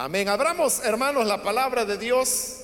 Amén. 0.00 0.28
Abramos, 0.28 0.80
hermanos, 0.84 1.26
la 1.26 1.42
palabra 1.42 1.84
de 1.84 1.98
Dios 1.98 2.60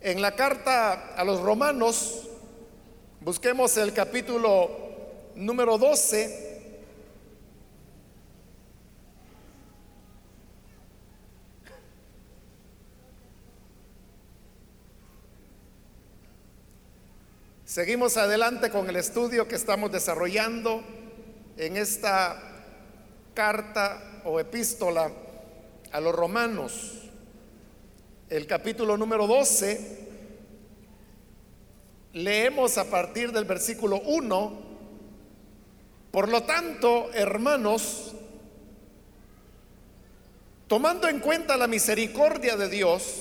en 0.00 0.20
la 0.20 0.34
carta 0.34 1.14
a 1.14 1.22
los 1.22 1.38
romanos. 1.38 2.26
Busquemos 3.20 3.76
el 3.76 3.92
capítulo 3.92 4.68
número 5.36 5.78
12. 5.78 6.72
Seguimos 17.64 18.16
adelante 18.16 18.70
con 18.70 18.88
el 18.90 18.96
estudio 18.96 19.46
que 19.46 19.54
estamos 19.54 19.92
desarrollando 19.92 20.82
en 21.56 21.76
esta 21.76 22.42
carta 23.34 24.20
o 24.24 24.40
epístola 24.40 25.12
a 25.92 26.00
los 26.00 26.14
romanos, 26.14 26.92
el 28.28 28.46
capítulo 28.46 28.96
número 28.96 29.26
12, 29.26 30.08
leemos 32.12 32.76
a 32.78 32.84
partir 32.84 33.32
del 33.32 33.44
versículo 33.44 34.00
1, 34.00 34.68
por 36.10 36.28
lo 36.28 36.42
tanto, 36.42 37.10
hermanos, 37.14 38.14
tomando 40.66 41.08
en 41.08 41.20
cuenta 41.20 41.56
la 41.56 41.66
misericordia 41.66 42.56
de 42.56 42.68
Dios, 42.68 43.14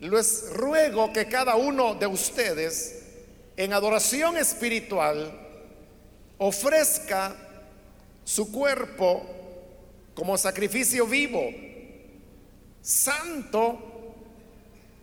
les 0.00 0.52
ruego 0.52 1.12
que 1.12 1.26
cada 1.26 1.56
uno 1.56 1.94
de 1.94 2.06
ustedes 2.06 3.02
en 3.56 3.72
adoración 3.72 4.36
espiritual 4.36 5.32
ofrezca 6.38 7.34
su 8.24 8.50
cuerpo 8.52 9.43
como 10.14 10.38
sacrificio 10.38 11.06
vivo, 11.06 11.42
santo 12.80 14.14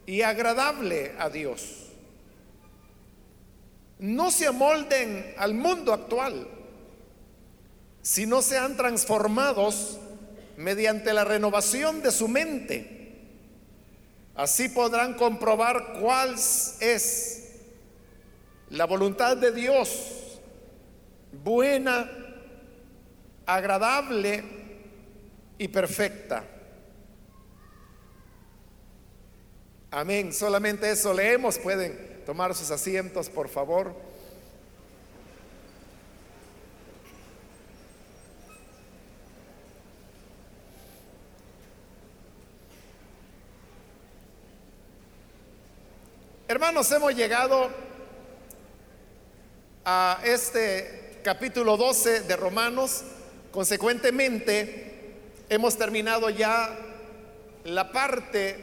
y 0.06 0.22
agradable 0.22 1.14
a 1.20 1.30
Dios. 1.30 1.90
No 4.00 4.32
se 4.32 4.48
amolden 4.48 5.36
al 5.38 5.54
mundo 5.54 5.94
actual, 5.94 6.48
sino 8.02 8.42
sean 8.42 8.76
transformados 8.78 10.00
mediante 10.58 11.14
la 11.14 11.24
renovación 11.24 12.02
de 12.02 12.12
su 12.12 12.28
mente. 12.28 13.00
Así 14.36 14.70
podrán 14.70 15.14
comprobar 15.16 16.00
cuál 16.00 16.34
es 16.34 17.60
la 18.70 18.86
voluntad 18.86 19.36
de 19.36 19.52
Dios, 19.52 20.40
buena, 21.44 22.10
agradable 23.46 24.61
y 25.62 25.68
perfecta. 25.68 26.44
Amén. 29.92 30.34
Solamente 30.34 30.90
eso 30.90 31.14
leemos. 31.14 31.60
Pueden 31.60 32.24
tomar 32.26 32.56
sus 32.56 32.72
asientos, 32.72 33.30
por 33.30 33.48
favor. 33.48 33.96
Hermanos, 46.48 46.92
hemos 46.92 47.14
llegado 47.14 47.70
a 49.86 50.22
este 50.24 51.20
capítulo 51.24 51.78
12 51.78 52.22
de 52.22 52.36
Romanos. 52.36 53.04
Consecuentemente, 53.52 54.91
Hemos 55.52 55.78
terminado 55.78 56.30
ya 56.30 56.74
la 57.66 57.92
parte 57.92 58.56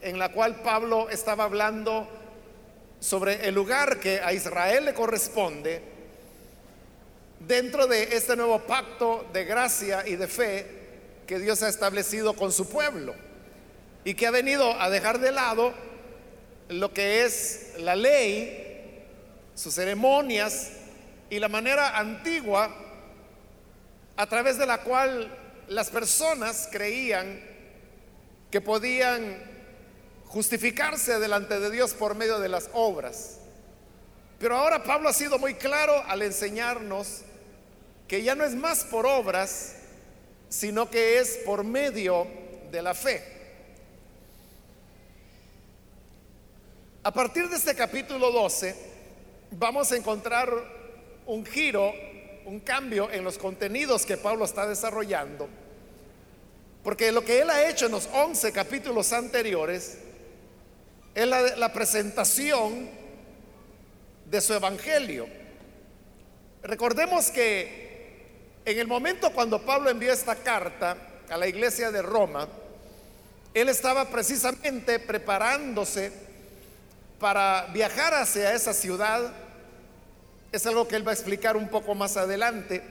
en 0.00 0.18
la 0.18 0.30
cual 0.30 0.62
Pablo 0.62 1.10
estaba 1.10 1.44
hablando 1.44 2.08
sobre 2.98 3.46
el 3.46 3.54
lugar 3.54 4.00
que 4.00 4.22
a 4.22 4.32
Israel 4.32 4.86
le 4.86 4.94
corresponde 4.94 5.82
dentro 7.40 7.86
de 7.86 8.16
este 8.16 8.36
nuevo 8.36 8.58
pacto 8.60 9.26
de 9.34 9.44
gracia 9.44 10.08
y 10.08 10.16
de 10.16 10.28
fe 10.28 10.66
que 11.26 11.38
Dios 11.38 11.62
ha 11.62 11.68
establecido 11.68 12.32
con 12.32 12.52
su 12.52 12.70
pueblo 12.70 13.14
y 14.02 14.14
que 14.14 14.26
ha 14.26 14.30
venido 14.30 14.80
a 14.80 14.88
dejar 14.88 15.18
de 15.18 15.32
lado 15.32 15.74
lo 16.70 16.94
que 16.94 17.26
es 17.26 17.74
la 17.80 17.96
ley, 17.96 19.04
sus 19.54 19.74
ceremonias 19.74 20.72
y 21.28 21.38
la 21.38 21.50
manera 21.50 21.98
antigua 21.98 22.74
a 24.16 24.26
través 24.26 24.56
de 24.56 24.64
la 24.64 24.78
cual 24.78 25.36
las 25.70 25.88
personas 25.88 26.68
creían 26.70 27.40
que 28.50 28.60
podían 28.60 29.38
justificarse 30.26 31.20
delante 31.20 31.60
de 31.60 31.70
Dios 31.70 31.94
por 31.94 32.16
medio 32.16 32.40
de 32.40 32.48
las 32.48 32.68
obras. 32.72 33.38
Pero 34.40 34.56
ahora 34.56 34.82
Pablo 34.82 35.08
ha 35.08 35.12
sido 35.12 35.38
muy 35.38 35.54
claro 35.54 36.02
al 36.08 36.22
enseñarnos 36.22 37.20
que 38.08 38.24
ya 38.24 38.34
no 38.34 38.44
es 38.44 38.56
más 38.56 38.82
por 38.82 39.06
obras, 39.06 39.76
sino 40.48 40.90
que 40.90 41.20
es 41.20 41.38
por 41.46 41.62
medio 41.62 42.26
de 42.72 42.82
la 42.82 42.92
fe. 42.92 43.22
A 47.04 47.12
partir 47.12 47.48
de 47.48 47.54
este 47.54 47.76
capítulo 47.76 48.32
12 48.32 48.74
vamos 49.52 49.92
a 49.92 49.96
encontrar 49.96 50.50
un 51.26 51.46
giro, 51.46 51.92
un 52.44 52.58
cambio 52.58 53.08
en 53.12 53.22
los 53.22 53.38
contenidos 53.38 54.04
que 54.04 54.16
Pablo 54.16 54.44
está 54.44 54.66
desarrollando 54.66 55.59
porque 56.82 57.12
lo 57.12 57.24
que 57.24 57.40
él 57.40 57.50
ha 57.50 57.68
hecho 57.68 57.86
en 57.86 57.92
los 57.92 58.08
11 58.12 58.52
capítulos 58.52 59.12
anteriores 59.12 59.98
es 61.14 61.26
la, 61.26 61.72
presentación 61.72 62.88
de 64.24 64.40
su 64.40 64.54
evangelio. 64.54 65.26
Recordemos 66.62 67.30
que 67.30 68.30
en 68.64 68.78
el 68.78 68.86
momento 68.86 69.30
cuando 69.32 69.64
Pablo 69.64 69.90
envió 69.90 70.12
esta 70.12 70.36
carta 70.36 70.96
a 71.28 71.36
la 71.36 71.46
iglesia 71.46 71.90
de 71.90 72.00
Roma, 72.00 72.48
él 73.52 73.68
estaba 73.68 74.08
precisamente 74.08 74.98
preparándose 75.00 76.12
para 77.18 77.66
viajar 77.74 78.14
hacia 78.14 78.54
esa 78.54 78.72
ciudad. 78.72 79.32
Es 80.52 80.64
algo 80.66 80.88
que 80.88 80.96
él 80.96 81.06
va 81.06 81.10
a 81.10 81.14
explicar 81.14 81.56
un 81.56 81.68
poco 81.68 81.94
más 81.94 82.16
adelante. 82.16 82.82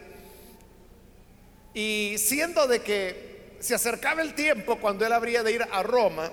Y 1.74 2.16
siendo 2.18 2.68
de 2.68 2.82
que 2.82 3.39
se 3.60 3.76
acercaba 3.76 4.22
el 4.22 4.34
tiempo 4.34 4.80
cuando 4.80 5.06
él 5.06 5.14
habría 5.14 5.44
de 5.44 5.52
ir 5.52 5.68
a 5.72 5.84
Roma, 5.84 6.32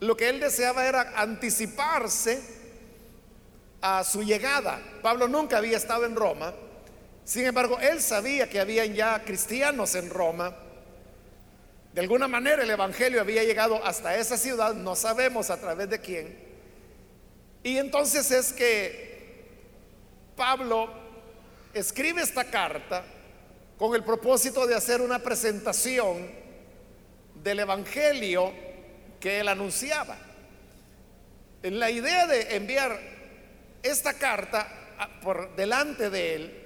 lo 0.00 0.16
que 0.16 0.28
él 0.28 0.40
deseaba 0.40 0.86
era 0.86 1.12
anticiparse 1.16 2.40
a 3.80 4.04
su 4.04 4.22
llegada. 4.22 4.80
Pablo 5.02 5.28
nunca 5.28 5.58
había 5.58 5.76
estado 5.76 6.04
en 6.06 6.16
Roma, 6.16 6.52
sin 7.28 7.44
embargo, 7.44 7.78
él 7.78 8.00
sabía 8.00 8.48
que 8.48 8.58
habían 8.58 8.94
ya 8.94 9.22
cristianos 9.22 9.94
en 9.94 10.08
Roma. 10.08 10.56
De 11.92 12.00
alguna 12.00 12.26
manera 12.26 12.62
el 12.62 12.70
Evangelio 12.70 13.20
había 13.20 13.44
llegado 13.44 13.84
hasta 13.84 14.16
esa 14.16 14.38
ciudad, 14.38 14.72
no 14.72 14.96
sabemos 14.96 15.50
a 15.50 15.60
través 15.60 15.90
de 15.90 16.00
quién. 16.00 16.38
Y 17.62 17.76
entonces 17.76 18.30
es 18.30 18.54
que 18.54 19.44
Pablo 20.36 20.88
escribe 21.74 22.22
esta 22.22 22.44
carta 22.44 23.04
con 23.78 23.94
el 23.94 24.02
propósito 24.02 24.66
de 24.66 24.74
hacer 24.74 25.00
una 25.00 25.20
presentación 25.20 26.28
del 27.42 27.60
Evangelio 27.60 28.52
que 29.20 29.40
él 29.40 29.48
anunciaba. 29.48 30.18
En 31.62 31.78
la 31.78 31.90
idea 31.90 32.26
de 32.26 32.56
enviar 32.56 32.98
esta 33.82 34.14
carta 34.14 34.68
por 35.22 35.54
delante 35.54 36.10
de 36.10 36.34
él 36.34 36.58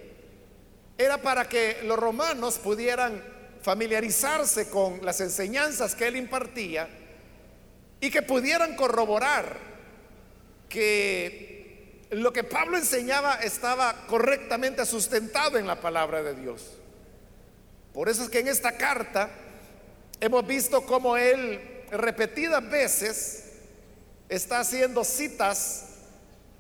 era 0.96 1.18
para 1.18 1.48
que 1.48 1.82
los 1.84 1.98
romanos 1.98 2.58
pudieran 2.58 3.22
familiarizarse 3.60 4.70
con 4.70 5.04
las 5.04 5.20
enseñanzas 5.20 5.94
que 5.94 6.08
él 6.08 6.16
impartía 6.16 6.88
y 8.00 8.10
que 8.10 8.22
pudieran 8.22 8.75
corroborar 8.75 9.56
que 10.69 12.06
lo 12.10 12.32
que 12.32 12.44
Pablo 12.44 12.76
enseñaba 12.76 13.37
estaba 13.37 14.06
correctamente 14.06 14.84
sustentado 14.87 15.58
en 15.58 15.66
la 15.66 15.81
palabra 15.81 16.22
de 16.22 16.34
Dios. 16.34 16.81
Por 17.92 18.08
eso 18.08 18.22
es 18.22 18.30
que 18.30 18.40
en 18.40 18.48
esta 18.48 18.72
carta 18.72 19.30
hemos 20.20 20.46
visto 20.46 20.86
cómo 20.86 21.16
él 21.16 21.60
repetidas 21.90 22.68
veces 22.70 23.44
está 24.28 24.60
haciendo 24.60 25.04
citas 25.04 25.88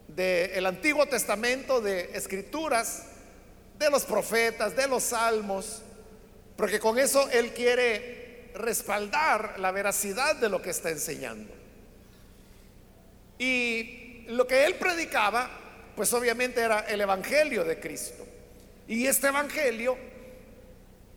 del 0.08 0.66
Antiguo 0.66 1.06
Testamento, 1.06 1.80
de 1.80 2.10
escrituras, 2.14 3.04
de 3.78 3.88
los 3.90 4.04
profetas, 4.04 4.76
de 4.76 4.86
los 4.86 5.04
salmos, 5.04 5.82
porque 6.56 6.78
con 6.78 6.98
eso 6.98 7.28
él 7.30 7.54
quiere 7.54 8.50
respaldar 8.54 9.58
la 9.58 9.70
veracidad 9.70 10.36
de 10.36 10.50
lo 10.50 10.60
que 10.60 10.70
está 10.70 10.90
enseñando. 10.90 11.54
Y 13.38 14.24
lo 14.28 14.46
que 14.46 14.66
él 14.66 14.74
predicaba, 14.74 15.50
pues 15.96 16.12
obviamente 16.12 16.60
era 16.60 16.80
el 16.80 17.00
Evangelio 17.00 17.64
de 17.64 17.80
Cristo. 17.80 18.26
Y 18.86 19.06
este 19.06 19.28
Evangelio 19.28 19.96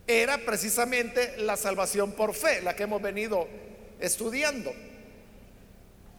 era 0.07 0.37
precisamente 0.37 1.37
la 1.37 1.57
salvación 1.57 2.11
por 2.11 2.33
fe, 2.33 2.61
la 2.61 2.75
que 2.75 2.83
hemos 2.83 3.01
venido 3.01 3.47
estudiando. 3.99 4.73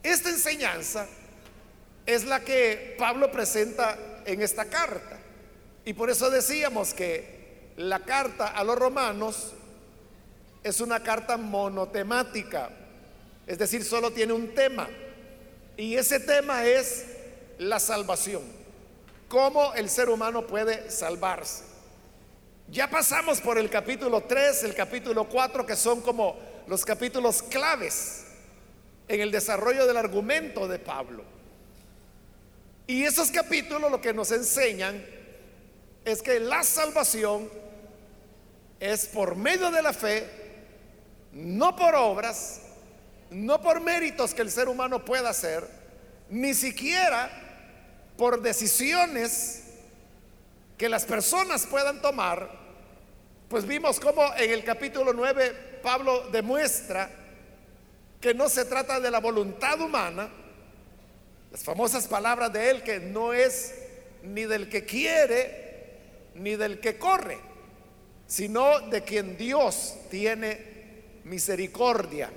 Esta 0.02 0.30
enseñanza 0.30 1.06
es 2.04 2.24
la 2.24 2.40
que 2.40 2.94
Pablo 2.98 3.30
presenta 3.30 4.22
en 4.24 4.42
esta 4.42 4.64
carta. 4.66 5.18
Y 5.84 5.92
por 5.92 6.10
eso 6.10 6.30
decíamos 6.30 6.94
que 6.94 7.72
la 7.76 8.00
carta 8.00 8.48
a 8.48 8.64
los 8.64 8.76
romanos 8.76 9.52
es 10.64 10.80
una 10.80 11.02
carta 11.02 11.36
monotemática, 11.36 12.70
es 13.46 13.58
decir, 13.58 13.84
solo 13.84 14.10
tiene 14.10 14.32
un 14.32 14.52
tema. 14.54 14.88
Y 15.76 15.94
ese 15.94 16.18
tema 16.18 16.66
es 16.66 17.04
la 17.58 17.78
salvación, 17.78 18.42
cómo 19.28 19.74
el 19.74 19.88
ser 19.88 20.08
humano 20.08 20.46
puede 20.46 20.90
salvarse. 20.90 21.75
Ya 22.68 22.90
pasamos 22.90 23.40
por 23.40 23.58
el 23.58 23.70
capítulo 23.70 24.22
3, 24.24 24.64
el 24.64 24.74
capítulo 24.74 25.28
4, 25.28 25.64
que 25.64 25.76
son 25.76 26.00
como 26.00 26.36
los 26.66 26.84
capítulos 26.84 27.40
claves 27.42 28.24
en 29.06 29.20
el 29.20 29.30
desarrollo 29.30 29.86
del 29.86 29.96
argumento 29.96 30.66
de 30.66 30.80
Pablo. 30.80 31.22
Y 32.88 33.04
esos 33.04 33.30
capítulos 33.30 33.88
lo 33.88 34.00
que 34.00 34.12
nos 34.12 34.32
enseñan 34.32 35.04
es 36.04 36.22
que 36.22 36.40
la 36.40 36.64
salvación 36.64 37.48
es 38.80 39.06
por 39.06 39.36
medio 39.36 39.70
de 39.70 39.82
la 39.82 39.92
fe, 39.92 40.28
no 41.32 41.76
por 41.76 41.94
obras, 41.94 42.62
no 43.30 43.60
por 43.60 43.80
méritos 43.80 44.34
que 44.34 44.42
el 44.42 44.50
ser 44.50 44.68
humano 44.68 45.04
pueda 45.04 45.30
hacer, 45.30 45.68
ni 46.28 46.52
siquiera 46.52 47.30
por 48.16 48.42
decisiones 48.42 49.65
que 50.76 50.88
las 50.88 51.04
personas 51.04 51.66
puedan 51.66 52.02
tomar, 52.02 52.50
pues 53.48 53.66
vimos 53.66 53.98
como 54.00 54.22
en 54.34 54.50
el 54.50 54.64
capítulo 54.64 55.12
9 55.12 55.80
Pablo 55.82 56.28
demuestra 56.30 57.08
que 58.20 58.34
no 58.34 58.48
se 58.48 58.64
trata 58.64 58.98
de 58.98 59.10
la 59.10 59.20
voluntad 59.20 59.80
humana, 59.80 60.28
las 61.52 61.62
famosas 61.62 62.08
palabras 62.08 62.52
de 62.52 62.70
él 62.70 62.82
que 62.82 62.98
no 62.98 63.32
es 63.32 63.74
ni 64.22 64.44
del 64.44 64.68
que 64.68 64.84
quiere 64.84 65.64
ni 66.34 66.56
del 66.56 66.80
que 66.80 66.98
corre, 66.98 67.38
sino 68.26 68.80
de 68.90 69.02
quien 69.02 69.36
Dios 69.36 69.94
tiene 70.10 71.20
misericordia. 71.24 72.30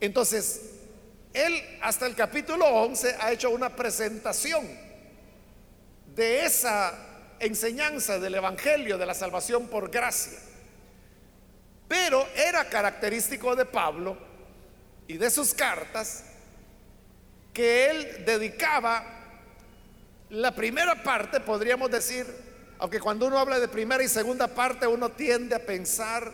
Entonces, 0.00 0.60
él 1.32 1.54
hasta 1.80 2.06
el 2.06 2.14
capítulo 2.14 2.66
11 2.66 3.16
ha 3.20 3.32
hecho 3.32 3.50
una 3.50 3.74
presentación 3.74 4.66
de 6.14 6.44
esa 6.44 7.07
enseñanza 7.40 8.18
del 8.18 8.34
Evangelio 8.34 8.98
de 8.98 9.06
la 9.06 9.14
salvación 9.14 9.68
por 9.68 9.90
gracia. 9.90 10.38
Pero 11.86 12.26
era 12.34 12.68
característico 12.68 13.56
de 13.56 13.64
Pablo 13.64 14.16
y 15.06 15.16
de 15.16 15.30
sus 15.30 15.54
cartas 15.54 16.24
que 17.52 17.90
él 17.90 18.24
dedicaba 18.24 19.04
la 20.30 20.54
primera 20.54 21.02
parte, 21.02 21.40
podríamos 21.40 21.90
decir, 21.90 22.26
aunque 22.78 23.00
cuando 23.00 23.26
uno 23.26 23.38
habla 23.38 23.58
de 23.58 23.68
primera 23.68 24.02
y 24.02 24.08
segunda 24.08 24.46
parte 24.46 24.86
uno 24.86 25.10
tiende 25.10 25.54
a 25.54 25.64
pensar 25.64 26.30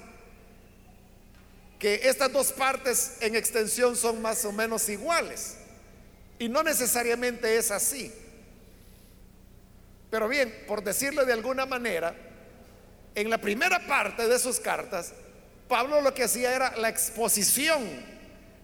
que 1.79 2.01
estas 2.05 2.33
dos 2.33 2.53
partes 2.53 3.19
en 3.21 3.37
extensión 3.37 3.95
son 3.95 4.21
más 4.21 4.45
o 4.45 4.53
menos 4.53 4.89
iguales. 4.89 5.57
Y 6.39 6.49
no 6.49 6.63
necesariamente 6.63 7.57
es 7.57 7.71
así. 7.71 8.13
Pero 10.15 10.29
bien, 10.29 10.63
por 10.69 10.85
decirlo 10.85 11.25
de 11.25 11.33
alguna 11.33 11.67
manera, 11.67 12.15
en 13.17 13.29
la 13.29 13.39
primera 13.39 13.85
parte 13.85 14.29
de 14.29 14.39
sus 14.39 14.61
cartas, 14.61 15.13
Pablo 15.67 16.01
lo 16.03 16.15
que 16.15 16.23
hacía 16.23 16.55
era 16.55 16.77
la 16.77 16.89
exposición 16.89 17.83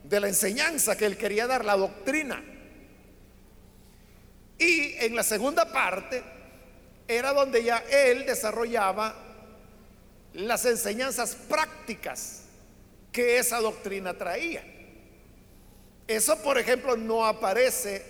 de 0.05 0.21
la 0.21 0.29
enseñanza 0.29 0.97
que 0.97 1.07
él 1.07 1.17
quería 1.17 1.49
dar, 1.49 1.65
la 1.65 1.77
doctrina. 1.77 2.41
Y 4.61 4.95
en 5.05 5.17
la 5.17 5.25
segunda 5.25 5.73
parte 5.73 6.23
era 7.09 7.33
donde 7.33 7.65
ya 7.65 7.79
él 7.91 8.27
desarrollaba 8.27 9.17
las 10.35 10.65
enseñanzas 10.67 11.35
prácticas 11.35 12.43
que 13.11 13.39
esa 13.39 13.59
doctrina 13.59 14.15
traía. 14.15 14.63
Eso, 16.07 16.41
por 16.45 16.59
ejemplo, 16.59 16.97
no 16.97 17.27
aparece 17.27 18.05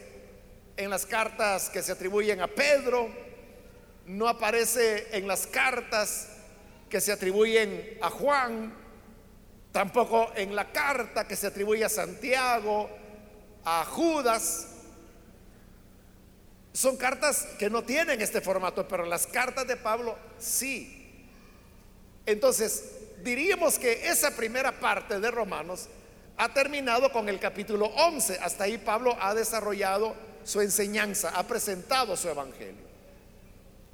en 0.76 0.90
las 0.90 1.06
cartas 1.06 1.70
que 1.70 1.82
se 1.82 1.92
atribuyen 1.92 2.42
a 2.42 2.46
Pedro, 2.46 3.29
no 4.06 4.28
aparece 4.28 5.16
en 5.16 5.26
las 5.26 5.46
cartas 5.46 6.28
que 6.88 7.00
se 7.00 7.12
atribuyen 7.12 7.98
a 8.02 8.10
Juan, 8.10 8.74
tampoco 9.72 10.32
en 10.34 10.54
la 10.56 10.72
carta 10.72 11.26
que 11.26 11.36
se 11.36 11.46
atribuye 11.46 11.84
a 11.84 11.88
Santiago, 11.88 12.90
a 13.64 13.84
Judas. 13.84 14.66
Son 16.72 16.96
cartas 16.96 17.46
que 17.58 17.70
no 17.70 17.82
tienen 17.82 18.20
este 18.20 18.40
formato, 18.40 18.86
pero 18.86 19.06
las 19.06 19.26
cartas 19.26 19.66
de 19.66 19.76
Pablo 19.76 20.16
sí. 20.38 21.26
Entonces, 22.26 22.84
diríamos 23.22 23.78
que 23.78 24.08
esa 24.08 24.32
primera 24.32 24.72
parte 24.78 25.20
de 25.20 25.30
Romanos 25.30 25.88
ha 26.36 26.52
terminado 26.52 27.12
con 27.12 27.28
el 27.28 27.38
capítulo 27.38 27.86
11. 27.86 28.38
Hasta 28.40 28.64
ahí 28.64 28.78
Pablo 28.78 29.16
ha 29.20 29.34
desarrollado 29.34 30.14
su 30.42 30.60
enseñanza, 30.60 31.30
ha 31.30 31.46
presentado 31.46 32.16
su 32.16 32.28
evangelio. 32.28 32.89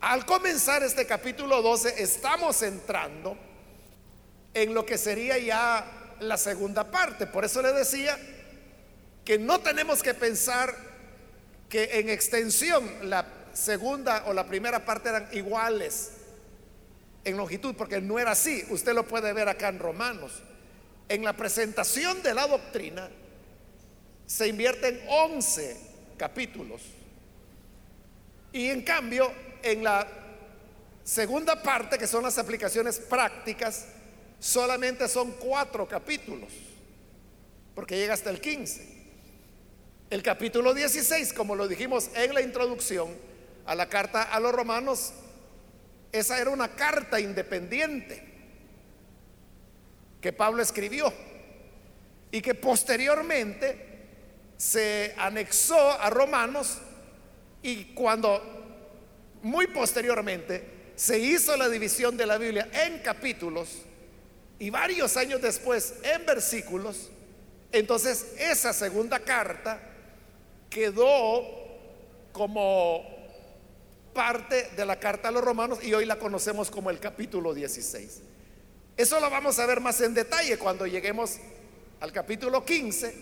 Al 0.00 0.26
comenzar 0.26 0.82
este 0.82 1.06
capítulo 1.06 1.62
12 1.62 2.02
estamos 2.02 2.62
entrando 2.62 3.36
en 4.52 4.74
lo 4.74 4.84
que 4.84 4.98
sería 4.98 5.38
ya 5.38 6.14
la 6.20 6.36
segunda 6.36 6.90
parte. 6.90 7.26
Por 7.26 7.44
eso 7.44 7.62
le 7.62 7.72
decía 7.72 8.18
que 9.24 9.38
no 9.38 9.60
tenemos 9.60 10.02
que 10.02 10.14
pensar 10.14 10.74
que 11.68 11.98
en 11.98 12.08
extensión 12.08 13.10
la 13.10 13.26
segunda 13.52 14.24
o 14.26 14.32
la 14.32 14.46
primera 14.46 14.84
parte 14.84 15.08
eran 15.08 15.28
iguales 15.32 16.12
en 17.24 17.36
longitud, 17.36 17.74
porque 17.74 18.00
no 18.00 18.18
era 18.18 18.32
así. 18.32 18.64
Usted 18.70 18.94
lo 18.94 19.08
puede 19.08 19.32
ver 19.32 19.48
acá 19.48 19.68
en 19.68 19.78
Romanos. 19.78 20.42
En 21.08 21.24
la 21.24 21.32
presentación 21.32 22.22
de 22.22 22.34
la 22.34 22.46
doctrina 22.46 23.08
se 24.26 24.46
invierten 24.46 25.00
11 25.08 25.76
capítulos. 26.16 26.82
Y 28.52 28.68
en 28.68 28.82
cambio, 28.82 29.32
en 29.66 29.84
la 29.84 30.06
segunda 31.04 31.62
parte, 31.62 31.98
que 31.98 32.06
son 32.06 32.22
las 32.22 32.38
aplicaciones 32.38 32.98
prácticas, 32.98 33.86
solamente 34.38 35.08
son 35.08 35.32
cuatro 35.32 35.86
capítulos, 35.86 36.52
porque 37.74 37.96
llega 37.96 38.14
hasta 38.14 38.30
el 38.30 38.40
15. 38.40 38.96
El 40.10 40.22
capítulo 40.22 40.72
16, 40.72 41.32
como 41.32 41.56
lo 41.56 41.66
dijimos 41.66 42.10
en 42.14 42.32
la 42.32 42.40
introducción 42.40 43.08
a 43.66 43.74
la 43.74 43.88
carta 43.88 44.22
a 44.22 44.38
los 44.40 44.52
romanos, 44.52 45.12
esa 46.12 46.40
era 46.40 46.50
una 46.50 46.68
carta 46.68 47.18
independiente 47.18 48.22
que 50.20 50.32
Pablo 50.32 50.62
escribió 50.62 51.12
y 52.30 52.40
que 52.40 52.54
posteriormente 52.54 53.86
se 54.56 55.14
anexó 55.18 55.90
a 56.00 56.10
Romanos 56.10 56.78
y 57.62 57.94
cuando 57.94 58.65
muy 59.46 59.68
posteriormente 59.68 60.92
se 60.96 61.20
hizo 61.20 61.56
la 61.56 61.68
división 61.68 62.16
de 62.16 62.26
la 62.26 62.36
Biblia 62.36 62.68
en 62.72 62.98
capítulos 62.98 63.82
y 64.58 64.70
varios 64.70 65.16
años 65.16 65.40
después 65.40 65.94
en 66.02 66.26
versículos, 66.26 67.10
entonces 67.70 68.34
esa 68.38 68.72
segunda 68.72 69.20
carta 69.20 69.80
quedó 70.68 71.44
como 72.32 73.04
parte 74.12 74.68
de 74.76 74.84
la 74.84 74.98
carta 74.98 75.28
a 75.28 75.30
los 75.30 75.44
romanos 75.44 75.78
y 75.80 75.94
hoy 75.94 76.06
la 76.06 76.18
conocemos 76.18 76.68
como 76.68 76.90
el 76.90 76.98
capítulo 76.98 77.54
16. 77.54 78.22
Eso 78.96 79.20
lo 79.20 79.30
vamos 79.30 79.60
a 79.60 79.66
ver 79.66 79.80
más 79.80 80.00
en 80.00 80.12
detalle 80.12 80.58
cuando 80.58 80.88
lleguemos 80.88 81.36
al 82.00 82.10
capítulo 82.10 82.64
15 82.64 83.14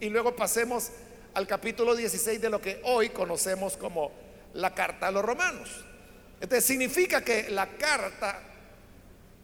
y 0.00 0.08
luego 0.10 0.36
pasemos 0.36 0.90
al 1.34 1.48
capítulo 1.48 1.96
16 1.96 2.40
de 2.40 2.50
lo 2.50 2.60
que 2.60 2.80
hoy 2.84 3.08
conocemos 3.08 3.76
como 3.76 4.12
la 4.54 4.74
carta 4.74 5.08
a 5.08 5.10
los 5.10 5.24
romanos. 5.24 5.84
Entonces 6.40 6.64
significa 6.64 7.22
que 7.22 7.50
la 7.50 7.66
carta 7.66 8.40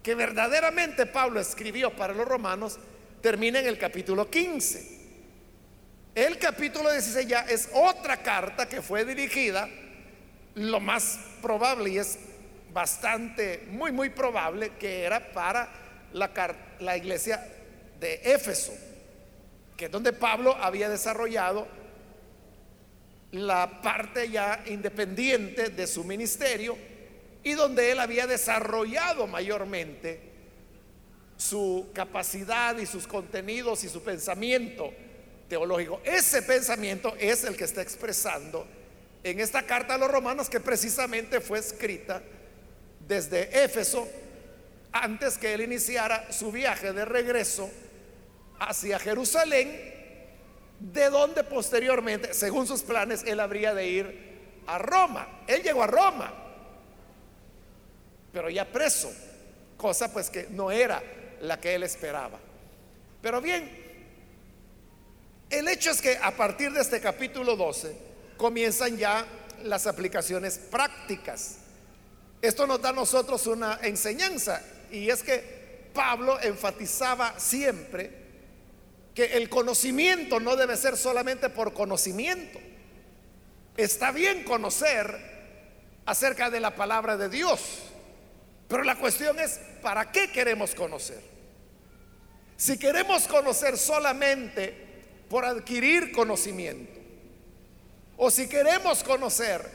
que 0.03 0.15
verdaderamente 0.15 1.07
Pablo 1.07 1.41
escribió 1.41 1.95
para 1.95 2.15
los 2.15 2.27
romanos 2.27 2.79
termina 3.21 3.61
en 3.61 3.67
el 3.67 3.79
capítulo 3.79 4.31
15. 4.31 4.99
El 6.15 6.39
capítulo 6.39 6.91
16 6.91 7.29
ya 7.29 7.41
es 7.41 7.71
otra 7.73 8.17
carta 8.17 8.69
que 8.69 8.83
fue 8.83 9.05
dirigida, 9.05 9.69
lo 10.55 10.81
más 10.81 11.21
probable 11.41 11.91
y 11.91 11.99
es 11.99 12.19
bastante, 12.73 13.67
muy, 13.71 13.93
muy 13.93 14.11
probable 14.11 14.73
que 14.81 15.05
era 15.05 15.33
para 15.33 15.69
la, 16.13 16.31
la 16.81 16.97
iglesia 16.97 17.47
de 18.01 18.21
Éfeso, 18.25 18.73
que 19.77 19.85
es 19.85 19.91
donde 19.91 20.13
Pablo 20.13 20.57
había 20.61 20.89
desarrollado 20.89 21.69
la 23.33 23.83
parte 23.83 24.31
ya 24.31 24.63
independiente 24.67 25.71
de 25.71 25.87
su 25.87 26.05
ministerio 26.05 26.77
y 27.43 27.53
donde 27.53 27.91
él 27.91 28.01
había 28.01 28.27
desarrollado 28.27 29.27
mayormente 29.27 30.21
su 31.37 31.89
capacidad 31.95 32.77
y 32.79 32.87
sus 32.87 33.07
contenidos 33.07 33.85
y 33.85 33.89
su 33.89 34.03
pensamiento 34.03 34.93
teológico. 35.49 36.01
Ese 36.05 36.43
pensamiento 36.43 37.15
es 37.19 37.45
el 37.45 37.57
que 37.57 37.65
está 37.65 37.83
expresando 37.83 38.67
en 39.23 39.41
esta 39.41 39.63
carta 39.63 39.95
a 39.95 39.99
los 39.99 40.11
romanos 40.11 40.49
que 40.49 40.61
precisamente 40.61 41.41
fue 41.41 41.59
escrita 41.59 42.23
desde 43.07 43.65
Éfeso 43.65 44.09
antes 44.93 45.39
que 45.39 45.55
él 45.55 45.63
iniciara 45.63 46.33
su 46.33 46.51
viaje 46.51 46.93
de 46.93 47.05
regreso 47.05 47.71
hacia 48.59 48.99
Jerusalén, 48.99 49.98
de 50.81 51.11
donde 51.11 51.45
posteriormente, 51.45 52.35
según 52.35 52.67
sus 52.67 52.83
planes, 52.83 53.25
él 53.27 53.41
habría 53.41 53.75
de 53.75 53.89
ir 53.89 54.29
a 54.67 54.79
Roma. 54.79 55.43
Él 55.47 55.63
llegó 55.63 55.83
a 55.83 55.87
Roma, 55.87 56.33
pero 58.33 58.49
ya 58.51 58.65
preso, 58.65 59.13
cosa 59.77 60.13
pues 60.13 60.31
que 60.31 60.47
no 60.51 60.71
era 60.71 61.03
la 61.41 61.59
que 61.59 61.75
él 61.75 61.83
esperaba. 61.83 62.39
Pero 63.21 63.41
bien, 63.41 63.69
el 65.51 65.67
hecho 65.69 65.91
es 65.91 66.01
que 66.01 66.17
a 66.17 66.31
partir 66.37 66.73
de 66.73 66.81
este 66.81 67.01
capítulo 67.01 67.57
12 67.57 67.97
comienzan 68.37 68.97
ya 68.97 69.27
las 69.65 69.87
aplicaciones 69.87 70.59
prácticas. 70.59 71.59
Esto 72.41 72.67
nos 72.67 72.81
da 72.81 72.91
a 72.91 72.93
nosotros 72.93 73.47
una 73.49 73.81
enseñanza 73.83 74.63
y 74.93 75.09
es 75.11 75.23
que 75.23 75.91
Pablo 75.93 76.39
enfatizaba 76.41 77.35
siempre 77.39 78.28
que 79.19 79.37
el 79.37 79.49
conocimiento 79.49 80.39
no 80.39 80.55
debe 80.55 80.77
ser 80.77 80.97
solamente 80.97 81.51
por 81.51 81.75
conocimiento. 81.75 82.61
Está 83.77 84.13
bien 84.13 84.45
conocer 84.45 85.13
acerca 86.07 86.51
de 86.51 86.61
la 86.61 86.77
palabra 86.77 87.17
de 87.17 87.29
Dios, 87.29 87.61
pero 88.69 88.85
la 88.85 88.95
cuestión 88.95 89.41
es, 89.41 89.59
¿para 89.83 90.13
qué 90.13 90.31
queremos 90.31 90.73
conocer? 90.73 91.21
Si 92.57 92.79
queremos 92.79 93.27
conocer 93.27 93.77
solamente 93.77 94.73
por 95.29 95.45
adquirir 95.45 96.13
conocimiento, 96.13 97.01
o 98.19 98.31
si 98.31 98.49
queremos 98.49 99.03
conocer 99.03 99.69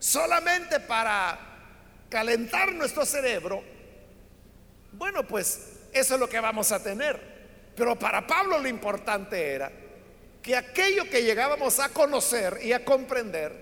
solamente 0.00 0.80
para 0.80 1.38
calentar 2.08 2.72
nuestro 2.72 3.06
cerebro, 3.06 3.62
bueno, 4.90 5.24
pues 5.28 5.60
eso 5.92 6.14
es 6.14 6.20
lo 6.20 6.28
que 6.28 6.40
vamos 6.40 6.72
a 6.72 6.82
tener. 6.82 7.29
Pero 7.80 7.98
para 7.98 8.26
Pablo 8.26 8.58
lo 8.58 8.68
importante 8.68 9.54
era 9.54 9.72
que 10.42 10.54
aquello 10.54 11.08
que 11.08 11.22
llegábamos 11.22 11.80
a 11.80 11.88
conocer 11.88 12.58
y 12.62 12.74
a 12.74 12.84
comprender 12.84 13.54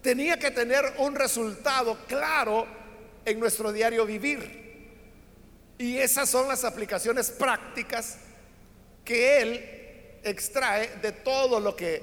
tenía 0.00 0.38
que 0.38 0.52
tener 0.52 0.84
un 0.98 1.16
resultado 1.16 1.98
claro 2.06 2.64
en 3.24 3.40
nuestro 3.40 3.72
diario 3.72 4.06
vivir. 4.06 4.92
Y 5.78 5.98
esas 5.98 6.30
son 6.30 6.46
las 6.46 6.62
aplicaciones 6.62 7.32
prácticas 7.32 8.18
que 9.04 9.42
él 9.42 10.20
extrae 10.22 10.98
de 11.02 11.10
todo 11.10 11.58
lo 11.58 11.74
que 11.74 12.02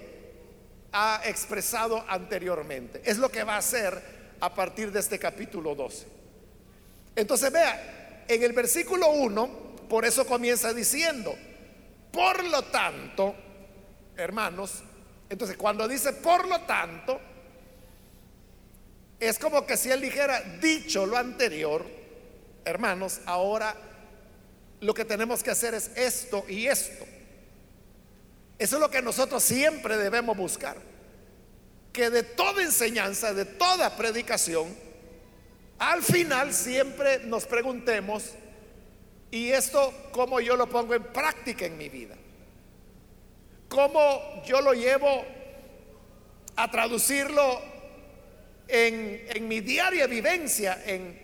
ha 0.91 1.21
expresado 1.23 2.03
anteriormente. 2.09 3.01
Es 3.05 3.19
lo 3.19 3.29
que 3.29 3.45
va 3.45 3.55
a 3.55 3.59
hacer 3.59 4.01
a 4.41 4.53
partir 4.53 4.91
de 4.91 4.99
este 4.99 5.17
capítulo 5.17 5.75
12. 5.75 6.07
Entonces 7.15 7.49
vea, 7.53 8.25
en 8.27 8.43
el 8.43 8.51
versículo 8.51 9.11
1, 9.11 9.66
por 9.87 10.05
eso 10.05 10.25
comienza 10.25 10.73
diciendo, 10.73 11.35
por 12.11 12.43
lo 12.45 12.63
tanto, 12.63 13.35
hermanos, 14.15 14.83
entonces 15.29 15.57
cuando 15.57 15.87
dice 15.87 16.13
por 16.13 16.47
lo 16.47 16.61
tanto, 16.61 17.19
es 19.19 19.39
como 19.39 19.65
que 19.65 19.77
si 19.77 19.89
él 19.89 20.01
dijera, 20.01 20.41
dicho 20.61 21.05
lo 21.05 21.17
anterior, 21.17 21.85
hermanos, 22.65 23.21
ahora 23.25 23.75
lo 24.79 24.93
que 24.93 25.05
tenemos 25.05 25.41
que 25.41 25.51
hacer 25.51 25.73
es 25.73 25.91
esto 25.95 26.45
y 26.47 26.67
esto. 26.67 27.05
Eso 28.59 28.75
es 28.75 28.81
lo 28.81 28.89
que 28.89 29.01
nosotros 29.01 29.43
siempre 29.43 29.97
debemos 29.97 30.35
buscar. 30.35 30.77
Que 31.93 32.09
de 32.09 32.23
toda 32.23 32.61
enseñanza, 32.61 33.33
de 33.33 33.45
toda 33.45 33.95
predicación, 33.95 34.75
al 35.79 36.03
final 36.03 36.53
siempre 36.53 37.19
nos 37.19 37.45
preguntemos, 37.45 38.31
¿y 39.31 39.49
esto 39.51 39.93
cómo 40.11 40.39
yo 40.39 40.55
lo 40.55 40.67
pongo 40.67 40.95
en 40.95 41.03
práctica 41.03 41.65
en 41.65 41.77
mi 41.77 41.89
vida? 41.89 42.15
¿Cómo 43.69 44.43
yo 44.45 44.61
lo 44.61 44.73
llevo 44.73 45.25
a 46.55 46.71
traducirlo 46.71 47.61
en, 48.67 49.47
mi 49.47 49.59
diaria 49.61 50.07
vivencia, 50.07 50.81
en, 50.85 51.21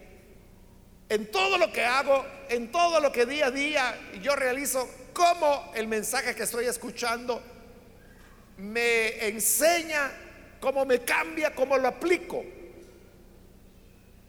en 1.10 1.31
todo 1.31 1.57
lo 1.57 1.72
que 1.72 1.83
hago, 1.83 2.25
en 2.50 2.72
todo 2.72 3.00
lo 3.00 3.12
que 3.12 3.25
día 3.25 3.48
a 3.48 3.51
día 3.51 4.00
yo 4.22 4.36
realizo, 4.36 4.88
cómo 5.13 5.72
el 5.75 5.88
mensaje 5.88 6.36
que 6.36 6.43
estoy 6.43 6.65
escuchando 6.65 7.41
me 8.57 9.27
enseña, 9.27 10.12
cómo 10.60 10.86
me 10.86 11.00
cambia, 11.00 11.55
cómo 11.55 11.77
lo 11.77 11.88
aplico. 11.88 12.43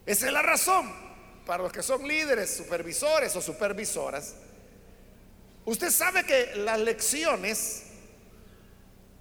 Esa 0.07 0.27
es 0.27 0.33
la 0.33 0.43
razón 0.43 1.04
para 1.47 1.63
los 1.63 1.73
que 1.73 1.83
son 1.83 2.07
líderes, 2.07 2.57
supervisores 2.57 3.35
o 3.37 3.41
supervisoras. 3.41 4.35
Usted 5.65 5.91
sabe 5.91 6.25
que 6.25 6.57
las 6.57 6.79
lecciones, 6.81 7.85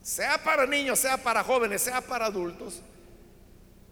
sea 0.02 0.42
para 0.44 0.66
niños, 0.66 1.00
sea 1.00 1.18
para 1.18 1.44
jóvenes, 1.44 1.82
sea 1.82 2.02
para 2.02 2.26
adultos, 2.26 2.82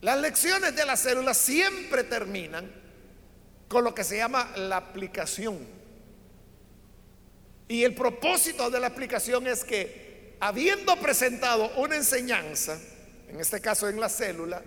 las 0.02 0.20
lecciones 0.20 0.76
de 0.76 0.86
la 0.86 0.98
célula 0.98 1.34
siempre 1.34 2.04
terminan 2.04 2.70
con 3.68 3.84
lo 3.84 3.96
que 3.96 4.04
se 4.04 4.18
llama 4.18 4.52
la 4.56 4.78
aplicación. 4.78 5.60
Y 7.68 7.84
el 7.84 7.96
propósito 7.96 8.70
de 8.70 8.80
la 8.80 8.88
aplicación 8.88 9.48
es 9.48 9.64
que, 9.64 10.36
habiendo 10.42 10.98
presentado 10.98 11.72
una 11.78 11.96
enseñanza, 11.96 12.78
en 13.30 13.40
este 13.40 13.62
caso 13.62 13.88
en 13.88 14.00
la 14.00 14.10
célula, 14.10 14.62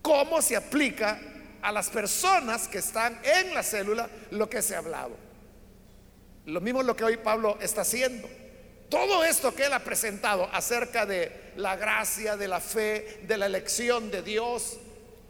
cómo 0.00 0.40
se 0.40 0.54
aplica 0.54 1.20
a 1.64 1.72
las 1.72 1.88
personas 1.88 2.68
que 2.68 2.78
están 2.78 3.18
en 3.24 3.54
la 3.54 3.62
célula 3.62 4.08
lo 4.32 4.50
que 4.50 4.60
se 4.60 4.74
ha 4.74 4.78
hablado. 4.78 5.16
Lo 6.44 6.60
mismo 6.60 6.82
lo 6.82 6.94
que 6.94 7.04
hoy 7.04 7.16
Pablo 7.16 7.56
está 7.58 7.80
haciendo. 7.80 8.28
Todo 8.90 9.24
esto 9.24 9.54
que 9.54 9.64
él 9.64 9.72
ha 9.72 9.78
presentado 9.78 10.46
acerca 10.52 11.06
de 11.06 11.52
la 11.56 11.74
gracia, 11.74 12.36
de 12.36 12.48
la 12.48 12.60
fe, 12.60 13.20
de 13.22 13.38
la 13.38 13.46
elección 13.46 14.10
de 14.10 14.20
Dios, 14.20 14.76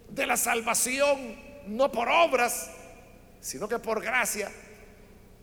de 0.08 0.26
la 0.26 0.36
salvación, 0.36 1.36
no 1.68 1.92
por 1.92 2.08
obras, 2.08 2.68
sino 3.40 3.68
que 3.68 3.78
por 3.78 4.02
gracia, 4.02 4.50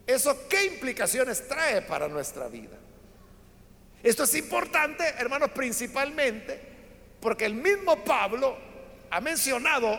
¿eso 0.05 0.45
qué 0.49 0.65
implicaciones 0.65 1.47
trae 1.47 1.81
para 1.83 2.09
nuestra 2.09 2.49
vida? 2.49 2.77
Esto 4.03 4.23
es 4.23 4.35
importante, 4.35 5.05
hermanos, 5.17 5.51
principalmente 5.51 6.59
porque 7.21 7.45
el 7.45 7.53
mismo 7.53 8.03
Pablo 8.03 8.57
ha 9.09 9.21
mencionado 9.21 9.97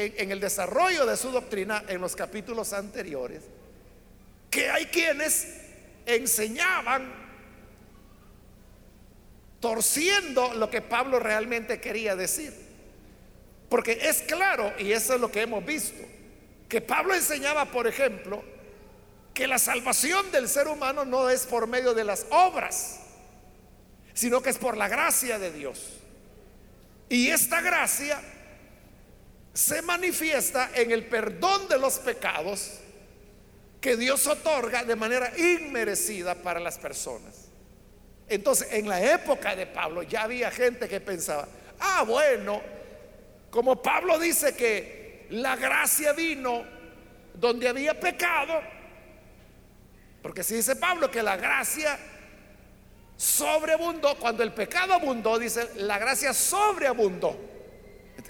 en, 0.00 0.30
el 0.30 0.40
desarrollo 0.40 1.06
de 1.06 1.16
su 1.16 1.30
doctrina 1.30 1.84
en 1.88 2.00
los 2.00 2.16
capítulos 2.16 2.72
anteriores 2.72 3.42
que 4.50 4.68
hay 4.68 4.86
quienes 4.86 5.46
enseñaban 6.06 7.12
torciendo 9.60 10.54
lo 10.54 10.70
que 10.70 10.82
Pablo 10.82 11.20
realmente 11.20 11.80
quería 11.80 12.16
decir. 12.16 12.52
Porque 13.68 14.00
es 14.02 14.22
claro, 14.22 14.72
y 14.78 14.90
eso 14.90 15.14
es 15.14 15.20
lo 15.20 15.30
que 15.30 15.42
hemos 15.42 15.64
visto, 15.64 16.02
que 16.68 16.80
Pablo 16.80 17.14
enseñaba, 17.14 17.66
por 17.66 17.86
ejemplo, 17.86 18.42
que 19.32 19.46
la 19.46 19.58
salvación 19.58 20.32
del 20.32 20.48
ser 20.48 20.66
humano 20.66 21.04
no 21.04 21.30
es 21.30 21.46
por 21.46 21.68
medio 21.68 21.94
de 21.94 22.02
las 22.02 22.26
obras, 22.30 23.00
sino 24.12 24.42
que 24.42 24.50
es 24.50 24.58
por 24.58 24.76
la 24.76 24.88
gracia 24.88 25.38
de 25.38 25.52
Dios. 25.52 26.00
Y 27.08 27.28
esta 27.28 27.60
gracia 27.60 28.20
se 29.60 29.82
manifiesta 29.82 30.70
en 30.74 30.90
el 30.90 31.04
perdón 31.04 31.68
de 31.68 31.78
los 31.78 31.98
pecados 31.98 32.78
que 33.78 33.94
Dios 33.94 34.26
otorga 34.26 34.84
de 34.84 34.96
manera 34.96 35.36
inmerecida 35.36 36.34
para 36.34 36.58
las 36.58 36.78
personas. 36.78 37.48
Entonces, 38.26 38.68
en 38.72 38.88
la 38.88 39.12
época 39.12 39.54
de 39.54 39.66
Pablo 39.66 40.02
ya 40.02 40.22
había 40.22 40.50
gente 40.50 40.88
que 40.88 40.98
pensaba, 41.02 41.46
ah, 41.78 42.04
bueno, 42.06 42.62
como 43.50 43.82
Pablo 43.82 44.18
dice 44.18 44.56
que 44.56 45.26
la 45.28 45.56
gracia 45.56 46.14
vino 46.14 46.64
donde 47.34 47.68
había 47.68 48.00
pecado, 48.00 48.62
porque 50.22 50.42
si 50.42 50.54
dice 50.54 50.74
Pablo 50.74 51.10
que 51.10 51.22
la 51.22 51.36
gracia 51.36 51.98
sobreabundó, 53.14 54.16
cuando 54.16 54.42
el 54.42 54.54
pecado 54.54 54.94
abundó, 54.94 55.38
dice, 55.38 55.68
la 55.76 55.98
gracia 55.98 56.32
sobreabundó. 56.32 57.50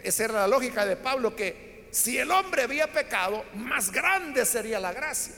Esa 0.02 0.25
era 0.25 0.35
la 0.35 0.49
lógica 0.49 0.87
de 0.87 0.97
Pablo, 0.97 1.35
que 1.35 1.88
si 1.90 2.19
el 2.19 2.30
hombre 2.30 2.62
había 2.62 2.92
pecado, 2.92 3.45
más 3.54 3.90
grande 3.90 4.45
sería 4.45 4.78
la 4.80 4.92
gracia. 4.92 5.35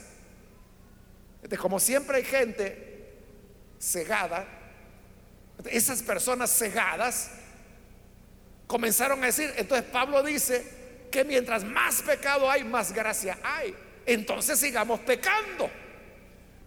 Entonces, 1.37 1.59
como 1.59 1.79
siempre 1.79 2.17
hay 2.17 2.23
gente 2.23 3.13
cegada, 3.79 4.45
esas 5.65 6.01
personas 6.01 6.57
cegadas 6.57 7.31
comenzaron 8.67 9.21
a 9.23 9.27
decir, 9.27 9.53
entonces 9.57 9.85
Pablo 9.91 10.23
dice 10.23 10.65
que 11.11 11.23
mientras 11.23 11.63
más 11.63 12.01
pecado 12.01 12.49
hay, 12.49 12.63
más 12.63 12.91
gracia 12.91 13.37
hay. 13.43 13.75
Entonces 14.05 14.59
sigamos 14.59 14.99
pecando. 15.01 15.69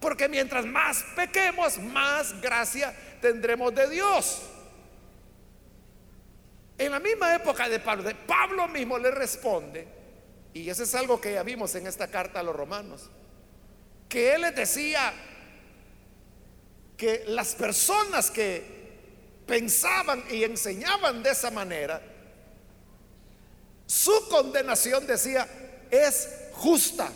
Porque 0.00 0.28
mientras 0.28 0.66
más 0.66 1.02
pequemos, 1.16 1.78
más 1.78 2.40
gracia 2.40 2.94
tendremos 3.20 3.74
de 3.74 3.88
Dios. 3.90 4.42
En 6.78 6.92
la 6.92 7.00
misma 7.00 7.34
época 7.34 7.68
de 7.68 7.80
Pablo, 7.80 8.10
Pablo 8.26 8.68
mismo 8.68 8.98
le 8.98 9.10
responde, 9.10 9.86
y 10.52 10.68
eso 10.68 10.82
es 10.82 10.94
algo 10.94 11.20
que 11.20 11.34
ya 11.34 11.42
vimos 11.42 11.74
en 11.74 11.86
esta 11.86 12.08
carta 12.08 12.40
a 12.40 12.42
los 12.42 12.54
romanos, 12.54 13.10
que 14.08 14.34
él 14.34 14.42
les 14.42 14.54
decía 14.54 15.12
que 16.96 17.24
las 17.28 17.54
personas 17.54 18.30
que 18.30 18.62
pensaban 19.46 20.24
y 20.30 20.44
enseñaban 20.44 21.22
de 21.22 21.30
esa 21.30 21.50
manera, 21.50 22.02
su 23.86 24.28
condenación 24.28 25.06
decía 25.06 25.48
es 25.90 26.28
justa. 26.52 27.10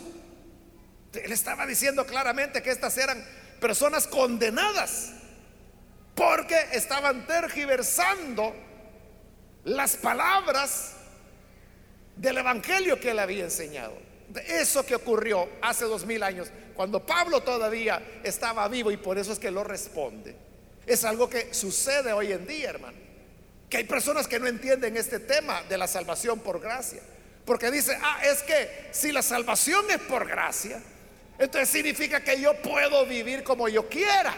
Él 1.13 1.31
estaba 1.31 1.65
diciendo 1.65 2.05
claramente 2.05 2.63
que 2.63 2.71
estas 2.71 2.97
eran 2.97 3.23
personas 3.59 4.07
condenadas 4.07 5.11
porque 6.15 6.57
estaban 6.71 7.27
tergiversando 7.27 8.55
las 9.63 9.95
palabras 9.97 10.93
del 12.15 12.37
evangelio 12.37 12.99
que 12.99 13.11
él 13.11 13.19
había 13.19 13.43
enseñado. 13.43 13.93
Eso 14.47 14.85
que 14.85 14.95
ocurrió 14.95 15.49
hace 15.61 15.85
dos 15.85 16.05
mil 16.05 16.23
años, 16.23 16.49
cuando 16.73 17.05
Pablo 17.05 17.41
todavía 17.41 18.01
estaba 18.23 18.67
vivo 18.67 18.91
y 18.91 18.97
por 18.97 19.17
eso 19.17 19.33
es 19.33 19.39
que 19.39 19.51
lo 19.51 19.63
responde. 19.63 20.35
Es 20.85 21.03
algo 21.03 21.29
que 21.29 21.53
sucede 21.53 22.13
hoy 22.13 22.31
en 22.31 22.47
día, 22.47 22.69
hermano. 22.69 22.97
Que 23.69 23.77
hay 23.77 23.83
personas 23.83 24.27
que 24.27 24.39
no 24.39 24.47
entienden 24.47 24.97
este 24.97 25.19
tema 25.19 25.63
de 25.63 25.77
la 25.77 25.87
salvación 25.87 26.39
por 26.39 26.59
gracia. 26.59 27.01
Porque 27.45 27.71
dice, 27.71 27.97
ah, 28.01 28.21
es 28.23 28.43
que 28.43 28.89
si 28.91 29.11
la 29.11 29.21
salvación 29.21 29.85
es 29.89 29.99
por 29.99 30.27
gracia, 30.27 30.81
entonces 31.37 31.69
significa 31.69 32.23
que 32.23 32.39
yo 32.39 32.53
puedo 32.61 33.05
vivir 33.05 33.43
como 33.43 33.67
yo 33.67 33.89
quiera. 33.89 34.33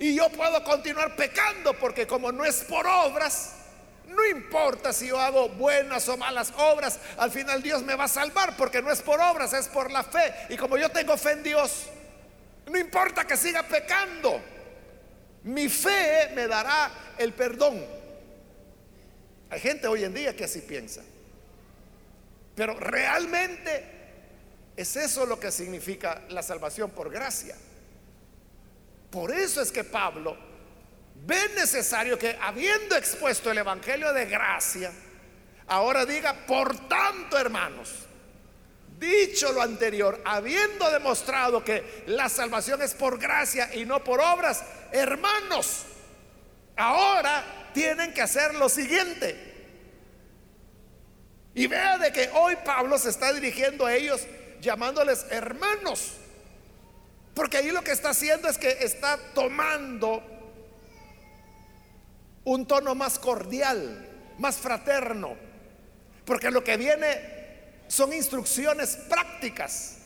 Y 0.00 0.14
yo 0.14 0.30
puedo 0.30 0.64
continuar 0.64 1.14
pecando 1.14 1.74
porque 1.74 2.06
como 2.06 2.32
no 2.32 2.42
es 2.42 2.64
por 2.64 2.86
obras, 2.86 3.52
no 4.06 4.26
importa 4.26 4.94
si 4.94 5.08
yo 5.08 5.20
hago 5.20 5.50
buenas 5.50 6.08
o 6.08 6.16
malas 6.16 6.54
obras, 6.56 6.98
al 7.18 7.30
final 7.30 7.62
Dios 7.62 7.82
me 7.82 7.94
va 7.94 8.04
a 8.04 8.08
salvar 8.08 8.56
porque 8.56 8.80
no 8.80 8.90
es 8.90 9.02
por 9.02 9.20
obras, 9.20 9.52
es 9.52 9.68
por 9.68 9.90
la 9.90 10.02
fe. 10.02 10.32
Y 10.48 10.56
como 10.56 10.78
yo 10.78 10.88
tengo 10.88 11.18
fe 11.18 11.32
en 11.32 11.42
Dios, 11.42 11.84
no 12.64 12.78
importa 12.78 13.26
que 13.26 13.36
siga 13.36 13.62
pecando, 13.62 14.40
mi 15.42 15.68
fe 15.68 16.30
me 16.34 16.46
dará 16.46 16.90
el 17.18 17.34
perdón. 17.34 17.84
Hay 19.50 19.60
gente 19.60 19.86
hoy 19.86 20.04
en 20.04 20.14
día 20.14 20.34
que 20.34 20.44
así 20.44 20.62
piensa. 20.62 21.02
Pero 22.54 22.72
realmente 22.80 23.84
es 24.78 24.96
eso 24.96 25.26
lo 25.26 25.38
que 25.38 25.52
significa 25.52 26.22
la 26.30 26.42
salvación 26.42 26.90
por 26.90 27.10
gracia. 27.10 27.54
Por 29.10 29.32
eso 29.32 29.60
es 29.60 29.72
que 29.72 29.84
Pablo 29.84 30.36
ve 31.26 31.50
necesario 31.56 32.18
que 32.18 32.36
habiendo 32.40 32.96
expuesto 32.96 33.50
el 33.50 33.58
Evangelio 33.58 34.12
de 34.12 34.26
gracia, 34.26 34.92
ahora 35.66 36.06
diga, 36.06 36.46
por 36.46 36.88
tanto 36.88 37.38
hermanos, 37.38 37.90
dicho 38.98 39.52
lo 39.52 39.62
anterior, 39.62 40.20
habiendo 40.24 40.90
demostrado 40.90 41.64
que 41.64 42.04
la 42.06 42.28
salvación 42.28 42.82
es 42.82 42.94
por 42.94 43.18
gracia 43.18 43.74
y 43.74 43.84
no 43.84 44.04
por 44.04 44.20
obras, 44.20 44.62
hermanos, 44.92 45.86
ahora 46.76 47.70
tienen 47.72 48.12
que 48.12 48.22
hacer 48.22 48.54
lo 48.54 48.68
siguiente. 48.68 49.48
Y 51.54 51.66
vea 51.66 51.98
de 51.98 52.12
que 52.12 52.30
hoy 52.34 52.56
Pablo 52.64 52.96
se 52.98 53.10
está 53.10 53.32
dirigiendo 53.32 53.86
a 53.86 53.94
ellos 53.94 54.26
llamándoles 54.60 55.26
hermanos. 55.30 56.12
Porque 57.34 57.58
ahí 57.58 57.70
lo 57.70 57.82
que 57.82 57.92
está 57.92 58.10
haciendo 58.10 58.48
es 58.48 58.58
que 58.58 58.70
está 58.80 59.18
tomando 59.34 60.22
un 62.44 62.66
tono 62.66 62.94
más 62.94 63.18
cordial, 63.18 64.08
más 64.38 64.56
fraterno. 64.56 65.36
Porque 66.24 66.50
lo 66.50 66.64
que 66.64 66.76
viene 66.76 67.40
son 67.88 68.12
instrucciones 68.12 68.96
prácticas. 69.08 69.96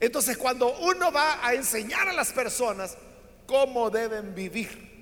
Entonces 0.00 0.36
cuando 0.36 0.78
uno 0.80 1.12
va 1.12 1.46
a 1.46 1.54
enseñar 1.54 2.08
a 2.08 2.12
las 2.12 2.32
personas 2.32 2.96
cómo 3.46 3.88
deben 3.90 4.34
vivir, 4.34 4.92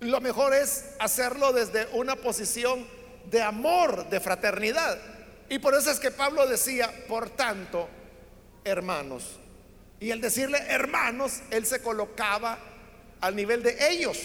lo 0.00 0.20
mejor 0.20 0.52
es 0.52 0.86
hacerlo 0.98 1.52
desde 1.52 1.86
una 1.92 2.16
posición 2.16 2.86
de 3.30 3.40
amor, 3.40 4.08
de 4.08 4.18
fraternidad. 4.18 4.98
Y 5.48 5.58
por 5.60 5.74
eso 5.74 5.90
es 5.90 6.00
que 6.00 6.10
Pablo 6.10 6.46
decía, 6.46 6.90
por 7.06 7.30
tanto, 7.30 7.88
hermanos. 8.64 9.38
Y 10.00 10.10
el 10.10 10.20
decirle 10.20 10.58
hermanos, 10.68 11.42
él 11.50 11.64
se 11.64 11.80
colocaba 11.80 12.58
al 13.20 13.36
nivel 13.36 13.62
de 13.62 13.76
ellos. 13.90 14.18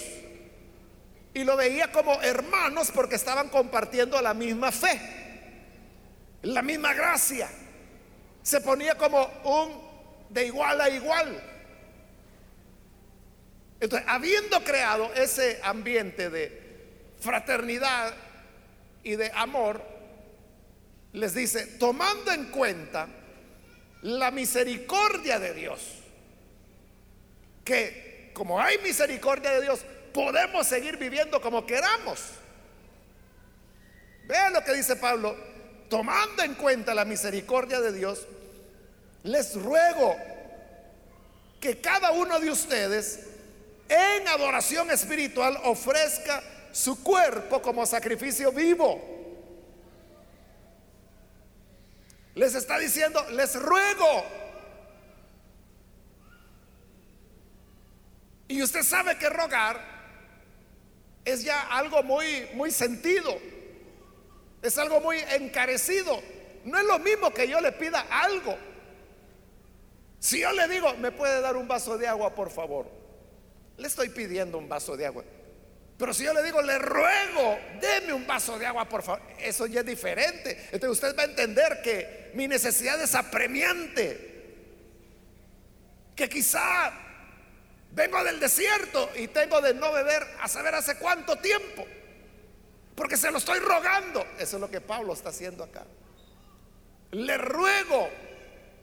Y 1.33 1.43
lo 1.43 1.55
veía 1.55 1.91
como 1.91 2.19
hermanos 2.21 2.91
porque 2.91 3.15
estaban 3.15 3.49
compartiendo 3.49 4.19
la 4.21 4.33
misma 4.33 4.71
fe, 4.71 4.99
la 6.41 6.63
misma 6.63 6.93
gracia. 6.93 7.47
Se 8.41 8.59
ponía 8.61 8.95
como 8.95 9.29
un 9.43 9.87
de 10.29 10.47
igual 10.47 10.81
a 10.81 10.89
igual. 10.89 11.43
Entonces, 13.79 14.07
habiendo 14.09 14.63
creado 14.63 15.13
ese 15.13 15.59
ambiente 15.63 16.31
de 16.31 16.67
fraternidad 17.19 18.15
y 19.03 19.15
de 19.15 19.31
amor, 19.35 19.81
les 21.13 21.35
dice, 21.35 21.67
tomando 21.77 22.31
en 22.31 22.45
cuenta 22.45 23.07
la 24.07 24.31
misericordia 24.31 25.37
de 25.37 25.53
Dios, 25.53 25.81
que 27.65 28.31
como 28.33 28.57
hay 28.57 28.77
misericordia 28.77 29.51
de 29.51 29.61
Dios, 29.63 29.81
podemos 30.13 30.65
seguir 30.65 30.95
viviendo 30.95 31.41
como 31.41 31.65
queramos. 31.65 32.21
Vean 34.23 34.53
lo 34.53 34.63
que 34.63 34.75
dice 34.75 34.95
Pablo, 34.95 35.35
tomando 35.89 36.41
en 36.43 36.55
cuenta 36.55 36.95
la 36.95 37.03
misericordia 37.03 37.81
de 37.81 37.91
Dios, 37.91 38.25
les 39.23 39.55
ruego 39.55 40.15
que 41.59 41.81
cada 41.81 42.11
uno 42.11 42.39
de 42.39 42.49
ustedes 42.49 43.27
en 43.89 44.25
adoración 44.29 44.89
espiritual 44.89 45.59
ofrezca 45.65 46.41
su 46.71 47.03
cuerpo 47.03 47.61
como 47.61 47.85
sacrificio 47.85 48.53
vivo 48.53 49.16
Les 52.37 52.53
está 52.53 52.77
diciendo, 52.77 53.25
les 53.31 53.55
ruego. 53.55 54.23
Y 58.47 58.61
usted 58.61 58.83
sabe 58.83 59.17
que 59.17 59.27
rogar 59.27 59.81
es 61.25 61.43
ya 61.43 61.61
algo 61.61 62.03
muy 62.03 62.47
muy 62.53 62.69
sentido. 62.69 63.39
Es 64.61 64.77
algo 64.77 65.01
muy 65.01 65.17
encarecido. 65.31 66.21
No 66.63 66.77
es 66.77 66.85
lo 66.85 66.99
mismo 66.99 67.33
que 67.33 67.47
yo 67.47 67.59
le 67.59 67.71
pida 67.71 68.01
algo. 68.01 68.55
Si 70.19 70.39
yo 70.39 70.51
le 70.51 70.67
digo, 70.67 70.93
¿me 70.97 71.11
puede 71.11 71.41
dar 71.41 71.57
un 71.57 71.67
vaso 71.67 71.97
de 71.97 72.07
agua, 72.07 72.35
por 72.35 72.51
favor? 72.51 72.85
Le 73.77 73.87
estoy 73.87 74.09
pidiendo 74.09 74.59
un 74.59 74.69
vaso 74.69 74.95
de 74.95 75.07
agua. 75.07 75.23
Pero 75.97 76.13
si 76.13 76.23
yo 76.23 76.33
le 76.33 76.43
digo, 76.43 76.61
le 76.61 76.77
ruego, 76.77 77.59
deme 77.81 78.13
un 78.13 78.27
vaso 78.27 78.59
de 78.59 78.67
agua, 78.67 78.87
por 78.87 79.01
favor, 79.01 79.21
eso 79.39 79.65
ya 79.65 79.79
es 79.79 79.85
diferente. 79.85 80.69
Entonces 80.71 80.91
usted 80.91 81.17
va 81.17 81.23
a 81.23 81.25
entender 81.25 81.81
que 81.81 82.31
mi 82.35 82.47
necesidad 82.47 83.01
es 83.01 83.15
apremiante. 83.15 84.35
Que 86.15 86.29
quizá 86.29 86.93
vengo 87.91 88.23
del 88.23 88.39
desierto 88.39 89.09
y 89.15 89.27
tengo 89.29 89.59
de 89.59 89.73
no 89.73 89.91
beber 89.91 90.23
a 90.39 90.47
saber 90.47 90.75
hace 90.75 90.97
cuánto 90.97 91.37
tiempo. 91.37 91.85
Porque 92.93 93.17
se 93.17 93.31
lo 93.31 93.39
estoy 93.39 93.59
rogando. 93.59 94.25
Eso 94.37 94.57
es 94.57 94.61
lo 94.61 94.69
que 94.69 94.81
Pablo 94.81 95.13
está 95.13 95.29
haciendo 95.29 95.63
acá. 95.63 95.83
Le 97.11 97.37
ruego, 97.37 98.09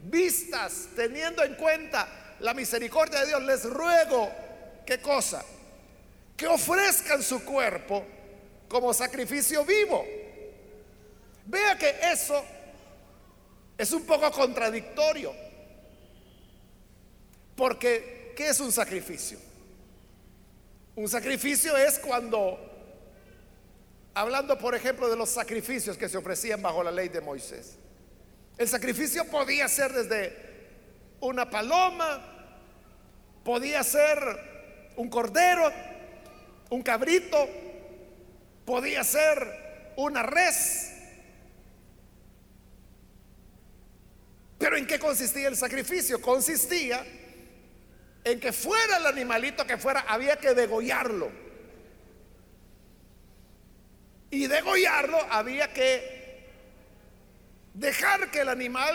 vistas, 0.02 0.88
teniendo 0.96 1.44
en 1.44 1.54
cuenta 1.54 2.08
la 2.40 2.54
misericordia 2.54 3.20
de 3.20 3.26
Dios, 3.26 3.42
les 3.42 3.64
ruego, 3.64 4.32
¿qué 4.84 5.00
cosa? 5.00 5.44
Que 6.36 6.46
ofrezcan 6.46 7.22
su 7.22 7.44
cuerpo 7.44 8.04
como 8.68 8.92
sacrificio 8.92 9.64
vivo. 9.64 10.04
Vea 11.46 11.78
que 11.78 11.94
eso 12.12 12.44
es 13.76 13.92
un 13.92 14.04
poco 14.04 14.30
contradictorio. 14.30 15.32
Porque, 17.54 18.32
¿qué 18.36 18.48
es 18.48 18.60
un 18.60 18.72
sacrificio? 18.72 19.38
Un 20.96 21.08
sacrificio 21.08 21.76
es 21.76 21.98
cuando, 21.98 22.58
hablando 24.14 24.58
por 24.58 24.74
ejemplo 24.74 25.08
de 25.08 25.16
los 25.16 25.30
sacrificios 25.30 25.96
que 25.96 26.08
se 26.08 26.16
ofrecían 26.16 26.62
bajo 26.62 26.82
la 26.82 26.90
ley 26.90 27.08
de 27.08 27.20
Moisés, 27.20 27.76
el 28.58 28.68
sacrificio 28.68 29.24
podía 29.26 29.68
ser 29.68 29.92
desde 29.92 30.44
una 31.20 31.50
paloma, 31.50 32.22
podía 33.44 33.82
ser 33.82 34.18
un 34.96 35.08
cordero, 35.08 35.72
un 36.70 36.82
cabrito, 36.82 37.48
podía 38.64 39.04
ser 39.04 39.92
una 39.96 40.22
res. 40.22 40.92
Pero 44.58 44.76
¿en 44.76 44.86
qué 44.86 44.98
consistía 44.98 45.48
el 45.48 45.56
sacrificio? 45.56 46.20
Consistía 46.20 47.04
en 48.24 48.40
que 48.40 48.52
fuera 48.52 48.96
el 48.96 49.06
animalito 49.06 49.66
que 49.66 49.76
fuera, 49.76 50.00
había 50.08 50.36
que 50.36 50.54
degollarlo. 50.54 51.30
Y 54.30 54.46
degollarlo 54.46 55.18
había 55.30 55.72
que 55.72 56.48
dejar 57.74 58.30
que 58.30 58.40
el 58.40 58.48
animal 58.48 58.94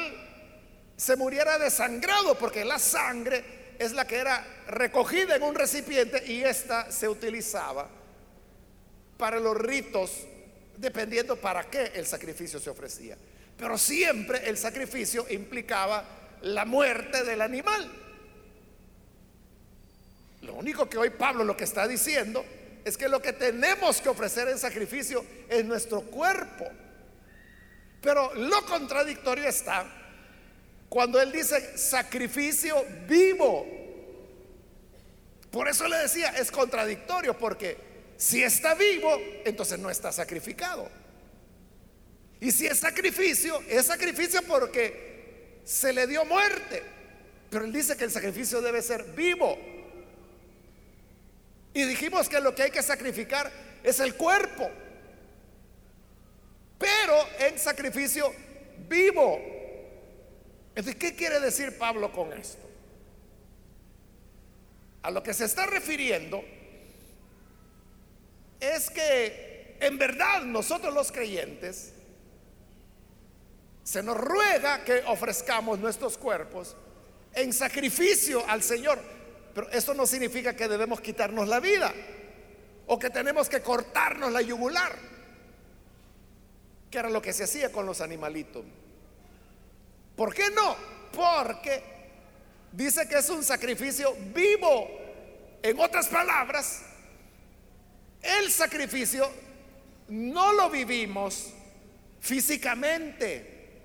se 0.98 1.16
muriera 1.16 1.58
desangrado, 1.60 2.38
porque 2.38 2.66
la 2.66 2.80
sangre 2.80 3.59
es 3.80 3.94
la 3.94 4.06
que 4.06 4.18
era 4.18 4.46
recogida 4.68 5.38
en 5.38 5.44
un 5.44 5.56
recipiente 5.56 6.22
y 6.28 6.44
esta 6.44 6.92
se 6.92 7.08
utilizaba 7.08 7.90
para 9.18 9.40
los 9.40 9.58
ritos, 9.58 10.12
dependiendo 10.78 11.38
para 11.38 11.64
qué 11.70 11.94
el 11.96 12.06
sacrificio 12.06 12.60
se 12.60 12.70
ofrecía. 12.70 13.18
Pero 13.58 13.78
siempre 13.78 14.48
el 14.50 14.58
sacrificio 14.58 15.26
implicaba 15.30 16.04
la 16.42 16.66
muerte 16.66 17.24
del 17.24 17.42
animal. 17.42 17.90
Lo 20.42 20.56
único 20.56 20.90
que 20.90 20.98
hoy 20.98 21.10
Pablo 21.12 21.46
lo 21.46 21.56
que 21.56 21.64
está 21.64 21.88
diciendo 21.88 22.46
es 22.84 22.98
que 22.98 23.08
lo 23.08 23.22
que 23.22 23.34
tenemos 23.34 24.02
que 24.02 24.10
ofrecer 24.10 24.50
en 24.50 24.58
sacrificio 24.58 25.26
es 25.48 25.64
nuestro 25.64 26.02
cuerpo. 26.02 26.66
Pero 28.02 28.34
lo 28.36 28.66
contradictorio 28.66 29.48
está 29.48 29.99
cuando 30.90 31.22
él 31.22 31.32
dice 31.32 31.78
sacrificio 31.78 32.84
vivo. 33.08 33.66
Por 35.52 35.68
eso 35.68 35.88
le 35.88 35.98
decía, 35.98 36.30
es 36.30 36.52
contradictorio, 36.52 37.38
porque 37.38 37.78
si 38.18 38.44
está 38.44 38.74
vivo, 38.74 39.16
entonces 39.46 39.80
no 39.80 39.90
está 39.90 40.12
sacrificado. 40.12 40.90
Y 42.42 42.52
si 42.52 42.68
es 42.68 42.80
sacrificio, 42.80 43.62
es 43.68 43.86
sacrificio 43.86 44.42
porque 44.44 45.60
se 45.64 45.94
le 45.94 46.08
dio 46.08 46.26
muerte. 46.26 46.84
Pero 47.50 47.66
él 47.66 47.74
dice 47.74 47.96
que 47.98 48.06
el 48.06 48.12
sacrificio 48.12 48.62
debe 48.62 48.82
ser 48.82 49.04
vivo. 49.16 49.58
Y 51.74 51.84
dijimos 51.84 52.30
que 52.30 52.40
lo 52.40 52.56
que 52.56 52.64
hay 52.64 52.72
que 52.72 52.84
sacrificar 52.84 53.52
es 53.84 54.00
el 54.00 54.16
cuerpo, 54.16 54.70
pero 56.78 57.16
en 57.40 57.58
sacrificio 57.60 58.34
vivo. 58.88 59.59
Entonces, 60.76 60.96
¿qué 60.96 61.16
quiere 61.16 61.40
decir 61.40 61.78
Pablo 61.78 62.12
con 62.12 62.32
esto? 62.34 62.70
A 65.02 65.12
lo 65.12 65.24
que 65.24 65.34
se 65.34 65.46
está 65.46 65.66
refiriendo 65.66 66.44
es 68.60 68.90
que 68.90 69.78
en 69.80 69.98
verdad 69.98 70.42
nosotros 70.44 70.94
los 70.94 71.12
creyentes 71.12 71.94
se 73.84 74.04
nos 74.04 74.18
ruega 74.18 74.84
que 74.84 75.04
ofrezcamos 75.08 75.80
nuestros 75.80 76.18
cuerpos 76.18 76.76
en 77.34 77.54
sacrificio 77.54 78.48
al 78.48 78.62
Señor. 78.62 79.00
Pero 79.56 79.70
eso 79.72 79.94
no 79.94 80.06
significa 80.06 80.56
que 80.56 80.68
debemos 80.68 81.02
quitarnos 81.02 81.48
la 81.48 81.60
vida 81.60 81.94
o 82.88 83.00
que 83.00 83.10
tenemos 83.10 83.50
que 83.50 83.62
cortarnos 83.62 84.32
la 84.32 84.42
yugular, 84.42 84.96
que 86.92 86.98
era 86.98 87.10
lo 87.10 87.22
que 87.22 87.34
se 87.34 87.46
hacía 87.46 87.72
con 87.72 87.86
los 87.86 88.02
animalitos. 88.02 88.64
¿Por 90.20 90.34
qué 90.34 90.50
no? 90.50 90.76
Porque 91.14 91.82
dice 92.74 93.08
que 93.08 93.20
es 93.20 93.30
un 93.30 93.42
sacrificio 93.42 94.14
vivo. 94.34 94.90
En 95.64 95.80
otras 95.80 96.10
palabras, 96.10 96.82
el 98.22 98.52
sacrificio 98.52 99.32
no 100.10 100.52
lo 100.52 100.70
vivimos 100.70 101.54
físicamente, 102.20 103.80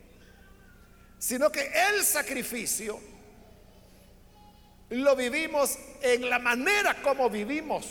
sino 1.20 1.52
que 1.52 1.70
el 1.90 2.04
sacrificio 2.04 3.00
lo 4.90 5.14
vivimos 5.14 5.78
en 6.02 6.28
la 6.28 6.40
manera 6.40 7.00
como 7.00 7.30
vivimos. 7.30 7.86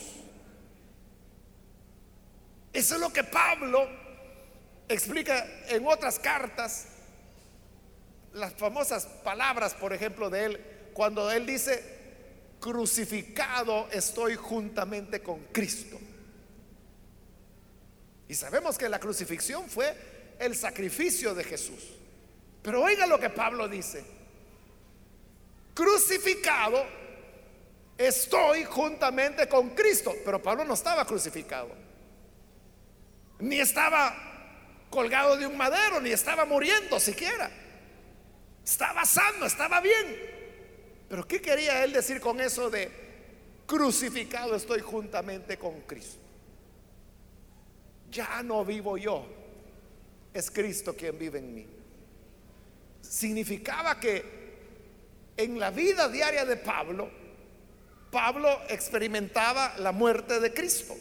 Eso 2.73 2.95
es 2.95 2.99
lo 2.99 3.13
que 3.13 3.23
Pablo 3.23 3.87
explica 4.89 5.47
en 5.69 5.87
otras 5.87 6.19
cartas, 6.19 6.87
las 8.33 8.53
famosas 8.53 9.05
palabras, 9.05 9.73
por 9.73 9.93
ejemplo, 9.93 10.29
de 10.29 10.45
él, 10.45 10.65
cuando 10.93 11.31
él 11.31 11.45
dice, 11.45 11.83
crucificado 12.59 13.87
estoy 13.91 14.35
juntamente 14.35 15.21
con 15.21 15.39
Cristo. 15.51 15.99
Y 18.27 18.35
sabemos 18.35 18.77
que 18.77 18.89
la 18.89 18.99
crucifixión 18.99 19.69
fue 19.69 20.35
el 20.39 20.55
sacrificio 20.55 21.35
de 21.35 21.43
Jesús. 21.43 21.83
Pero 22.61 22.81
oiga 22.81 23.05
lo 23.05 23.19
que 23.19 23.29
Pablo 23.29 23.67
dice 23.67 24.03
crucificado, 25.73 26.85
estoy 27.97 28.63
juntamente 28.63 29.47
con 29.47 29.71
Cristo. 29.71 30.13
Pero 30.23 30.41
Pablo 30.41 30.63
no 30.65 30.73
estaba 30.73 31.05
crucificado, 31.05 31.69
ni 33.39 33.59
estaba 33.59 34.15
colgado 34.89 35.35
de 35.37 35.47
un 35.47 35.57
madero, 35.57 35.99
ni 35.99 36.11
estaba 36.11 36.45
muriendo 36.45 36.99
siquiera. 36.99 37.49
Estaba 38.63 39.05
sano, 39.05 39.45
estaba 39.45 39.81
bien. 39.81 40.33
Pero 41.09 41.27
¿qué 41.27 41.41
quería 41.41 41.83
él 41.83 41.93
decir 41.93 42.19
con 42.19 42.39
eso 42.39 42.69
de 42.69 42.89
crucificado 43.65 44.55
estoy 44.55 44.79
juntamente 44.81 45.57
con 45.57 45.81
Cristo? 45.81 46.19
Ya 48.09 48.41
no 48.43 48.63
vivo 48.63 48.97
yo, 48.97 49.25
es 50.33 50.49
Cristo 50.49 50.95
quien 50.95 51.17
vive 51.17 51.39
en 51.39 51.53
mí. 51.53 51.67
Significaba 53.01 53.99
que 53.99 54.43
en 55.35 55.59
la 55.59 55.71
vida 55.71 56.07
diaria 56.07 56.45
de 56.45 56.57
Pablo, 56.57 57.09
Pablo 58.11 58.61
experimentaba 58.69 59.73
la 59.79 59.91
muerte 59.91 60.39
de 60.39 60.53
Cristo. 60.53 60.95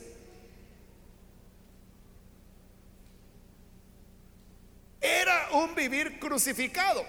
Era 5.01 5.51
un 5.53 5.75
vivir 5.75 6.19
crucificado. 6.19 7.05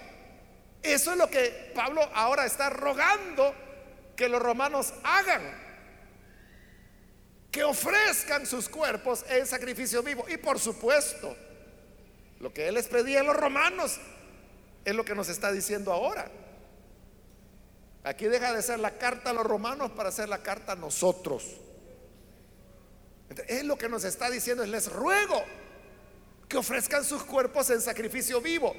Eso 0.84 1.12
es 1.12 1.16
lo 1.16 1.30
que 1.30 1.72
Pablo 1.74 2.02
ahora 2.12 2.44
está 2.44 2.68
rogando 2.68 3.54
que 4.14 4.28
los 4.28 4.40
romanos 4.40 4.92
hagan. 5.02 5.42
Que 7.50 7.64
ofrezcan 7.64 8.46
sus 8.46 8.68
cuerpos 8.68 9.24
en 9.30 9.46
sacrificio 9.46 10.02
vivo. 10.02 10.26
Y 10.28 10.36
por 10.36 10.60
supuesto, 10.60 11.34
lo 12.38 12.52
que 12.52 12.68
él 12.68 12.74
les 12.74 12.86
pedía 12.88 13.20
a 13.20 13.24
los 13.24 13.34
romanos 13.34 13.98
es 14.84 14.94
lo 14.94 15.06
que 15.06 15.14
nos 15.14 15.30
está 15.30 15.50
diciendo 15.50 15.90
ahora. 15.90 16.30
Aquí 18.04 18.26
deja 18.26 18.52
de 18.52 18.60
ser 18.60 18.78
la 18.78 18.98
carta 18.98 19.30
a 19.30 19.32
los 19.32 19.46
romanos 19.46 19.90
para 19.92 20.12
ser 20.12 20.28
la 20.28 20.42
carta 20.42 20.72
a 20.72 20.76
nosotros. 20.76 21.46
es 23.48 23.64
lo 23.64 23.78
que 23.78 23.88
nos 23.88 24.04
está 24.04 24.28
diciendo, 24.28 24.62
es 24.62 24.68
les 24.68 24.92
ruego 24.92 25.42
que 26.46 26.58
ofrezcan 26.58 27.02
sus 27.04 27.24
cuerpos 27.24 27.70
en 27.70 27.80
sacrificio 27.80 28.42
vivo. 28.42 28.76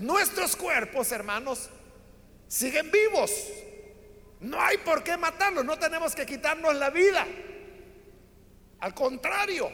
Nuestros 0.00 0.56
cuerpos, 0.56 1.10
hermanos, 1.12 1.68
siguen 2.48 2.90
vivos. 2.90 3.30
No 4.40 4.60
hay 4.60 4.78
por 4.78 5.04
qué 5.04 5.16
matarlos, 5.16 5.64
no 5.64 5.78
tenemos 5.78 6.14
que 6.14 6.26
quitarnos 6.26 6.74
la 6.76 6.90
vida. 6.90 7.26
Al 8.80 8.94
contrario, 8.94 9.70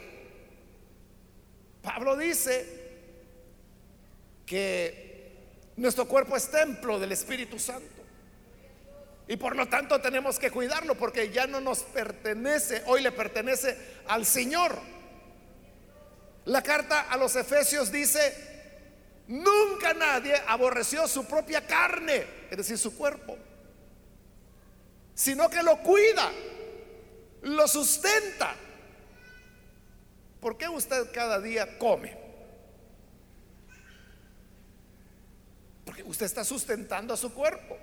Pablo 1.83 2.17
dice 2.17 2.67
que 4.45 5.69
nuestro 5.77 6.07
cuerpo 6.07 6.37
es 6.37 6.51
templo 6.51 6.99
del 6.99 7.13
Espíritu 7.13 7.59
Santo. 7.59 7.99
Y 9.27 9.37
por 9.37 9.57
lo 9.57 9.67
tanto 9.69 10.01
tenemos 10.01 10.39
que 10.39 10.51
cuidarlo 10.51 10.95
porque 10.95 11.31
ya 11.31 11.47
no 11.47 11.61
nos 11.61 11.83
pertenece, 11.83 12.83
hoy 12.87 13.03
le 13.03 13.13
pertenece 13.13 13.77
al 14.07 14.25
Señor. 14.25 14.79
La 16.47 16.63
carta 16.63 17.03
a 17.03 17.17
los 17.19 17.37
Efesios 17.37 17.93
dice, 17.93 18.58
nunca 19.29 19.95
nadie 19.95 20.35
aborreció 20.47 21.07
su 21.07 21.25
propia 21.25 21.67
carne, 21.67 22.27
es 22.51 22.57
decir, 22.57 22.77
su 22.77 22.97
cuerpo, 22.97 23.37
sino 25.15 25.49
que 25.49 25.63
lo 25.63 25.79
cuida, 25.79 26.33
lo 27.43 27.69
sustenta. 27.69 28.55
¿Por 30.41 30.57
qué 30.57 30.69
usted 30.69 31.11
cada 31.13 31.41
día 31.41 31.79
come? 31.79 32.17
Porque 35.85 36.03
usted 36.03 36.27
está 36.27 36.45
sustentando 36.45 37.15
a 37.15 37.17
su 37.17 37.33
cuerpo. 37.33 37.77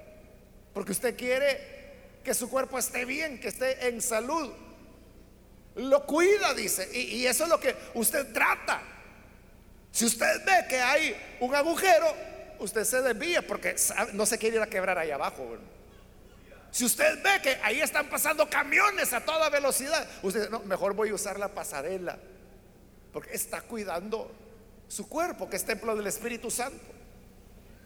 Porque 0.74 0.92
usted 0.92 1.18
quiere 1.18 2.20
que 2.24 2.34
su 2.34 2.50
cuerpo 2.50 2.78
esté 2.78 3.06
bien, 3.06 3.40
que 3.40 3.48
esté 3.48 3.88
en 3.88 4.02
salud. 4.02 4.52
Lo 5.76 6.06
cuida, 6.06 6.54
dice. 6.54 6.90
Y, 6.94 7.26
eso 7.26 7.46
es 7.46 7.50
lo 7.50 7.60
que 7.60 7.76
usted 7.94 8.32
trata. 8.32 8.82
Si 9.96 10.04
usted 10.04 10.44
ve 10.44 10.66
que 10.68 10.82
hay 10.82 11.16
un 11.40 11.56
agujero, 11.56 12.14
usted 12.60 12.84
se 12.84 13.02
desvía 13.02 13.42
porque 13.48 13.78
no 14.12 14.26
se 14.26 14.38
quiere 14.38 14.58
ir 14.58 14.62
a 14.62 14.68
quebrar 14.68 14.98
ahí 14.98 15.10
abajo. 15.10 15.56
Si 16.70 16.84
usted 16.84 17.24
ve 17.24 17.42
que 17.42 17.58
ahí 17.64 17.80
están 17.80 18.10
pasando 18.10 18.50
camiones 18.50 19.14
a 19.14 19.22
toda 19.24 19.50
velocidad, 19.50 20.06
usted 20.22 20.50
no, 20.50 20.60
mejor 20.60 20.96
voy 20.96 21.12
a 21.12 21.14
usar 21.14 21.40
la 21.40 21.48
pasarela 21.48 22.20
porque 23.14 23.36
está 23.36 23.62
cuidando 23.62 24.30
su 24.90 25.08
cuerpo, 25.08 25.50
que 25.50 25.56
es 25.56 25.64
templo 25.64 25.96
del 25.96 26.08
Espíritu 26.08 26.52
Santo. 26.52 26.84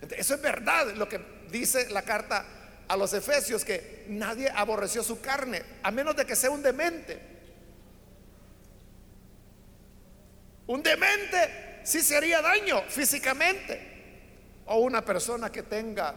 Eso 0.10 0.34
es 0.34 0.42
verdad 0.42 0.92
lo 0.96 1.08
que 1.08 1.22
dice 1.52 1.92
la 1.92 2.02
carta 2.02 2.44
a 2.88 2.98
los 2.98 3.14
Efesios, 3.14 3.64
que 3.64 4.06
nadie 4.08 4.50
aborreció 4.50 5.04
su 5.04 5.22
carne, 5.22 5.62
a 5.84 5.92
menos 5.92 6.16
de 6.16 6.26
que 6.26 6.36
sea 6.36 6.50
un 6.50 6.64
demente. 6.64 7.22
Un 10.66 10.82
demente 10.82 11.69
sí 11.84 12.02
se 12.02 12.18
haría 12.18 12.42
daño 12.42 12.82
físicamente. 12.88 13.90
O 14.66 14.80
una 14.80 15.04
persona 15.04 15.52
que 15.52 15.64
tenga 15.64 16.14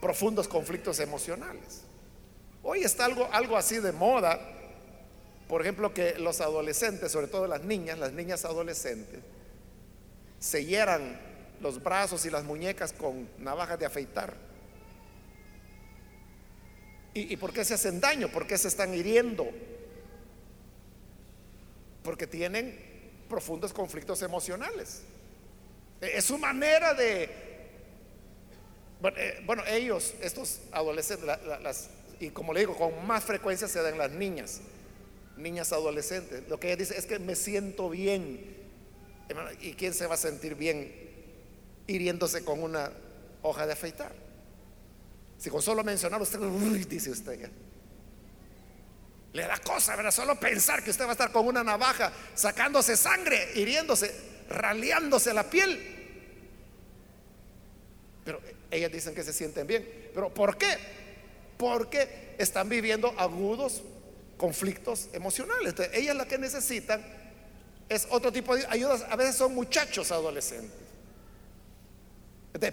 profundos 0.00 0.48
conflictos 0.48 1.00
emocionales. 1.00 1.82
Hoy 2.62 2.82
está 2.82 3.04
algo, 3.04 3.28
algo 3.32 3.56
así 3.56 3.78
de 3.78 3.92
moda. 3.92 4.38
Por 5.48 5.60
ejemplo, 5.62 5.92
que 5.92 6.14
los 6.18 6.40
adolescentes, 6.40 7.10
sobre 7.10 7.26
todo 7.26 7.46
las 7.46 7.64
niñas, 7.64 7.98
las 7.98 8.12
niñas 8.12 8.44
adolescentes, 8.44 9.20
se 10.38 10.64
hieran 10.64 11.20
los 11.60 11.82
brazos 11.82 12.24
y 12.24 12.30
las 12.30 12.44
muñecas 12.44 12.92
con 12.92 13.28
navajas 13.38 13.78
de 13.78 13.86
afeitar. 13.86 14.34
¿Y, 17.12 17.32
¿Y, 17.32 17.36
por 17.36 17.52
qué 17.52 17.64
se 17.64 17.74
hacen 17.74 18.00
daño? 18.00 18.28
¿Por 18.28 18.46
qué 18.46 18.56
se 18.56 18.68
están 18.68 18.94
hiriendo? 18.94 19.48
Porque 22.10 22.26
tienen 22.26 22.76
profundos 23.28 23.72
conflictos 23.72 24.20
emocionales. 24.22 25.02
Es 26.00 26.24
su 26.24 26.38
manera 26.38 26.92
de... 26.92 27.30
Bueno, 29.44 29.62
eh, 29.64 29.76
ellos, 29.76 30.14
estos 30.20 30.62
adolescentes, 30.72 31.28
y 32.18 32.30
como 32.30 32.52
le 32.52 32.58
digo, 32.58 32.76
con 32.76 33.06
más 33.06 33.22
frecuencia 33.22 33.68
se 33.68 33.80
dan 33.80 33.96
las 33.96 34.10
niñas, 34.10 34.60
niñas 35.36 35.72
adolescentes. 35.72 36.48
Lo 36.48 36.58
que 36.58 36.66
ella 36.66 36.78
dice 36.78 36.98
es 36.98 37.06
que 37.06 37.20
me 37.20 37.36
siento 37.36 37.88
bien. 37.88 38.56
¿Y 39.60 39.74
quién 39.74 39.94
se 39.94 40.08
va 40.08 40.14
a 40.14 40.18
sentir 40.18 40.56
bien 40.56 40.92
hiriéndose 41.86 42.44
con 42.44 42.60
una 42.60 42.90
hoja 43.42 43.68
de 43.68 43.74
afeitar? 43.74 44.12
Si 45.38 45.48
con 45.48 45.62
solo 45.62 45.84
mencionar 45.84 46.20
usted, 46.20 46.40
dice 46.88 47.10
usted 47.12 47.42
ya. 47.42 47.50
Le 49.32 49.46
da 49.46 49.58
cosa, 49.58 49.94
¿verdad? 49.94 50.10
Solo 50.10 50.38
pensar 50.40 50.82
que 50.82 50.90
usted 50.90 51.04
va 51.04 51.10
a 51.10 51.12
estar 51.12 51.30
con 51.30 51.46
una 51.46 51.62
navaja 51.62 52.12
sacándose 52.34 52.96
sangre, 52.96 53.52
hiriéndose, 53.54 54.12
raleándose 54.48 55.32
la 55.32 55.48
piel. 55.48 55.78
Pero 58.24 58.40
ellas 58.70 58.90
dicen 58.90 59.14
que 59.14 59.22
se 59.22 59.32
sienten 59.32 59.66
bien. 59.66 60.10
¿Pero 60.12 60.34
por 60.34 60.58
qué? 60.58 60.76
Porque 61.56 62.34
están 62.38 62.68
viviendo 62.68 63.14
agudos 63.18 63.82
conflictos 64.36 65.08
emocionales. 65.12 65.68
Entonces, 65.68 65.96
ellas 65.96 66.16
lo 66.16 66.26
que 66.26 66.38
necesitan 66.38 67.04
es 67.88 68.08
otro 68.10 68.32
tipo 68.32 68.56
de 68.56 68.66
ayudas. 68.66 69.04
A 69.08 69.16
veces 69.16 69.36
son 69.36 69.54
muchachos 69.54 70.10
adolescentes. 70.10 70.72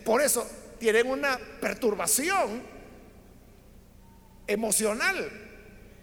por 0.04 0.22
eso 0.22 0.48
tienen 0.80 1.08
una 1.08 1.40
perturbación 1.62 2.64
emocional 4.48 5.47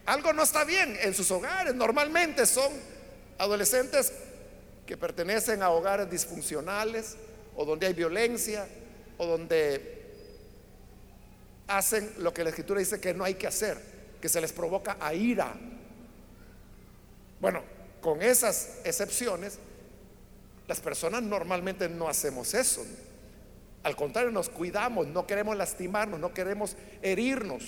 algo 0.06 0.32
no 0.32 0.42
está 0.42 0.64
bien 0.64 0.96
en 1.00 1.14
sus 1.14 1.30
hogares. 1.30 1.74
Normalmente 1.74 2.46
son 2.46 2.72
adolescentes 3.38 4.12
que 4.86 4.96
pertenecen 4.96 5.62
a 5.62 5.70
hogares 5.70 6.10
disfuncionales 6.10 7.16
o 7.56 7.64
donde 7.64 7.86
hay 7.86 7.94
violencia 7.94 8.66
o 9.16 9.26
donde 9.26 10.04
hacen 11.66 12.12
lo 12.18 12.34
que 12.34 12.44
la 12.44 12.50
escritura 12.50 12.80
dice 12.80 13.00
que 13.00 13.14
no 13.14 13.24
hay 13.24 13.34
que 13.34 13.46
hacer, 13.46 13.78
que 14.20 14.28
se 14.28 14.40
les 14.40 14.52
provoca 14.52 14.96
a 15.00 15.14
ira. 15.14 15.54
Bueno, 17.40 17.62
con 18.00 18.22
esas 18.22 18.80
excepciones, 18.84 19.58
las 20.66 20.80
personas 20.80 21.22
normalmente 21.22 21.88
no 21.88 22.08
hacemos 22.08 22.52
eso. 22.54 22.84
Al 23.82 23.96
contrario, 23.96 24.30
nos 24.30 24.48
cuidamos, 24.48 25.06
no 25.06 25.26
queremos 25.26 25.56
lastimarnos, 25.56 26.18
no 26.18 26.32
queremos 26.32 26.76
herirnos. 27.02 27.64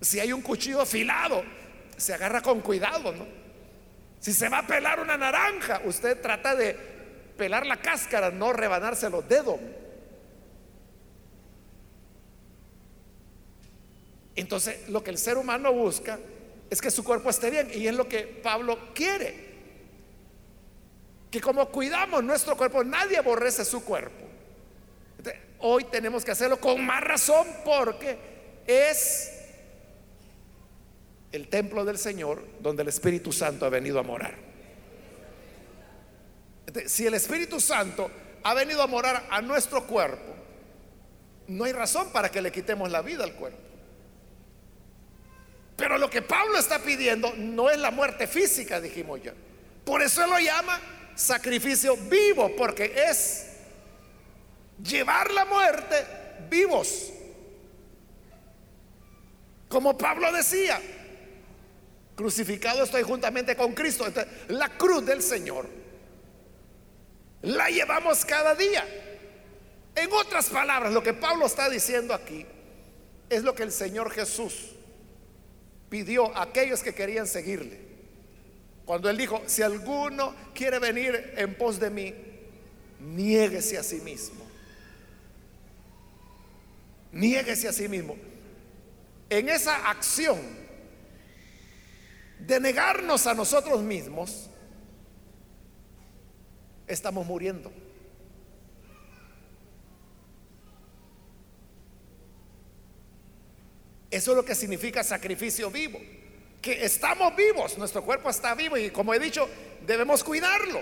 Si 0.00 0.18
hay 0.18 0.32
un 0.32 0.40
cuchillo 0.40 0.80
afilado, 0.80 1.42
se 1.96 2.14
agarra 2.14 2.40
con 2.40 2.60
cuidado, 2.60 3.12
¿no? 3.12 3.26
Si 4.18 4.32
se 4.32 4.48
va 4.48 4.58
a 4.58 4.66
pelar 4.66 5.00
una 5.00 5.16
naranja, 5.16 5.80
usted 5.84 6.20
trata 6.20 6.54
de 6.54 6.74
pelar 7.36 7.66
la 7.66 7.80
cáscara, 7.80 8.30
no 8.30 8.52
rebanarse 8.52 9.08
los 9.08 9.26
dedos. 9.28 9.58
Entonces, 14.36 14.88
lo 14.88 15.02
que 15.02 15.10
el 15.10 15.18
ser 15.18 15.36
humano 15.36 15.72
busca 15.72 16.18
es 16.68 16.80
que 16.80 16.90
su 16.90 17.02
cuerpo 17.02 17.30
esté 17.30 17.50
bien 17.50 17.70
y 17.74 17.86
es 17.86 17.94
lo 17.94 18.08
que 18.08 18.20
Pablo 18.20 18.78
quiere. 18.94 19.50
Que 21.30 21.40
como 21.40 21.68
cuidamos 21.70 22.22
nuestro 22.22 22.56
cuerpo, 22.56 22.84
nadie 22.84 23.18
aborrece 23.18 23.64
su 23.64 23.84
cuerpo. 23.84 24.26
hoy 25.60 25.84
tenemos 25.84 26.24
que 26.24 26.30
hacerlo 26.30 26.58
con 26.58 26.84
más 26.84 27.02
razón 27.02 27.46
porque 27.64 28.18
es 28.66 29.39
el 31.32 31.48
templo 31.48 31.84
del 31.84 31.98
Señor 31.98 32.44
donde 32.60 32.82
el 32.82 32.88
Espíritu 32.88 33.32
Santo 33.32 33.66
ha 33.66 33.68
venido 33.68 33.98
a 33.98 34.02
morar. 34.02 34.34
Si 36.86 37.06
el 37.06 37.14
Espíritu 37.14 37.60
Santo 37.60 38.10
ha 38.42 38.54
venido 38.54 38.82
a 38.82 38.86
morar 38.86 39.26
a 39.30 39.40
nuestro 39.40 39.86
cuerpo, 39.86 40.34
no 41.48 41.64
hay 41.64 41.72
razón 41.72 42.10
para 42.12 42.30
que 42.30 42.40
le 42.40 42.52
quitemos 42.52 42.90
la 42.90 43.02
vida 43.02 43.24
al 43.24 43.34
cuerpo. 43.34 43.58
Pero 45.76 45.98
lo 45.98 46.10
que 46.10 46.22
Pablo 46.22 46.58
está 46.58 46.78
pidiendo 46.80 47.32
no 47.36 47.70
es 47.70 47.78
la 47.78 47.90
muerte 47.90 48.26
física, 48.26 48.80
dijimos 48.80 49.22
ya. 49.22 49.32
Por 49.84 50.02
eso 50.02 50.26
lo 50.26 50.38
llama 50.38 50.78
sacrificio 51.14 51.96
vivo, 51.96 52.54
porque 52.56 52.92
es 53.08 53.46
llevar 54.82 55.30
la 55.32 55.44
muerte 55.44 56.06
vivos. 56.50 57.10
Como 59.68 59.96
Pablo 59.96 60.30
decía, 60.32 60.80
Crucificado 62.20 62.84
estoy 62.84 63.02
juntamente 63.02 63.56
con 63.56 63.72
Cristo. 63.72 64.04
la 64.48 64.68
cruz 64.76 65.06
del 65.06 65.22
Señor 65.22 65.66
la 67.40 67.70
llevamos 67.70 68.26
cada 68.26 68.54
día. 68.54 68.86
En 69.94 70.12
otras 70.12 70.50
palabras, 70.50 70.92
lo 70.92 71.02
que 71.02 71.14
Pablo 71.14 71.46
está 71.46 71.70
diciendo 71.70 72.12
aquí 72.12 72.44
es 73.30 73.42
lo 73.42 73.54
que 73.54 73.62
el 73.62 73.72
Señor 73.72 74.10
Jesús 74.10 74.72
pidió 75.88 76.36
a 76.36 76.42
aquellos 76.42 76.82
que 76.82 76.94
querían 76.94 77.26
seguirle. 77.26 77.80
Cuando 78.84 79.08
él 79.08 79.16
dijo, 79.16 79.42
si 79.46 79.62
alguno 79.62 80.34
quiere 80.54 80.78
venir 80.78 81.32
en 81.38 81.54
pos 81.54 81.80
de 81.80 81.88
mí, 81.88 82.14
niéguese 82.98 83.78
a 83.78 83.82
sí 83.82 83.96
mismo. 84.02 84.46
Niéguese 87.12 87.66
a 87.66 87.72
sí 87.72 87.88
mismo. 87.88 88.14
En 89.30 89.48
esa 89.48 89.88
acción 89.88 90.60
de 92.50 92.58
negarnos 92.58 93.28
a 93.28 93.34
nosotros 93.34 93.80
mismos, 93.80 94.50
estamos 96.88 97.24
muriendo. 97.24 97.72
Eso 104.10 104.32
es 104.32 104.36
lo 104.36 104.44
que 104.44 104.56
significa 104.56 105.04
sacrificio 105.04 105.70
vivo. 105.70 106.00
Que 106.60 106.84
estamos 106.84 107.36
vivos, 107.36 107.78
nuestro 107.78 108.04
cuerpo 108.04 108.28
está 108.28 108.56
vivo 108.56 108.76
y 108.76 108.90
como 108.90 109.14
he 109.14 109.20
dicho, 109.20 109.48
debemos 109.86 110.24
cuidarlo. 110.24 110.80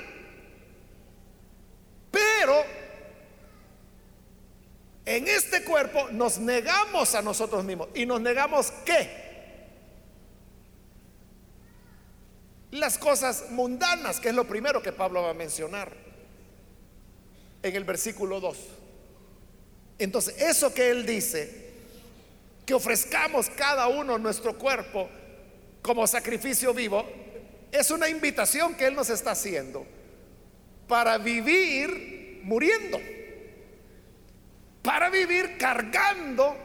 Pero 2.10 2.64
en 5.04 5.28
este 5.28 5.64
cuerpo 5.64 6.08
nos 6.12 6.38
negamos 6.38 7.14
a 7.14 7.20
nosotros 7.20 7.62
mismos. 7.62 7.88
¿Y 7.94 8.06
nos 8.06 8.22
negamos 8.22 8.72
qué? 8.86 9.27
Las 12.70 12.98
cosas 12.98 13.46
mundanas, 13.50 14.20
que 14.20 14.28
es 14.28 14.34
lo 14.34 14.46
primero 14.46 14.82
que 14.82 14.92
Pablo 14.92 15.22
va 15.22 15.30
a 15.30 15.34
mencionar 15.34 15.92
en 17.62 17.76
el 17.76 17.84
versículo 17.84 18.40
2. 18.40 18.58
Entonces, 19.98 20.40
eso 20.40 20.72
que 20.72 20.90
él 20.90 21.06
dice, 21.06 21.68
que 22.64 22.74
ofrezcamos 22.74 23.48
cada 23.50 23.88
uno 23.88 24.18
nuestro 24.18 24.56
cuerpo 24.56 25.08
como 25.82 26.06
sacrificio 26.06 26.74
vivo, 26.74 27.04
es 27.72 27.90
una 27.90 28.08
invitación 28.08 28.74
que 28.74 28.86
él 28.86 28.94
nos 28.94 29.10
está 29.10 29.32
haciendo 29.32 29.86
para 30.86 31.18
vivir 31.18 32.40
muriendo, 32.44 32.98
para 34.82 35.10
vivir 35.10 35.56
cargando 35.58 36.56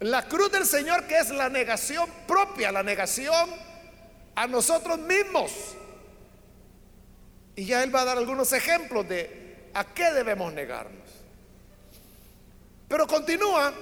la 0.00 0.26
cruz 0.26 0.50
del 0.50 0.66
Señor, 0.66 1.06
que 1.06 1.18
es 1.18 1.30
la 1.30 1.48
negación 1.48 2.08
propia, 2.26 2.72
la 2.72 2.82
negación 2.82 3.50
a 4.34 4.46
nosotros 4.46 4.98
mismos. 4.98 5.76
Y 7.56 7.66
ya 7.66 7.82
Él 7.82 7.94
va 7.94 8.02
a 8.02 8.04
dar 8.04 8.18
algunos 8.18 8.52
ejemplos 8.52 9.08
de 9.08 9.70
a 9.74 9.84
qué 9.84 10.12
debemos 10.12 10.52
negarnos. 10.52 11.08
Pero 12.88 13.06
continúa 13.06 13.72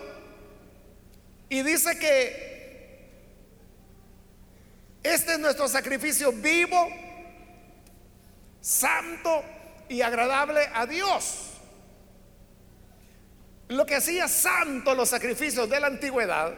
y 1.48 1.62
dice 1.62 1.98
que 1.98 2.52
Este 5.02 5.32
es 5.32 5.38
nuestro 5.40 5.66
sacrificio 5.66 6.32
vivo, 6.32 6.88
santo 8.60 9.44
y 9.88 10.00
agradable 10.00 10.68
a 10.72 10.86
Dios. 10.86 11.48
Lo 13.68 13.84
que 13.84 13.96
hacía 13.96 14.28
santo 14.28 14.94
los 14.94 15.08
sacrificios 15.08 15.68
de 15.68 15.80
la 15.80 15.88
antigüedad 15.88 16.54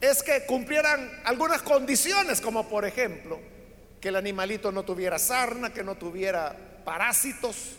es 0.00 0.22
que 0.22 0.46
cumplieran 0.46 1.20
algunas 1.24 1.62
condiciones, 1.62 2.40
como 2.40 2.68
por 2.68 2.84
ejemplo, 2.84 3.40
que 4.00 4.08
el 4.08 4.16
animalito 4.16 4.70
no 4.70 4.84
tuviera 4.84 5.18
sarna, 5.18 5.72
que 5.72 5.82
no 5.82 5.96
tuviera 5.96 6.56
parásitos, 6.84 7.76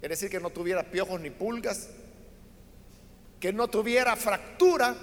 es 0.00 0.08
decir, 0.08 0.30
que 0.30 0.40
no 0.40 0.50
tuviera 0.50 0.84
piojos 0.84 1.20
ni 1.20 1.30
pulgas, 1.30 1.88
que 3.40 3.52
no 3.52 3.68
tuviera 3.68 4.14
fractura, 4.16 4.94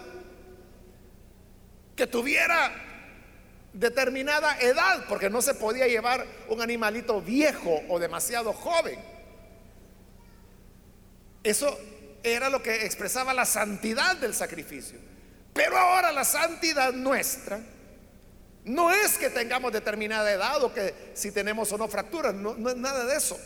que 1.95 2.07
tuviera 2.07 2.71
determinada 3.73 4.57
edad, 4.59 5.05
porque 5.09 5.29
no 5.29 5.41
se 5.41 5.53
podía 5.55 5.87
llevar 5.87 6.25
un 6.47 6.61
animalito 6.61 7.21
viejo 7.21 7.81
o 7.89 7.99
demasiado 7.99 8.53
joven. 8.53 8.99
Eso 11.43 11.77
era 12.23 12.49
lo 12.49 12.63
que 12.63 12.85
expresaba 12.85 13.33
la 13.33 13.45
santidad 13.45 14.15
del 14.17 14.33
sacrificio. 14.33 14.99
Pero 15.57 15.75
ahora 15.75 16.11
la 16.11 16.23
santidad 16.23 16.93
nuestra 16.93 17.59
no 18.65 18.91
es 18.91 19.17
que 19.17 19.31
tengamos 19.31 19.73
determinada 19.73 20.31
edad 20.31 20.63
o 20.63 20.71
que 20.71 21.11
si 21.15 21.31
tenemos 21.31 21.71
o 21.71 21.79
no 21.79 21.87
fracturas, 21.87 22.35
no, 22.35 22.51
es 22.69 22.75
nada 22.75 23.05
de 23.05 23.17
eso. 23.17 23.39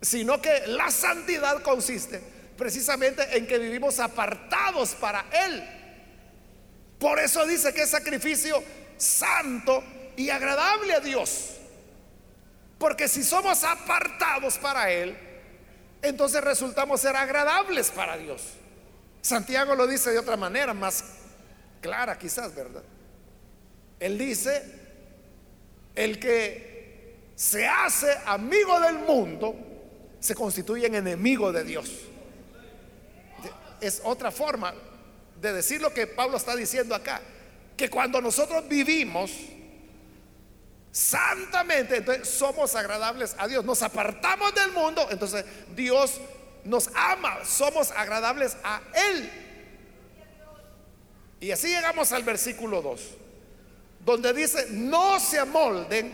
Sino 0.00 0.40
que 0.40 0.68
la 0.68 0.88
santidad 0.92 1.62
consiste 1.62 2.20
precisamente 2.56 3.36
en 3.36 3.44
que 3.44 3.58
vivimos 3.58 3.98
apartados 3.98 4.90
para 4.90 5.24
Él. 5.46 5.64
Por 7.00 7.18
eso 7.18 7.44
dice 7.44 7.74
que 7.74 7.82
es 7.82 7.90
sacrificio 7.90 8.62
santo 8.96 9.82
y 10.16 10.30
agradable 10.30 10.94
a 10.94 11.00
Dios. 11.00 11.56
Porque 12.78 13.08
si 13.08 13.24
somos 13.24 13.64
apartados 13.64 14.58
para 14.58 14.92
Él, 14.92 15.18
entonces 16.02 16.40
resultamos 16.40 17.00
ser 17.00 17.16
agradables 17.16 17.90
para 17.90 18.16
Dios. 18.16 18.42
Santiago 19.22 19.76
lo 19.76 19.86
dice 19.86 20.10
de 20.10 20.18
otra 20.18 20.36
manera, 20.36 20.74
más 20.74 21.04
clara 21.80 22.18
quizás, 22.18 22.54
¿verdad? 22.54 22.82
Él 24.00 24.18
dice, 24.18 24.62
el 25.94 26.18
que 26.18 27.30
se 27.36 27.66
hace 27.66 28.08
amigo 28.26 28.78
del 28.80 28.98
mundo, 28.98 29.54
se 30.18 30.34
constituye 30.34 30.86
en 30.86 30.96
enemigo 30.96 31.52
de 31.52 31.64
Dios. 31.64 31.90
Es 33.80 34.00
otra 34.04 34.30
forma 34.30 34.74
de 35.40 35.52
decir 35.52 35.80
lo 35.80 35.92
que 35.94 36.06
Pablo 36.06 36.36
está 36.36 36.54
diciendo 36.56 36.94
acá, 36.94 37.20
que 37.76 37.88
cuando 37.88 38.20
nosotros 38.20 38.68
vivimos 38.68 39.32
santamente, 40.90 41.96
entonces 41.98 42.28
somos 42.28 42.74
agradables 42.74 43.34
a 43.38 43.46
Dios, 43.48 43.64
nos 43.64 43.82
apartamos 43.82 44.54
del 44.54 44.72
mundo, 44.72 45.06
entonces 45.10 45.44
Dios 45.74 46.20
nos 46.64 46.90
ama, 46.94 47.44
somos 47.44 47.90
agradables 47.90 48.56
a 48.62 48.80
Él. 48.94 49.30
Y 51.40 51.50
así 51.50 51.68
llegamos 51.68 52.12
al 52.12 52.22
versículo 52.22 52.82
2, 52.82 53.00
donde 54.04 54.32
dice, 54.32 54.66
no 54.70 55.18
se 55.18 55.38
amolden 55.38 56.12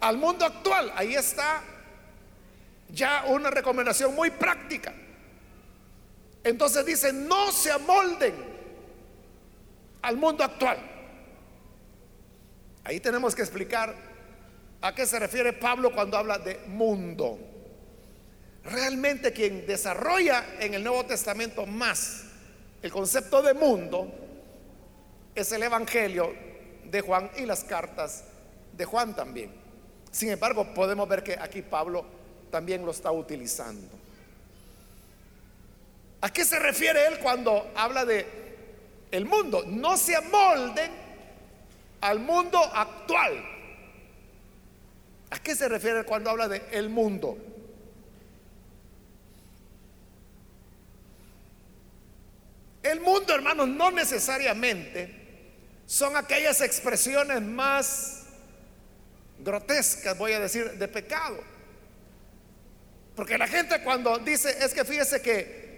al 0.00 0.16
mundo 0.16 0.44
actual. 0.44 0.92
Ahí 0.96 1.14
está 1.14 1.62
ya 2.88 3.24
una 3.28 3.50
recomendación 3.50 4.14
muy 4.14 4.30
práctica. 4.30 4.92
Entonces 6.42 6.84
dice, 6.84 7.12
no 7.12 7.52
se 7.52 7.70
amolden 7.70 8.34
al 10.02 10.16
mundo 10.16 10.44
actual. 10.44 10.78
Ahí 12.84 13.00
tenemos 13.00 13.34
que 13.34 13.42
explicar 13.42 13.94
a 14.80 14.94
qué 14.94 15.06
se 15.06 15.18
refiere 15.18 15.52
Pablo 15.52 15.92
cuando 15.92 16.16
habla 16.16 16.38
de 16.38 16.58
mundo. 16.66 17.38
Realmente 18.70 19.32
quien 19.32 19.66
desarrolla 19.66 20.44
en 20.60 20.74
el 20.74 20.84
Nuevo 20.84 21.06
Testamento 21.06 21.64
más 21.64 22.24
el 22.82 22.92
concepto 22.92 23.42
de 23.42 23.54
mundo 23.54 24.12
es 25.34 25.50
el 25.52 25.62
Evangelio 25.62 26.32
de 26.84 27.00
Juan 27.00 27.30
y 27.36 27.46
las 27.46 27.64
cartas 27.64 28.24
de 28.72 28.84
Juan 28.84 29.16
también. 29.16 29.50
Sin 30.10 30.30
embargo, 30.30 30.72
podemos 30.74 31.08
ver 31.08 31.22
que 31.22 31.36
aquí 31.38 31.62
Pablo 31.62 32.04
también 32.50 32.84
lo 32.84 32.92
está 32.92 33.10
utilizando. 33.10 33.88
¿A 36.20 36.32
qué 36.32 36.44
se 36.44 36.58
refiere 36.58 37.06
él 37.06 37.18
cuando 37.20 37.70
habla 37.74 38.04
de 38.04 38.26
el 39.10 39.24
mundo? 39.24 39.64
No 39.66 39.96
se 39.96 40.14
amolden 40.16 40.90
al 42.00 42.20
mundo 42.20 42.58
actual. 42.58 43.44
¿A 45.30 45.38
qué 45.40 45.54
se 45.54 45.68
refiere 45.68 46.04
cuando 46.04 46.30
habla 46.30 46.48
de 46.48 46.62
el 46.72 46.88
mundo? 46.88 47.36
El 52.90 53.00
mundo, 53.00 53.34
hermanos, 53.34 53.68
no 53.68 53.90
necesariamente 53.90 55.14
son 55.84 56.16
aquellas 56.16 56.60
expresiones 56.62 57.42
más 57.42 58.22
grotescas, 59.38 60.16
voy 60.16 60.32
a 60.32 60.40
decir, 60.40 60.72
de 60.72 60.88
pecado. 60.88 61.36
Porque 63.14 63.36
la 63.36 63.46
gente 63.46 63.82
cuando 63.82 64.18
dice, 64.18 64.56
es 64.64 64.72
que 64.72 64.84
fíjese 64.84 65.20
que 65.20 65.68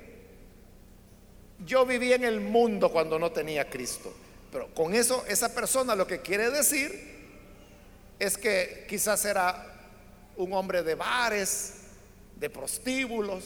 yo 1.64 1.84
viví 1.84 2.12
en 2.12 2.24
el 2.24 2.40
mundo 2.40 2.92
cuando 2.92 3.18
no 3.18 3.32
tenía 3.32 3.68
Cristo. 3.68 4.14
Pero 4.52 4.72
con 4.72 4.94
eso, 4.94 5.24
esa 5.26 5.52
persona 5.52 5.96
lo 5.96 6.06
que 6.06 6.20
quiere 6.20 6.50
decir 6.50 7.10
es 8.18 8.38
que 8.38 8.86
quizás 8.88 9.24
era 9.24 9.66
un 10.36 10.52
hombre 10.52 10.82
de 10.84 10.94
bares, 10.94 11.74
de 12.36 12.50
prostíbulos, 12.50 13.44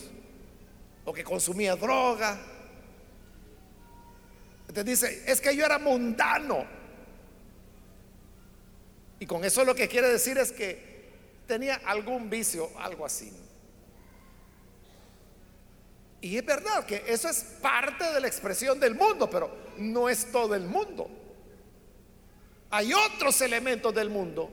o 1.04 1.12
que 1.12 1.24
consumía 1.24 1.76
droga, 1.76 2.38
te 4.72 4.84
dice, 4.84 5.24
es 5.26 5.40
que 5.40 5.54
yo 5.54 5.64
era 5.64 5.78
mundano. 5.78 6.64
Y 9.18 9.26
con 9.26 9.44
eso 9.44 9.64
lo 9.64 9.74
que 9.74 9.88
quiere 9.88 10.08
decir 10.08 10.38
es 10.38 10.52
que 10.52 10.94
tenía 11.46 11.76
algún 11.84 12.28
vicio, 12.28 12.70
algo 12.78 13.06
así. 13.06 13.32
Y 16.20 16.38
es 16.38 16.44
verdad 16.44 16.86
que 16.86 17.04
eso 17.06 17.28
es 17.28 17.42
parte 17.60 18.04
de 18.12 18.20
la 18.20 18.26
expresión 18.26 18.80
del 18.80 18.94
mundo, 18.94 19.28
pero 19.28 19.54
no 19.76 20.08
es 20.08 20.32
todo 20.32 20.54
el 20.54 20.64
mundo. 20.64 21.10
Hay 22.70 22.92
otros 22.94 23.40
elementos 23.42 23.94
del 23.94 24.08
mundo 24.08 24.50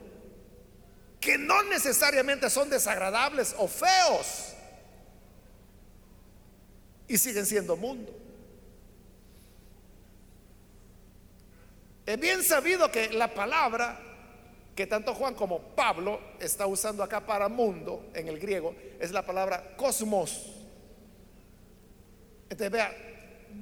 que 1.18 1.38
no 1.38 1.62
necesariamente 1.62 2.50
son 2.50 2.68
desagradables 2.68 3.54
o 3.56 3.68
feos 3.68 4.54
y 7.08 7.16
siguen 7.16 7.46
siendo 7.46 7.76
mundo. 7.76 8.21
Es 12.04 12.18
bien 12.18 12.42
sabido 12.42 12.90
que 12.90 13.10
la 13.10 13.32
palabra 13.32 13.98
que 14.74 14.86
tanto 14.86 15.14
Juan 15.14 15.34
como 15.34 15.60
Pablo 15.60 16.20
está 16.40 16.66
usando 16.66 17.02
acá 17.02 17.24
para 17.24 17.48
mundo 17.48 18.10
en 18.14 18.28
el 18.28 18.38
griego 18.38 18.74
es 18.98 19.10
la 19.12 19.24
palabra 19.24 19.76
cosmos. 19.76 20.54
Entonces 22.48 22.70
vea, 22.70 22.92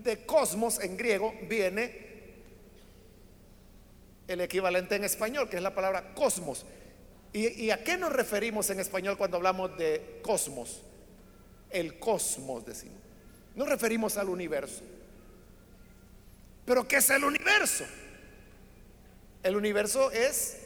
de 0.03 0.25
cosmos 0.25 0.81
en 0.81 0.97
griego 0.97 1.35
viene 1.49 2.11
el 4.29 4.41
equivalente 4.41 4.95
en 4.95 5.05
español, 5.05 5.49
que 5.49 5.57
es 5.57 5.63
la 5.63 5.75
palabra 5.75 6.15
cosmos. 6.15 6.65
¿Y, 7.33 7.65
¿Y, 7.65 7.71
a 7.71 7.83
qué 7.83 7.97
nos 7.97 8.13
referimos 8.13 8.71
en 8.71 8.81
español 8.81 9.17
cuando 9.19 9.37
hablamos 9.37 9.77
de 9.77 10.21
cosmos? 10.23 10.83
El 11.69 11.99
cosmos, 11.99 12.65
decimos. 12.65 12.99
Nos 13.55 13.69
referimos 13.69 14.17
al 14.17 14.29
universo. 14.29 14.83
¿Pero 16.65 16.87
qué 16.87 16.97
es 16.97 17.11
el 17.11 17.25
universo? 17.25 17.85
El 19.43 19.57
universo 19.57 20.11
es 20.11 20.59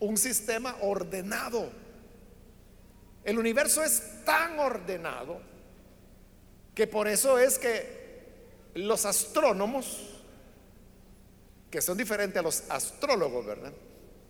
un 0.00 0.16
sistema 0.16 0.76
ordenado. 0.80 1.70
El 3.24 3.38
universo 3.38 3.82
es 3.82 4.24
tan 4.24 4.58
ordenado 4.58 5.40
que 6.74 6.86
por 6.86 7.08
eso 7.08 7.38
es 7.38 7.58
que 7.58 8.02
los 8.74 9.04
astrónomos, 9.04 10.20
que 11.70 11.82
son 11.82 11.98
diferentes 11.98 12.38
a 12.38 12.42
los 12.42 12.64
astrólogos, 12.68 13.44
¿verdad? 13.44 13.72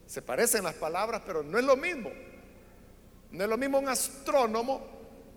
Se 0.07 0.20
parecen 0.20 0.64
las 0.64 0.74
palabras, 0.74 1.22
pero 1.24 1.43
no 1.43 1.59
es 1.59 1.64
lo 1.64 1.76
mismo. 1.76 2.11
No 3.30 3.45
es 3.45 3.49
lo 3.49 3.57
mismo 3.57 3.78
un 3.78 3.88
astrónomo 3.88 4.86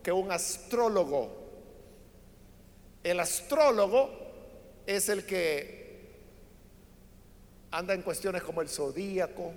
que 0.03 0.11
un 0.11 0.31
astrólogo. 0.31 1.45
El 3.03 3.19
astrólogo 3.19 4.09
es 4.85 5.09
el 5.09 5.25
que 5.25 5.84
anda 7.75 7.93
en 7.93 8.03
cuestiones 8.03 8.41
como 8.41 8.61
el 8.61 8.69
zodíaco, 8.69 9.53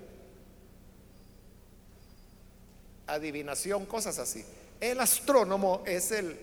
adivinación, 3.07 3.85
cosas 3.85 4.19
así. 4.19 4.43
El 4.81 4.99
astrónomo 4.99 5.83
es 5.85 6.11
el 6.11 6.37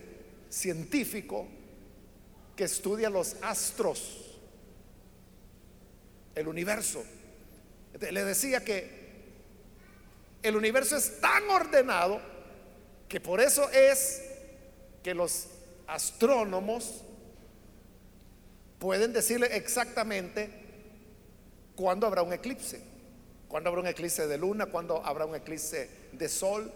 científico 0.49 1.47
que 2.57 2.65
estudia 2.65 3.11
los 3.11 3.37
astros. 3.43 4.23
el 6.35 6.49
universo. 6.49 7.03
Le 7.99 8.25
decía 8.25 8.63
que 8.63 8.91
el 10.43 10.55
universo 10.55 10.97
es 10.97 11.19
tan 11.19 11.49
ordenado 11.49 12.21
que 13.09 13.21
por 13.21 13.41
eso 13.41 13.71
es 13.71 14.23
que 15.03 15.15
los 15.15 15.47
astrónomos 15.87 17.03
pueden 18.79 19.15
decirle 19.15 19.57
exactamente 19.57 20.66
cuándo 21.77 22.07
habrá 22.07 22.23
un 22.23 22.33
eclipse, 22.33 22.81
cuándo 23.47 23.69
habrá 23.69 23.83
un 23.83 23.87
eclipse 23.87 24.27
de 24.27 24.39
luna, 24.39 24.67
cuándo 24.67 25.05
habrá 25.05 25.27
un 25.27 25.37
eclipse 25.37 25.89
de 26.13 26.29
sol, 26.29 26.73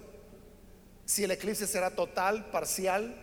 si 1.04 1.24
el 1.24 1.32
eclipse 1.32 1.66
será 1.66 1.90
total, 1.90 2.50
parcial, 2.52 3.16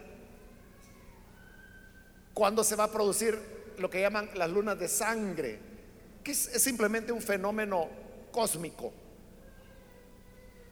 cuándo 2.34 2.63
se 2.63 2.75
va 2.75 2.86
a 2.86 2.91
producir 2.91 3.39
lo 3.78 3.89
que 3.89 4.01
llaman 4.01 4.30
las 4.34 4.49
lunas 4.49 4.78
de 4.78 4.89
sangre, 4.89 5.59
que 6.23 6.32
es, 6.32 6.38
simplemente 6.38 7.11
un 7.11 7.21
fenómeno 7.21 7.88
cósmico. 8.32 8.91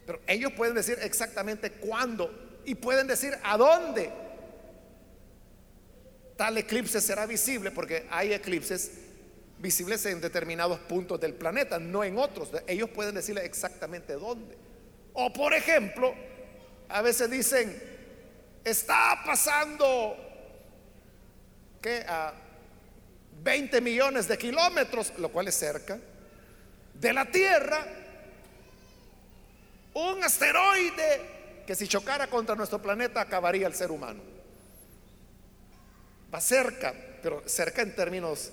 Pero 0.06 0.20
ellos 0.28 0.52
pueden 0.54 0.76
decir 0.76 0.98
exactamente 1.02 1.72
cuándo 1.72 2.62
y 2.66 2.76
pueden 2.76 3.08
decir 3.08 3.34
a 3.44 3.58
dónde 3.58 4.12
tal 6.36 6.58
eclipse 6.58 7.00
será 7.00 7.26
visible, 7.26 7.72
porque 7.72 8.06
hay 8.10 8.34
eclipses 8.34 9.05
visibles 9.66 10.06
en 10.06 10.22
determinados 10.22 10.78
puntos 10.82 11.20
del 11.20 11.34
planeta, 11.34 11.80
no 11.80 12.04
en 12.04 12.20
otros. 12.20 12.52
Ellos 12.68 12.88
pueden 12.92 13.16
decirle 13.16 13.44
exactamente 13.44 14.14
dónde. 14.14 14.56
O 15.14 15.34
por 15.34 15.56
ejemplo, 15.56 16.14
a 16.88 17.02
veces 17.02 17.32
dicen, 17.32 17.76
está 18.64 19.24
pasando 19.26 20.16
que 21.82 22.06
a 22.08 22.32
20 23.42 23.82
millones 23.82 24.28
de 24.28 24.38
kilómetros, 24.38 25.14
lo 25.18 25.30
cual 25.30 25.48
es 25.48 25.56
cerca, 25.56 25.98
de 26.94 27.14
la 27.14 27.26
Tierra, 27.26 27.88
un 29.96 30.24
asteroide 30.24 31.64
que 31.66 31.74
si 31.74 31.88
chocara 31.88 32.28
contra 32.28 32.54
nuestro 32.54 32.80
planeta 32.80 33.20
acabaría 33.20 33.66
el 33.66 33.74
ser 33.74 33.90
humano. 33.90 34.22
Va 36.32 36.40
cerca, 36.40 36.94
pero 37.24 37.42
cerca 37.48 37.82
en 37.82 37.96
términos 37.96 38.52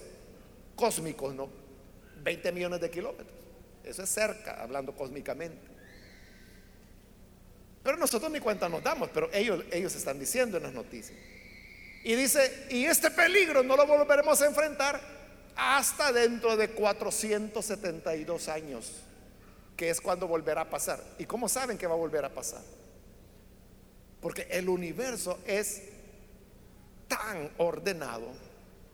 cósmicos, 0.82 1.32
¿no? 1.32 1.48
20 2.24 2.50
millones 2.50 2.80
de 2.80 2.90
kilómetros. 2.90 3.38
Eso 3.84 4.02
es 4.02 4.08
cerca, 4.08 4.60
hablando 4.60 4.92
cósmicamente. 4.96 5.62
Pero 7.84 7.96
nosotros 7.96 8.32
ni 8.32 8.40
cuenta 8.40 8.68
nos 8.68 8.82
damos, 8.82 9.08
pero 9.14 9.30
ellos, 9.32 9.64
ellos 9.70 9.94
están 9.94 10.18
diciendo 10.18 10.56
en 10.56 10.64
las 10.64 10.72
noticias. 10.72 11.16
Y 12.02 12.16
dice, 12.16 12.66
y 12.70 12.84
este 12.86 13.12
peligro 13.12 13.62
no 13.62 13.76
lo 13.76 13.86
volveremos 13.86 14.42
a 14.42 14.46
enfrentar 14.46 15.00
hasta 15.54 16.10
dentro 16.10 16.56
de 16.56 16.70
472 16.70 18.48
años, 18.48 18.92
que 19.76 19.88
es 19.88 20.00
cuando 20.00 20.26
volverá 20.26 20.62
a 20.62 20.68
pasar. 20.68 21.00
¿Y 21.16 21.26
cómo 21.26 21.48
saben 21.48 21.78
que 21.78 21.86
va 21.86 21.94
a 21.94 21.98
volver 21.98 22.24
a 22.24 22.34
pasar? 22.34 22.62
Porque 24.20 24.48
el 24.50 24.68
universo 24.68 25.38
es 25.46 25.80
tan 27.06 27.52
ordenado 27.58 28.26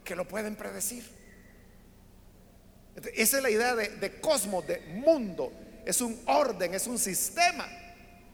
que 0.05 0.15
lo 0.15 0.29
pueden 0.29 0.55
predecir. 0.55 1.18
Esa 3.15 3.37
es 3.37 3.43
la 3.43 3.51
idea 3.51 3.75
de, 3.75 4.21
cosmos, 4.21 4.67
de 4.67 4.81
mundo. 4.81 5.53
Es 5.85 6.01
un 6.01 6.21
orden, 6.27 6.75
es 6.75 6.87
un 6.87 6.99
sistema. 6.99 7.69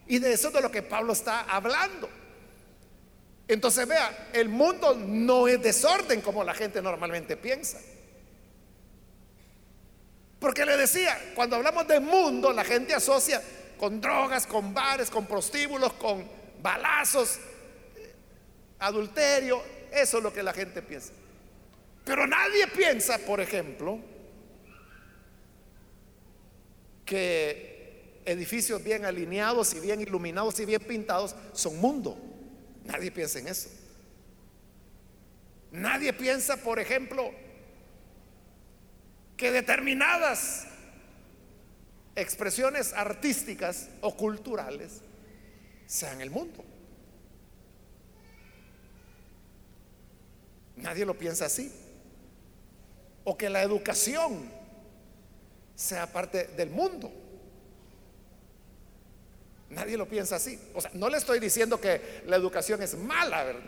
Y 0.07 0.19
de 0.19 0.33
eso 0.33 0.49
es 0.49 0.55
de 0.55 0.61
lo 0.61 0.71
que 0.71 0.83
Pablo 0.83 1.13
está 1.13 1.43
hablando. 1.43 2.09
Entonces 3.47 3.87
vea, 3.87 4.31
el 4.33 4.49
mundo 4.49 4.95
no 4.95 5.49
es 5.49 5.63
desorden 5.63 6.21
como 6.21 6.43
la 6.45 6.55
gente 6.55 6.81
normalmente 6.81 7.37
piensa. 7.37 7.79
Porque 10.39 10.65
le 10.65 10.77
decía, 10.77 11.33
cuando 11.35 11.57
hablamos 11.57 11.87
de 11.87 12.01
mundo, 12.01 12.53
la 12.53 12.65
gente 12.65 12.95
asocia 12.95 13.43
con 13.79 14.01
drogas, 14.01 14.47
con 14.47 14.73
bares, 14.73 15.11
con 15.11 15.27
prostíbulos, 15.27 15.93
con 15.95 16.27
balazos, 16.63 17.39
adulterio, 18.79 19.63
eso 19.93 20.19
es 20.19 20.23
lo 20.23 20.33
que 20.33 20.43
la 20.43 20.53
gente 20.53 20.83
piensa. 20.83 21.13
Pero 22.05 22.27
nadie 22.27 22.67
piensa, 22.69 23.19
por 23.19 23.41
ejemplo, 23.41 23.99
que 27.05 28.23
edificios 28.25 28.83
bien 28.83 29.05
alineados 29.05 29.75
y 29.75 29.81
bien 29.81 30.01
iluminados 30.01 30.59
y 30.61 30.65
bien 30.65 30.81
pintados 30.81 31.35
son 31.53 31.79
mundo. 31.79 32.19
Nadie 32.85 33.11
piensa 33.11 33.39
en 33.39 33.49
eso. 33.49 33.69
Nadie 35.73 36.13
piensa, 36.13 36.57
por 36.57 36.79
ejemplo, 36.79 37.33
que 39.37 39.51
determinadas 39.51 40.67
expresiones 42.15 42.93
artísticas 42.93 43.89
o 44.01 44.17
culturales 44.17 45.01
sean 45.87 46.21
el 46.21 46.31
mundo. 46.31 46.65
Nadie 50.77 51.05
lo 51.05 51.17
piensa 51.19 51.47
así. 51.47 51.73
O 53.25 53.37
que 53.37 53.49
la 53.49 53.63
educación 53.63 54.51
sea 55.75 56.07
parte 56.07 56.49
del 56.57 56.71
mundo. 56.71 57.11
Nadie 59.71 59.97
lo 59.97 60.09
piensa 60.09 60.37
así. 60.37 60.59
O 60.75 60.81
sea, 60.81 60.91
no 60.95 61.09
le 61.09 61.19
estoy 61.19 61.41
diciendo 61.41 61.81
que 61.81 62.23
la 62.27 62.37
educación 62.37 62.83
es 62.83 62.97
mala, 62.97 63.45
¿verdad? 63.45 63.63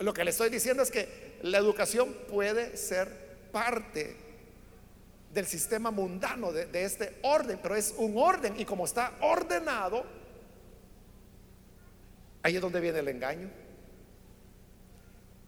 Lo 0.00 0.12
que 0.12 0.24
le 0.24 0.30
estoy 0.30 0.50
diciendo 0.50 0.82
es 0.82 0.90
que 0.90 1.38
la 1.42 1.58
educación 1.58 2.12
puede 2.28 2.76
ser 2.76 3.08
parte 3.52 4.16
del 5.32 5.46
sistema 5.46 5.90
mundano 5.90 6.52
de, 6.52 6.66
de, 6.66 6.84
este 6.84 7.18
orden, 7.22 7.58
pero 7.62 7.76
es 7.76 7.94
un 7.96 8.16
orden 8.18 8.58
y 8.58 8.64
como 8.64 8.84
está 8.84 9.14
ordenado, 9.20 10.04
ahí 12.42 12.56
es 12.56 12.60
donde 12.60 12.80
viene 12.80 12.98
el 12.98 13.08
engaño. 13.08 13.50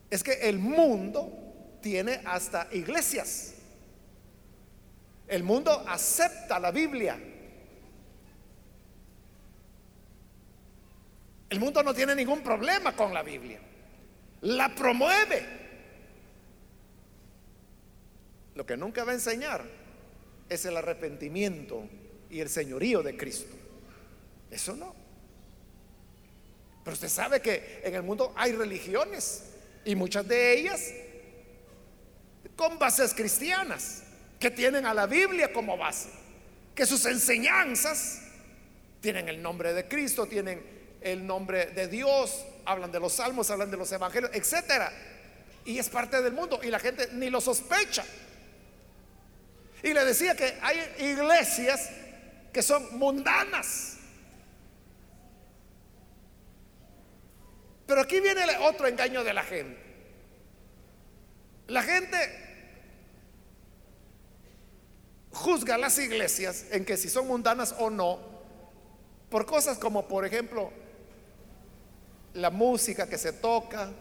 Es 0.09 0.23
que 0.23 0.33
el 0.47 0.59
mundo 0.59 1.46
tiene 1.87 2.19
hasta 2.25 2.67
iglesias. 2.73 3.53
El 5.25 5.41
mundo 5.41 5.85
acepta 5.87 6.59
la 6.59 6.69
Biblia. 6.69 7.17
El 11.49 11.59
mundo 11.61 11.81
no 11.83 11.93
tiene 11.93 12.13
ningún 12.13 12.41
problema 12.41 12.93
con 12.93 13.13
la 13.13 13.23
Biblia. 13.23 13.61
La 14.41 14.75
promueve. 14.75 15.45
Lo 18.55 18.65
que 18.65 18.75
nunca 18.75 19.05
va 19.05 19.11
a 19.13 19.15
enseñar 19.15 19.63
es 20.49 20.65
el 20.65 20.75
arrepentimiento 20.75 21.87
y 22.29 22.41
el 22.41 22.49
señorío 22.49 23.01
de 23.01 23.15
Cristo. 23.15 23.55
Eso 24.51 24.75
no. 24.75 24.93
Pero 26.83 26.95
usted 26.95 27.07
sabe 27.07 27.41
que 27.41 27.79
en 27.85 27.95
el 27.95 28.03
mundo 28.03 28.33
hay 28.35 28.51
religiones 28.51 29.45
y 29.85 29.95
muchas 29.95 30.27
de 30.27 30.59
ellas 30.59 30.91
con 32.57 32.77
bases 32.77 33.13
cristianas 33.13 34.01
que 34.39 34.51
tienen 34.51 34.85
a 34.85 34.93
la 34.93 35.05
Biblia 35.05 35.53
como 35.53 35.77
base, 35.77 36.09
que 36.75 36.85
sus 36.85 37.05
enseñanzas 37.05 38.23
tienen 38.99 39.29
el 39.29 39.41
nombre 39.41 39.73
de 39.73 39.87
Cristo, 39.87 40.25
tienen 40.25 40.61
el 40.99 41.25
nombre 41.25 41.67
de 41.67 41.87
Dios, 41.87 42.43
hablan 42.65 42.91
de 42.91 42.99
los 42.99 43.13
salmos, 43.13 43.49
hablan 43.49 43.71
de 43.71 43.77
los 43.77 43.89
evangelios, 43.91 44.31
etcétera. 44.33 44.91
Y 45.63 45.77
es 45.77 45.87
parte 45.87 46.21
del 46.21 46.33
mundo 46.33 46.59
y 46.63 46.67
la 46.67 46.79
gente 46.79 47.09
ni 47.13 47.29
lo 47.29 47.39
sospecha. 47.39 48.03
Y 49.83 49.93
le 49.93 50.03
decía 50.03 50.35
que 50.35 50.57
hay 50.61 50.79
iglesias 50.99 51.89
que 52.51 52.63
son 52.63 52.97
mundanas. 52.97 53.97
Pero 57.85 58.01
aquí 58.01 58.19
viene 58.19 58.43
otro 58.61 58.87
engaño 58.87 59.23
de 59.23 59.33
la 59.33 59.43
gente. 59.43 59.77
La 61.67 61.83
gente 61.83 62.46
juzga 65.31 65.77
las 65.77 65.97
iglesias 65.97 66.65
en 66.71 66.85
que 66.85 66.97
si 66.97 67.09
son 67.09 67.27
mundanas 67.27 67.75
o 67.79 67.89
no, 67.89 68.19
por 69.29 69.45
cosas 69.45 69.77
como, 69.77 70.07
por 70.07 70.25
ejemplo, 70.25 70.71
la 72.33 72.49
música 72.49 73.07
que 73.07 73.17
se 73.17 73.33
toca, 73.33 73.91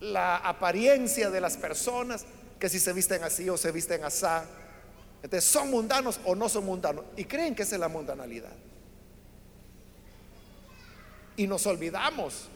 la 0.00 0.36
apariencia 0.36 1.30
de 1.30 1.40
las 1.40 1.56
personas, 1.56 2.24
que 2.58 2.68
si 2.68 2.78
se 2.78 2.92
visten 2.92 3.22
así 3.22 3.48
o 3.48 3.56
se 3.56 3.70
visten 3.70 4.02
así. 4.04 4.26
Entonces, 5.22 5.48
¿son 5.48 5.70
mundanos 5.70 6.20
o 6.24 6.34
no 6.34 6.48
son 6.48 6.64
mundanos? 6.64 7.04
Y 7.16 7.24
creen 7.24 7.54
que 7.54 7.62
esa 7.62 7.76
es 7.76 7.80
la 7.80 7.88
mundanalidad. 7.88 8.52
Y 11.36 11.46
nos 11.46 11.66
olvidamos 11.66 12.48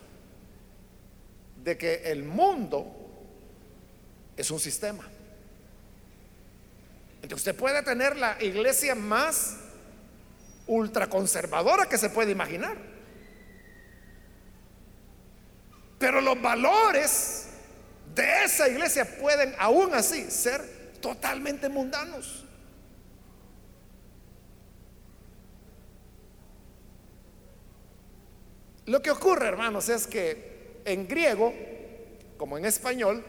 de 1.63 1.77
que 1.77 2.11
el 2.11 2.23
mundo 2.25 2.87
es 4.37 4.51
un 4.51 4.59
sistema. 4.59 5.07
Entonces 7.23 7.39
usted 7.39 7.57
puede 7.57 7.83
tener 7.83 8.17
la 8.17 8.43
iglesia 8.43 8.95
más 8.95 9.57
ultraconservadora 10.67 11.87
que 11.87 11.99
se 11.99 12.11
puede 12.11 12.33
imaginar. 12.33 12.77
Pero 15.99 16.21
los 16.21 16.41
valores 16.41 17.47
de 18.15 18.45
esa 18.45 18.69
iglesia 18.69 19.05
pueden 19.19 19.55
aún 19.59 19.93
así 19.95 20.31
ser 20.31 20.95
totalmente 21.01 21.69
mundanos. 21.69 22.47
Lo 28.87 29.03
que 29.03 29.11
ocurre, 29.11 29.47
hermanos, 29.47 29.89
es 29.89 30.07
que 30.07 30.81
en 30.85 31.07
griego, 31.07 31.55
como 32.37 32.59
en 32.59 32.65
español, 32.65 33.25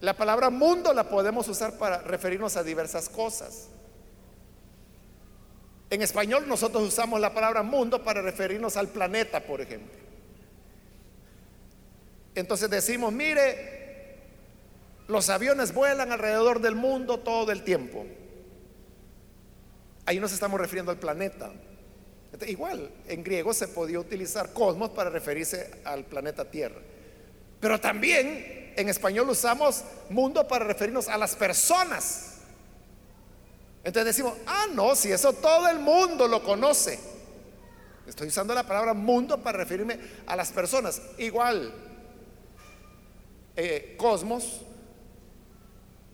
la 0.00 0.16
palabra 0.16 0.50
mundo 0.50 0.92
la 0.92 1.08
podemos 1.08 1.48
usar 1.48 1.76
para 1.76 1.98
referirnos 1.98 2.56
a 2.56 2.62
diversas 2.62 3.08
cosas. 3.08 3.68
En 5.90 6.02
español 6.02 6.46
nosotros 6.46 6.82
usamos 6.82 7.20
la 7.20 7.32
palabra 7.32 7.62
mundo 7.62 8.04
para 8.04 8.22
referirnos 8.22 8.76
al 8.76 8.88
planeta, 8.88 9.40
por 9.40 9.60
ejemplo. 9.60 9.98
Entonces 12.34 12.70
decimos, 12.70 13.12
mire, 13.12 13.78
los 15.08 15.28
aviones 15.30 15.72
vuelan 15.72 16.12
alrededor 16.12 16.60
del 16.60 16.74
mundo 16.74 17.18
todo 17.18 17.50
el 17.50 17.64
tiempo. 17.64 18.06
Ahí 20.04 20.20
nos 20.20 20.32
estamos 20.32 20.60
refiriendo 20.60 20.92
al 20.92 20.98
planeta. 20.98 21.50
igual, 22.46 22.90
en 23.08 23.24
griego 23.24 23.52
se 23.52 23.66
podía 23.68 23.98
utilizar 23.98 24.52
cosmos 24.52 24.90
para 24.90 25.10
referirse 25.10 25.80
al 25.84 26.04
planeta 26.04 26.44
Tierra. 26.44 26.80
Pero 27.58 27.80
también 27.80 28.67
en 28.78 28.88
español 28.88 29.28
usamos 29.28 29.82
mundo 30.08 30.46
para 30.46 30.64
referirnos 30.64 31.08
a 31.08 31.18
las 31.18 31.34
personas. 31.34 32.36
Entonces 33.82 34.16
decimos, 34.16 34.34
ah, 34.46 34.66
no, 34.72 34.94
si 34.94 35.10
eso 35.10 35.32
todo 35.32 35.68
el 35.68 35.80
mundo 35.80 36.28
lo 36.28 36.44
conoce. 36.44 37.00
Estoy 38.06 38.28
usando 38.28 38.54
la 38.54 38.62
palabra 38.62 38.94
mundo 38.94 39.42
para 39.42 39.58
referirme 39.58 39.98
a 40.26 40.36
las 40.36 40.52
personas. 40.52 41.02
Igual, 41.18 41.74
eh, 43.56 43.96
cosmos, 43.98 44.60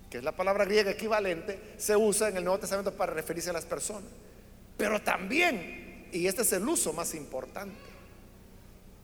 que 0.08 0.18
es 0.18 0.24
la 0.24 0.32
palabra 0.32 0.64
griega 0.64 0.90
equivalente, 0.90 1.74
se 1.76 1.94
usa 1.94 2.30
en 2.30 2.38
el 2.38 2.44
Nuevo 2.44 2.60
Testamento 2.60 2.94
para 2.94 3.12
referirse 3.12 3.50
a 3.50 3.52
las 3.52 3.66
personas. 3.66 4.08
Pero 4.78 5.02
también, 5.02 6.08
y 6.12 6.26
este 6.26 6.42
es 6.42 6.52
el 6.54 6.66
uso 6.66 6.94
más 6.94 7.14
importante, 7.14 7.76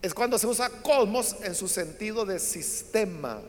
es 0.02 0.14
cuando 0.14 0.38
se 0.38 0.46
usa 0.46 0.70
cosmos 0.82 1.36
en 1.42 1.54
su 1.54 1.68
sentido 1.68 2.24
de 2.24 2.38
sistema. 2.38 3.40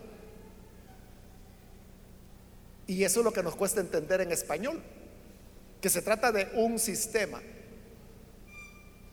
Y 2.88 3.04
eso 3.04 3.22
es 3.22 3.24
lo 3.24 3.32
que 3.32 3.44
nos 3.44 3.56
cuesta 3.56 3.80
entender 3.80 4.22
en 4.22 4.32
español 4.32 4.82
que 5.80 5.90
se 5.90 6.02
trata 6.02 6.32
de 6.32 6.50
un 6.54 6.78
sistema. 6.78 7.42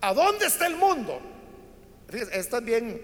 ¿A 0.01 0.12
dónde 0.12 0.47
está 0.47 0.66
el 0.66 0.76
mundo? 0.76 1.20
es 2.11 2.49
también 2.49 2.99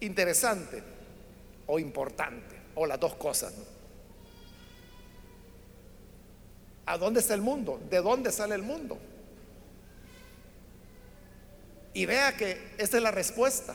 interesante 0.00 0.82
o 1.66 1.78
importante, 1.78 2.56
o 2.74 2.86
las 2.86 3.00
dos 3.00 3.14
cosas. 3.14 3.54
¿A 6.86 6.98
dónde 6.98 7.20
está 7.20 7.34
el 7.34 7.42
mundo? 7.42 7.80
¿De 7.88 8.00
dónde 8.00 8.32
sale 8.32 8.54
el 8.54 8.62
mundo? 8.62 8.98
Y 11.92 12.06
vea 12.06 12.36
que 12.36 12.74
esta 12.78 12.96
es 12.96 13.02
la 13.02 13.10
respuesta. 13.10 13.74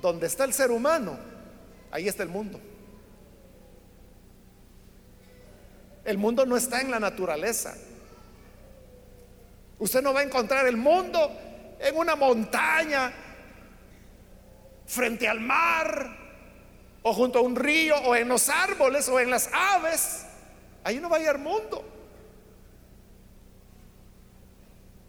Donde 0.00 0.26
está 0.26 0.44
el 0.44 0.52
ser 0.52 0.70
humano, 0.70 1.18
ahí 1.90 2.08
está 2.08 2.22
el 2.22 2.28
mundo. 2.28 2.60
El 6.04 6.18
mundo 6.18 6.44
no 6.46 6.56
está 6.56 6.80
en 6.80 6.90
la 6.90 6.98
naturaleza. 6.98 7.74
Usted 9.78 10.02
no 10.02 10.12
va 10.12 10.20
a 10.20 10.24
encontrar 10.24 10.66
el 10.66 10.76
mundo 10.76 11.30
en 11.78 11.96
una 11.96 12.16
montaña, 12.16 13.12
frente 14.86 15.28
al 15.28 15.40
mar, 15.40 16.16
o 17.02 17.12
junto 17.12 17.40
a 17.40 17.42
un 17.42 17.56
río, 17.56 17.96
o 17.96 18.14
en 18.14 18.28
los 18.28 18.48
árboles, 18.48 19.08
o 19.08 19.18
en 19.18 19.30
las 19.30 19.50
aves. 19.52 20.24
Ahí 20.84 20.98
no 20.98 21.08
va 21.08 21.16
a 21.16 21.20
haber 21.20 21.38
mundo. 21.38 21.84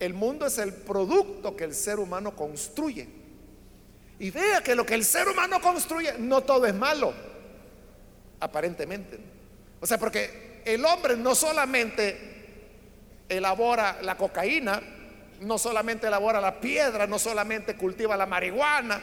El 0.04 0.14
mundo 0.14 0.46
es 0.46 0.58
el 0.58 0.74
producto 0.74 1.56
que 1.56 1.64
el 1.64 1.74
ser 1.74 1.98
humano 1.98 2.36
construye. 2.36 3.08
Y 4.20 4.32
vea 4.32 4.62
que 4.62 4.76
lo 4.76 4.86
que 4.86 4.96
el 4.96 5.06
ser 5.06 5.30
humano 5.30 5.62
construye, 5.62 6.16
no 6.20 6.42
todo 6.42 6.66
es 6.66 6.76
malo, 6.76 7.14
aparentemente. 8.42 9.18
O 9.80 9.86
sea, 9.86 9.98
porque 9.98 10.62
el 10.66 10.84
hombre 10.84 11.16
no 11.16 11.34
solamente 11.36 12.18
elabora 13.30 14.02
la 14.02 14.18
cocaína, 14.18 14.82
no 15.40 15.58
solamente 15.58 16.08
elabora 16.08 16.42
la 16.42 16.60
piedra, 16.60 17.08
no 17.08 17.18
solamente 17.18 17.78
cultiva 17.78 18.18
la 18.18 18.26
marihuana, 18.26 19.02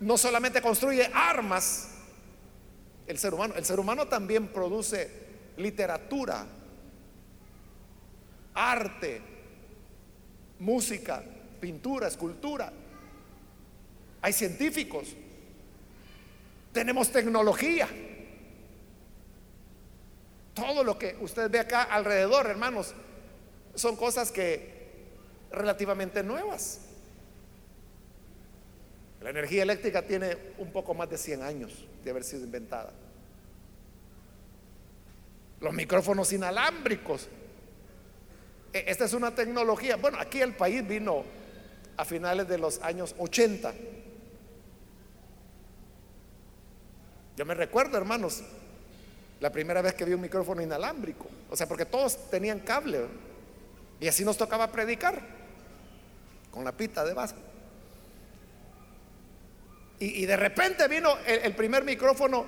no 0.00 0.18
solamente 0.18 0.60
construye 0.60 1.08
armas, 1.14 1.88
el 3.06 3.16
ser 3.16 3.32
humano, 3.32 3.54
el 3.56 3.64
ser 3.64 3.78
humano 3.78 4.08
también 4.08 4.48
produce 4.48 5.08
literatura, 5.56 6.46
arte, 8.54 9.20
música, 10.58 11.22
pintura, 11.60 12.08
escultura. 12.08 12.72
Hay 14.20 14.32
científicos, 14.32 15.16
tenemos 16.72 17.10
tecnología. 17.10 17.88
Todo 20.54 20.84
lo 20.84 20.98
que 20.98 21.16
usted 21.20 21.50
ve 21.50 21.60
acá 21.60 21.82
alrededor, 21.82 22.46
hermanos, 22.46 22.94
son 23.74 23.96
cosas 23.96 24.30
que 24.30 24.82
relativamente 25.50 26.22
nuevas. 26.22 26.80
La 29.22 29.30
energía 29.30 29.62
eléctrica 29.62 30.02
tiene 30.02 30.36
un 30.58 30.72
poco 30.72 30.94
más 30.94 31.08
de 31.08 31.16
100 31.16 31.42
años 31.42 31.86
de 32.02 32.10
haber 32.10 32.24
sido 32.24 32.44
inventada. 32.44 32.92
Los 35.60 35.72
micrófonos 35.72 36.32
inalámbricos. 36.32 37.28
E, 38.72 38.84
esta 38.86 39.04
es 39.04 39.12
una 39.12 39.34
tecnología. 39.34 39.96
Bueno, 39.96 40.18
aquí 40.20 40.40
el 40.40 40.54
país 40.54 40.86
vino 40.86 41.24
a 41.96 42.04
finales 42.04 42.48
de 42.48 42.58
los 42.58 42.80
años 42.82 43.14
80. 43.18 43.72
Yo 47.36 47.46
me 47.46 47.54
recuerdo, 47.54 47.96
hermanos, 47.96 48.42
la 49.40 49.50
primera 49.50 49.82
vez 49.82 49.94
que 49.94 50.04
vi 50.04 50.12
un 50.12 50.20
micrófono 50.20 50.62
inalámbrico. 50.62 51.26
O 51.50 51.56
sea, 51.56 51.66
porque 51.66 51.86
todos 51.86 52.30
tenían 52.30 52.60
cable. 52.60 53.06
Y 54.00 54.08
así 54.08 54.24
nos 54.24 54.36
tocaba 54.36 54.70
predicar. 54.70 55.20
Con 56.50 56.64
la 56.64 56.72
pita 56.72 57.04
de 57.04 57.14
vasco. 57.14 57.40
Y, 59.98 60.26
de 60.26 60.36
repente 60.36 60.88
vino 60.88 61.16
el, 61.24 61.54
primer 61.54 61.84
micrófono 61.84 62.44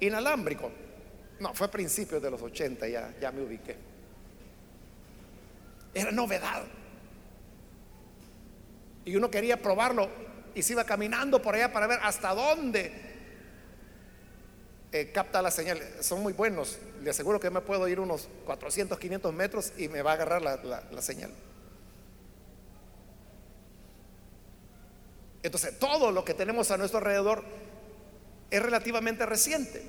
inalámbrico. 0.00 0.70
No, 1.38 1.52
fue 1.52 1.66
a 1.66 1.70
principios 1.70 2.22
de 2.22 2.30
los 2.30 2.40
80, 2.40 2.88
ya, 2.88 3.14
ya 3.20 3.30
me 3.30 3.42
ubiqué. 3.42 3.76
Era 5.94 6.10
novedad. 6.10 6.64
Y 9.04 9.16
uno 9.16 9.30
quería 9.30 9.60
probarlo 9.60 10.08
y 10.54 10.62
se 10.62 10.72
iba 10.72 10.84
caminando 10.84 11.40
por 11.40 11.54
allá 11.54 11.72
para 11.72 11.86
ver 11.86 12.00
hasta 12.02 12.34
dónde 12.34 12.92
eh, 14.92 15.10
capta 15.10 15.42
la 15.42 15.50
señal. 15.50 15.80
Son 16.00 16.22
muy 16.22 16.32
buenos. 16.32 16.78
Le 17.02 17.10
aseguro 17.10 17.40
que 17.40 17.50
me 17.50 17.60
puedo 17.60 17.88
ir 17.88 17.98
unos 17.98 18.28
400, 18.46 18.96
500 18.96 19.34
metros 19.34 19.72
y 19.76 19.88
me 19.88 20.02
va 20.02 20.12
a 20.12 20.14
agarrar 20.14 20.40
la, 20.40 21.02
señal. 21.02 21.32
Entonces, 25.42 25.78
todo 25.80 26.12
lo 26.12 26.24
que 26.24 26.32
tenemos 26.32 26.70
a 26.70 26.76
nuestro 26.76 26.98
alrededor 26.98 27.44
es 28.50 28.62
relativamente 28.62 29.26
reciente. 29.26 29.82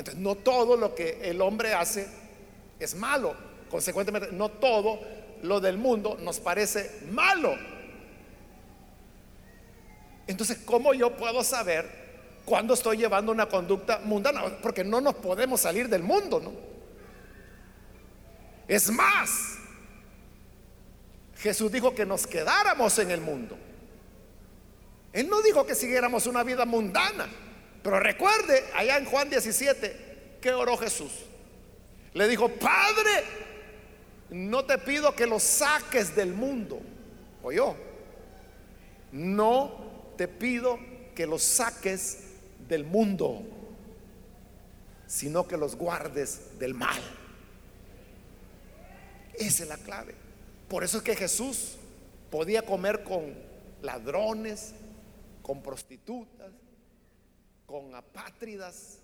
Entonces, 0.00 0.22
no 0.22 0.34
todo 0.34 0.78
lo 0.78 0.94
que 0.94 1.20
el 1.24 1.42
hombre 1.42 1.74
hace 1.74 2.08
es 2.78 2.94
malo. 2.94 3.34
Consecuentemente, 3.70 4.32
no 4.32 4.48
todo 4.48 4.98
lo 5.42 5.60
del 5.60 5.76
mundo 5.76 6.16
nos 6.22 6.40
parece 6.40 7.02
malo. 7.10 7.54
Entonces, 10.26 10.56
¿cómo 10.64 10.94
yo 10.94 11.14
puedo 11.18 11.44
saber 11.44 12.40
cuándo 12.46 12.72
estoy 12.72 12.96
llevando 12.96 13.30
una 13.30 13.46
conducta 13.46 14.00
mundana? 14.02 14.42
Porque 14.62 14.84
no 14.84 15.02
nos 15.02 15.16
podemos 15.16 15.60
salir 15.60 15.86
del 15.90 16.02
mundo, 16.02 16.40
¿no? 16.40 16.52
Es 18.66 18.90
más, 18.90 19.58
Jesús 21.36 21.70
dijo 21.70 21.94
que 21.94 22.06
nos 22.06 22.26
quedáramos 22.26 22.98
en 23.00 23.10
el 23.10 23.20
mundo. 23.20 23.58
Él 25.12 25.28
no 25.28 25.42
dijo 25.42 25.66
que 25.66 25.74
siguiéramos 25.74 26.26
una 26.26 26.42
vida 26.42 26.64
mundana. 26.64 27.28
Pero 27.82 27.98
recuerde, 28.00 28.64
allá 28.74 28.98
en 28.98 29.06
Juan 29.06 29.30
17, 29.30 30.38
¿qué 30.40 30.52
oró 30.52 30.76
Jesús? 30.76 31.12
Le 32.12 32.28
dijo, 32.28 32.48
Padre, 32.48 33.24
no 34.30 34.64
te 34.64 34.78
pido 34.78 35.14
que 35.14 35.26
lo 35.26 35.38
saques 35.38 36.14
del 36.14 36.32
mundo. 36.32 36.80
Oyó, 37.42 37.74
no 39.12 40.12
te 40.16 40.28
pido 40.28 40.78
que 41.14 41.26
los 41.26 41.42
saques 41.42 42.24
del 42.68 42.84
mundo, 42.84 43.42
sino 45.06 45.46
que 45.46 45.56
los 45.56 45.76
guardes 45.76 46.58
del 46.58 46.74
mal. 46.74 47.00
Esa 49.34 49.62
es 49.62 49.68
la 49.68 49.78
clave. 49.78 50.14
Por 50.68 50.84
eso 50.84 50.98
es 50.98 51.02
que 51.02 51.16
Jesús 51.16 51.76
podía 52.30 52.62
comer 52.62 53.02
con 53.02 53.34
ladrones, 53.82 54.74
con 55.42 55.62
prostitutas, 55.62 56.52
con 57.70 57.94
apátridas, 57.94 58.98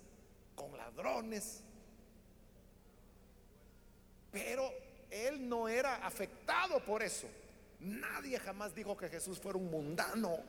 con 0.53 0.75
ladrones. 0.75 1.61
Pero 4.29 4.69
él 5.09 5.47
no 5.47 5.69
era 5.69 6.05
afectado 6.05 6.83
por 6.83 7.01
eso. 7.01 7.27
Nadie 7.79 8.37
jamás 8.39 8.75
dijo 8.75 8.97
que 8.97 9.07
Jesús 9.07 9.39
fuera 9.39 9.57
un 9.57 9.71
mundano. 9.71 10.39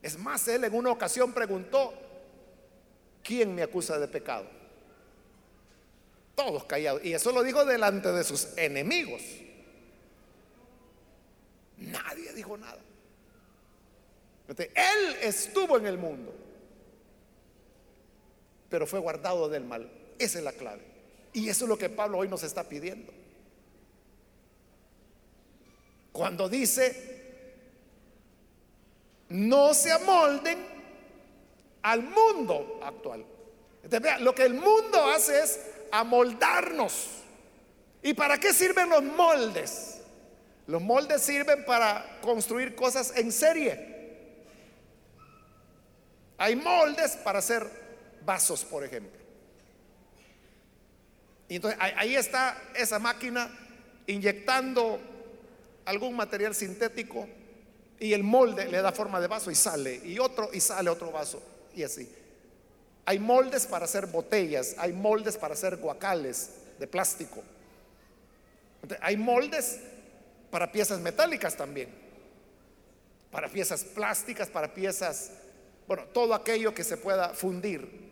Es 0.00 0.16
más, 0.16 0.46
él 0.46 0.62
en 0.62 0.74
una 0.74 0.92
ocasión 0.92 1.32
preguntó, 1.32 1.92
¿quién 3.24 3.52
me 3.52 3.64
acusa 3.64 3.98
de 3.98 4.06
pecado? 4.06 4.46
Todos 6.36 6.64
callados. 6.64 7.04
Y 7.04 7.12
eso 7.12 7.32
lo 7.32 7.42
dijo 7.42 7.64
delante 7.64 8.12
de 8.12 8.22
sus 8.22 8.56
enemigos. 8.56 9.22
Nadie 11.78 12.32
dijo 12.34 12.56
nada. 12.56 12.78
Él 14.46 15.16
estuvo 15.22 15.76
en 15.78 15.86
el 15.86 15.98
mundo, 15.98 16.32
pero 18.74 18.88
fue 18.88 18.98
guardado 18.98 19.48
del 19.48 19.62
mal. 19.62 19.88
Esa 20.18 20.38
es 20.38 20.44
la 20.44 20.50
clave. 20.50 20.82
Y 21.32 21.48
eso 21.48 21.64
es 21.64 21.68
lo 21.68 21.78
que 21.78 21.88
Pablo 21.88 22.18
hoy 22.18 22.26
nos 22.26 22.42
está 22.42 22.64
pidiendo. 22.64 23.12
Cuando 26.10 26.48
dice, 26.48 27.52
no 29.28 29.72
se 29.74 29.92
amolden 29.92 30.58
al 31.82 32.02
mundo 32.02 32.80
actual. 32.82 33.24
Lo 34.18 34.34
que 34.34 34.42
el 34.42 34.54
mundo 34.54 35.04
hace 35.04 35.40
es 35.44 35.60
amoldarnos. 35.92 37.10
¿Y 38.02 38.12
para 38.12 38.38
qué 38.38 38.52
sirven 38.52 38.88
los 38.88 39.04
moldes? 39.04 40.00
Los 40.66 40.82
moldes 40.82 41.22
sirven 41.22 41.64
para 41.64 42.18
construir 42.20 42.74
cosas 42.74 43.12
en 43.14 43.30
serie. 43.30 43.94
Hay 46.38 46.56
moldes 46.56 47.12
para 47.18 47.38
hacer 47.38 47.83
vasos, 48.24 48.64
por 48.64 48.84
ejemplo. 48.84 49.20
Y 51.48 51.56
entonces 51.56 51.78
ahí 51.80 52.16
está 52.16 52.60
esa 52.74 52.98
máquina 52.98 53.50
inyectando 54.06 54.98
algún 55.84 56.16
material 56.16 56.54
sintético 56.54 57.28
y 57.98 58.12
el 58.12 58.22
molde 58.22 58.66
le 58.66 58.82
da 58.82 58.92
forma 58.92 59.20
de 59.20 59.26
vaso 59.26 59.50
y 59.50 59.54
sale, 59.54 60.00
y 60.04 60.18
otro 60.18 60.50
y 60.52 60.60
sale 60.60 60.90
otro 60.90 61.10
vaso, 61.10 61.42
y 61.74 61.82
así. 61.82 62.10
Hay 63.06 63.18
moldes 63.18 63.66
para 63.66 63.84
hacer 63.84 64.06
botellas, 64.06 64.74
hay 64.78 64.92
moldes 64.92 65.36
para 65.36 65.54
hacer 65.54 65.76
guacales 65.76 66.50
de 66.78 66.86
plástico. 66.86 67.42
hay 69.00 69.16
moldes 69.16 69.80
para 70.50 70.70
piezas 70.70 71.00
metálicas 71.00 71.56
también, 71.56 71.88
para 73.30 73.48
piezas 73.48 73.84
plásticas, 73.84 74.48
para 74.48 74.72
piezas, 74.74 75.30
bueno, 75.86 76.04
todo 76.12 76.34
aquello 76.34 76.74
que 76.74 76.84
se 76.84 76.96
pueda 76.96 77.30
fundir. 77.30 78.04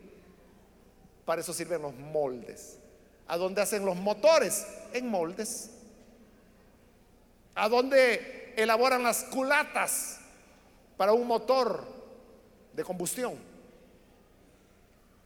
Para 1.24 1.40
eso 1.40 1.52
sirven 1.52 1.82
los 1.82 1.94
moldes. 1.94 2.78
¿A 3.28 3.36
dónde 3.36 3.62
hacen 3.62 3.84
los 3.84 3.96
motores? 3.96 4.66
En 4.92 5.08
moldes. 5.08 5.70
¿A 7.54 7.68
dónde 7.68 8.54
elaboran 8.56 9.02
las 9.02 9.24
culatas 9.24 10.18
para 10.96 11.12
un 11.12 11.26
motor 11.26 11.86
de 12.72 12.84
combustión? 12.84 13.38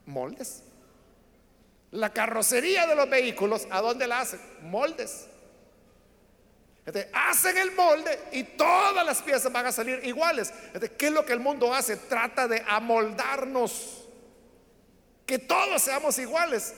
Moldes. 0.04 0.62
La 1.92 2.12
carrocería 2.12 2.86
de 2.86 2.94
los 2.94 3.08
vehículos, 3.08 3.66
¿a 3.70 3.80
dónde 3.80 4.06
la 4.06 4.20
hacen? 4.20 4.40
Moldes. 4.62 5.28
hacen 7.12 7.58
el 7.58 7.72
molde 7.72 8.20
y 8.32 8.42
todas 8.44 9.04
las 9.06 9.22
piezas 9.22 9.50
van 9.50 9.66
a 9.66 9.72
salir 9.72 10.00
iguales. 10.04 10.52
¿Qué 10.98 11.06
es 11.06 11.12
lo 11.12 11.24
que 11.24 11.32
el 11.32 11.40
mundo 11.40 11.72
hace? 11.72 11.96
Trata 11.96 12.46
de 12.46 12.62
amoldarnos. 12.68 14.05
Que 15.26 15.38
todos 15.38 15.82
seamos 15.82 16.18
iguales. 16.18 16.72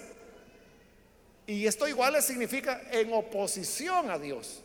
Y 1.47 1.67
esto 1.67 1.87
iguales 1.87 2.25
significa 2.25 2.83
en 2.91 3.13
oposición 3.13 4.11
a 4.11 4.19
Dios. 4.19 4.63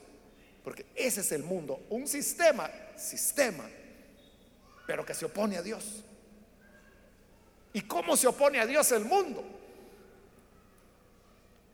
Porque 0.63 0.85
ese 0.95 1.21
es 1.21 1.31
el 1.33 1.43
mundo, 1.43 1.81
un 1.89 2.07
sistema, 2.07 2.69
sistema, 2.95 3.65
pero 4.87 5.05
que 5.05 5.13
se 5.13 5.25
opone 5.25 5.57
a 5.57 5.61
Dios. 5.61 6.03
¿Y 7.73 7.81
cómo 7.81 8.15
se 8.15 8.27
opone 8.27 8.59
a 8.59 8.65
Dios 8.65 8.91
el 8.91 9.03
mundo? 9.03 9.43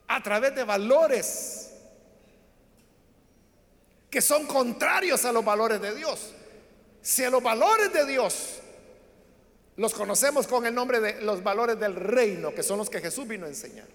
A 0.08 0.24
través 0.24 0.56
de 0.56 0.64
valores 0.64 1.72
que 4.10 4.22
son 4.22 4.48
contrarios 4.48 5.24
a 5.26 5.32
los 5.32 5.46
valores 5.46 5.80
de 5.82 5.94
Dios. 5.94 6.34
Si 7.02 7.24
a 7.24 7.30
los 7.30 7.44
valores 7.44 7.94
de 7.94 8.06
Dios 8.06 8.59
los 9.80 9.94
conocemos 9.94 10.46
con 10.46 10.66
el 10.66 10.76
nombre 10.76 11.00
de 11.00 11.22
los 11.22 11.42
valores 11.42 11.80
del 11.80 11.96
reino, 11.96 12.54
que 12.54 12.64
son 12.64 12.80
los 12.80 12.90
que 12.90 13.00
Jesús 13.00 13.26
vino 13.26 13.46
a 13.46 13.50
enseñar. 13.50 13.88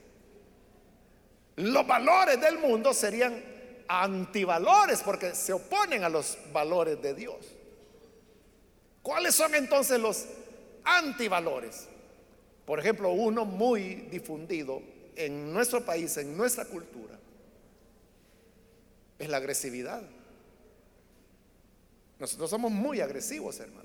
Los 1.56 1.86
valores 1.86 2.40
del 2.40 2.58
mundo 2.58 2.94
serían 2.94 3.44
antivalores 3.86 5.02
porque 5.02 5.34
se 5.34 5.52
oponen 5.52 6.02
a 6.02 6.08
los 6.08 6.38
valores 6.54 7.02
de 7.02 7.12
Dios. 7.12 7.36
¿Cuáles 9.02 9.34
son 9.34 9.54
entonces 9.54 10.00
los 10.00 10.24
antivalores? 10.84 11.86
Por 12.64 12.80
ejemplo, 12.80 13.10
uno 13.10 13.44
muy 13.44 14.06
difundido 14.10 14.80
en 15.16 15.52
nuestro 15.52 15.84
país, 15.84 16.16
en 16.16 16.34
nuestra 16.34 16.64
cultura, 16.64 17.18
es 19.18 19.28
la 19.28 19.36
agresividad. 19.36 20.02
Nosotros 22.18 22.48
somos 22.48 22.72
muy 22.72 23.02
agresivos, 23.02 23.60
hermanos. 23.60 23.83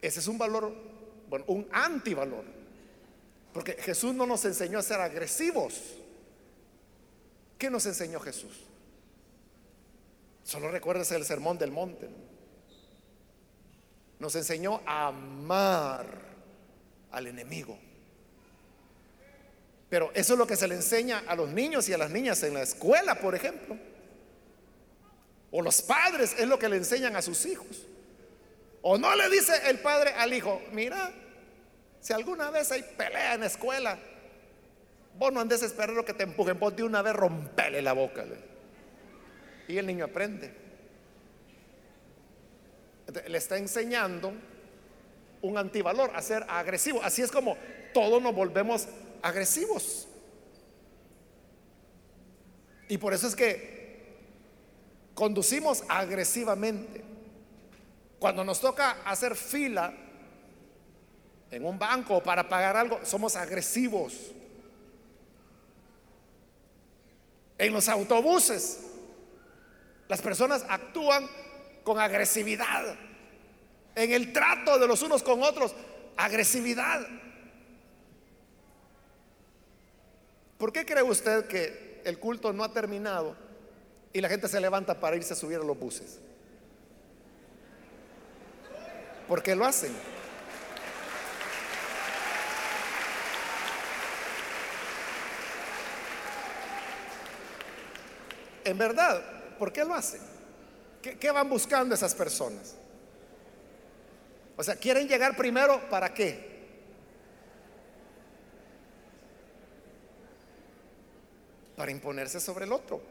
Ese 0.00 0.20
es 0.20 0.26
un 0.28 0.38
valor, 0.38 0.72
bueno, 1.28 1.44
un 1.48 1.68
antivalor. 1.72 2.44
Porque 3.52 3.72
Jesús 3.72 4.14
no 4.14 4.26
nos 4.26 4.44
enseñó 4.44 4.78
a 4.78 4.82
ser 4.82 5.00
agresivos. 5.00 5.80
¿Qué 7.58 7.70
nos 7.70 7.86
enseñó 7.86 8.20
Jesús? 8.20 8.52
Solo 10.44 10.70
recuerdas 10.70 11.10
el 11.12 11.24
sermón 11.24 11.58
del 11.58 11.70
monte. 11.70 12.08
Nos 14.18 14.34
enseñó 14.36 14.82
a 14.86 15.08
amar 15.08 16.06
al 17.10 17.26
enemigo. 17.26 17.78
Pero 19.88 20.10
eso 20.14 20.34
es 20.34 20.38
lo 20.38 20.46
que 20.46 20.56
se 20.56 20.68
le 20.68 20.74
enseña 20.74 21.24
a 21.26 21.34
los 21.34 21.48
niños 21.48 21.88
y 21.88 21.92
a 21.92 21.98
las 21.98 22.10
niñas 22.10 22.42
en 22.42 22.54
la 22.54 22.62
escuela, 22.62 23.18
por 23.20 23.34
ejemplo. 23.34 23.76
O 25.50 25.62
los 25.62 25.80
padres 25.80 26.34
es 26.38 26.46
lo 26.46 26.58
que 26.58 26.68
le 26.68 26.76
enseñan 26.76 27.16
a 27.16 27.22
sus 27.22 27.46
hijos. 27.46 27.86
O 28.88 28.96
no 28.96 29.14
le 29.16 29.28
dice 29.28 29.52
el 29.68 29.80
padre 29.80 30.12
al 30.12 30.32
hijo, 30.32 30.62
mira, 30.70 31.12
si 32.00 32.12
alguna 32.12 32.50
vez 32.50 32.70
hay 32.70 32.82
pelea 32.96 33.34
en 33.34 33.40
la 33.40 33.46
escuela, 33.46 33.98
Vos 35.18 35.32
no 35.32 35.40
andes 35.40 35.62
esperando 35.62 36.04
que 36.04 36.12
te 36.12 36.24
empujen, 36.24 36.58
vos 36.58 36.76
de 36.76 36.82
una 36.82 37.00
vez 37.00 37.14
rompele 37.14 37.80
la 37.80 37.94
boca. 37.94 38.24
Y 39.66 39.78
el 39.78 39.86
niño 39.86 40.04
aprende. 40.04 40.52
le 43.26 43.38
está 43.38 43.56
enseñando 43.56 44.32
un 45.40 45.56
antivalor, 45.56 46.10
a 46.14 46.20
ser 46.20 46.44
agresivo. 46.48 47.02
Así 47.02 47.22
es 47.22 47.30
como 47.30 47.56
todos 47.94 48.22
nos 48.22 48.34
volvemos 48.34 48.88
agresivos. 49.22 50.06
Y 52.88 52.98
por 52.98 53.14
eso 53.14 53.26
es 53.26 53.34
que 53.34 54.16
conducimos 55.14 55.82
agresivamente. 55.88 57.02
Cuando 58.26 58.42
nos 58.42 58.60
toca 58.60 59.02
hacer 59.04 59.36
fila 59.36 59.94
en 61.48 61.64
un 61.64 61.78
banco 61.78 62.20
para 62.20 62.48
pagar 62.48 62.76
algo, 62.76 62.98
somos 63.04 63.36
agresivos. 63.36 64.32
En 67.56 67.72
los 67.72 67.88
autobuses, 67.88 68.80
las 70.08 70.20
personas 70.20 70.66
actúan 70.68 71.30
con 71.84 72.00
agresividad. 72.00 72.96
En 73.94 74.10
el 74.10 74.32
trato 74.32 74.76
de 74.80 74.88
los 74.88 75.02
unos 75.02 75.22
con 75.22 75.44
otros, 75.44 75.72
agresividad. 76.16 77.06
¿Por 80.58 80.72
qué 80.72 80.84
cree 80.84 81.04
usted 81.04 81.46
que 81.46 82.02
el 82.04 82.18
culto 82.18 82.52
no 82.52 82.64
ha 82.64 82.72
terminado 82.72 83.36
y 84.12 84.20
la 84.20 84.28
gente 84.28 84.48
se 84.48 84.60
levanta 84.60 84.98
para 84.98 85.14
irse 85.14 85.34
a 85.34 85.36
subir 85.36 85.58
a 85.58 85.62
los 85.62 85.78
buses? 85.78 86.18
¿Por 89.28 89.42
qué 89.42 89.54
lo 89.54 89.64
hacen? 89.64 89.92
En 98.64 98.78
verdad, 98.78 99.22
¿por 99.58 99.72
qué 99.72 99.84
lo 99.84 99.94
hacen? 99.94 100.20
¿Qué, 101.00 101.30
van 101.30 101.48
buscando 101.48 101.94
esas 101.94 102.14
personas? 102.14 102.74
O 104.56 104.64
sea, 104.64 104.74
¿quieren 104.74 105.06
llegar 105.06 105.36
primero 105.36 105.88
para 105.88 106.12
qué? 106.12 106.56
para 111.76 111.90
imponerse 111.90 112.40
sobre 112.40 112.64
el 112.64 112.72
otro, 112.72 113.02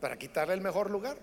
para 0.00 0.18
quitarle 0.18 0.52
el 0.52 0.60
mejor 0.60 0.90
lugar. 0.90 1.16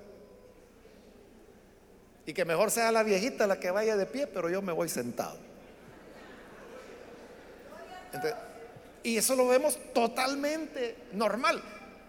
Y 2.25 2.33
que 2.33 2.45
mejor 2.45 2.71
sea 2.71 2.91
la 2.91 3.03
viejita 3.03 3.47
la 3.47 3.59
que 3.59 3.71
vaya 3.71 3.97
de 3.97 4.05
pie, 4.05 4.27
pero 4.27 4.49
yo 4.49 4.61
me 4.61 4.71
voy 4.71 4.89
sentado. 4.89 5.37
y 9.01 9.17
eso 9.17 9.35
lo 9.35 9.47
vemos 9.47 9.77
totalmente 9.93 10.95
normal. 11.11 11.61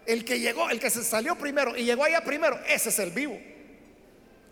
El 0.07 0.25
que 0.25 0.39
llegó, 0.39 0.69
el 0.71 0.79
que 0.79 0.91
se 0.91 1.03
salió 1.03 1.37
primero 1.37 1.77
y 1.77 1.85
llegó 1.85 2.05
allá 2.05 2.23
primero, 2.23 2.61
ese 2.69 2.91
es 2.91 2.99
el 2.99 3.11
vivo. 3.11 3.39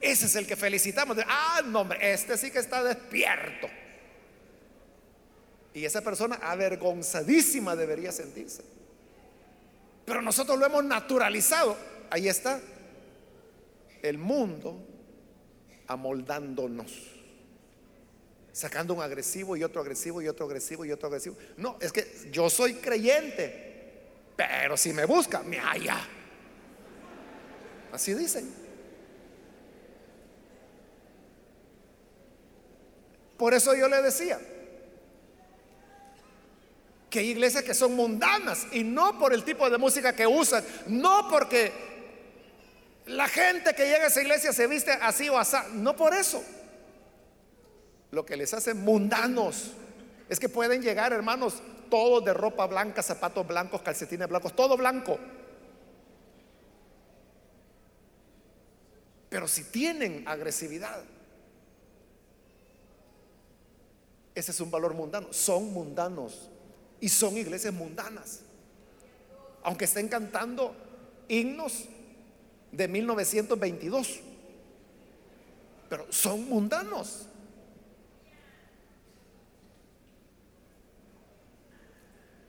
Ese 0.01 0.27
es 0.27 0.35
el 0.35 0.47
que 0.47 0.57
felicitamos. 0.57 1.17
Ah, 1.27 1.63
no, 1.65 1.83
hombre, 1.83 2.13
este 2.13 2.37
sí 2.37 2.51
que 2.51 2.59
está 2.59 2.83
despierto. 2.83 3.69
Y 5.75 5.85
esa 5.85 6.01
persona 6.01 6.37
avergonzadísima 6.43 7.77
debería 7.77 8.11
sentirse. 8.11 8.63
Pero 10.05 10.21
nosotros 10.21 10.59
lo 10.59 10.67
hemos 10.67 10.85
naturalizado. 10.85 11.77
Ahí 12.11 12.29
está 12.29 12.61
el 14.03 14.19
mundo 14.19 14.92
amoldándonos. 15.87 16.93
Sacando 18.53 18.95
un 18.95 19.03
agresivo 19.03 19.57
y 19.57 19.65
otro 19.65 19.81
agresivo 19.81 20.21
y 20.21 20.29
otro 20.29 20.47
agresivo 20.47 20.85
y 20.85 20.93
otro 20.93 21.09
agresivo. 21.09 21.37
No, 21.57 21.79
es 21.81 21.93
que 21.93 22.29
yo 22.31 22.51
soy 22.51 22.75
creyente, 22.75 24.03
pero 24.37 24.77
si 24.77 24.93
me 24.93 25.07
busca, 25.07 25.43
me 25.43 25.59
halla. 25.59 26.07
Así 27.93 28.15
dicen. 28.15 28.63
Por 33.37 33.55
eso 33.55 33.75
yo 33.75 33.89
le 33.89 34.01
decía 34.03 34.39
que 37.11 37.19
hay 37.19 37.31
iglesias 37.31 37.63
que 37.63 37.75
son 37.75 37.95
mundanas 37.95 38.67
y 38.73 38.85
no 38.85 39.19
por 39.19 39.35
el 39.35 39.45
tipo 39.45 39.69
de 39.69 39.77
música 39.77 40.15
que 40.15 40.27
usan, 40.27 40.65
no 40.87 41.29
porque 41.29 41.92
la 43.07 43.29
gente 43.29 43.75
que 43.75 43.87
llega 43.87 44.05
a 44.05 44.07
esa 44.09 44.23
iglesia 44.23 44.53
se 44.53 44.67
viste 44.67 44.93
así 44.93 45.29
o 45.29 45.39
así, 45.39 45.57
no 45.75 45.97
por 45.97 46.15
eso. 46.15 46.43
Lo 48.11 48.27
que 48.27 48.37
les 48.37 48.53
hace 48.55 48.75
mundanos 48.75 49.73
es 50.29 50.39
que 50.39 50.49
pueden 50.49 50.83
llegar, 50.83 51.13
hermanos, 51.13 51.63
todos 51.91 52.25
de 52.25 52.35
ropa 52.35 52.67
blanca, 52.67 53.03
zapatos 53.03 53.47
blancos, 53.47 53.83
calcetines 53.83 54.29
blancos, 54.29 54.55
todo 54.55 54.77
blanco. 54.77 55.19
Pero 59.29 59.49
si 59.49 59.65
tienen 59.65 60.29
agresividad, 60.29 61.03
Ese 64.35 64.51
es 64.51 64.61
un 64.61 64.71
valor 64.71 64.95
mundano. 64.95 65.33
Son 65.33 65.73
mundanos 65.73 66.49
y 67.01 67.09
son 67.09 67.37
iglesias 67.37 67.75
mundanas. 67.75 68.41
Aunque 69.63 69.85
estén 69.85 70.09
cantando 70.09 70.75
himnos 71.29 71.85
de 72.73 72.89
1922. 72.89 74.21
Pero 75.89 76.07
son 76.11 76.49
mundanos. 76.49 77.29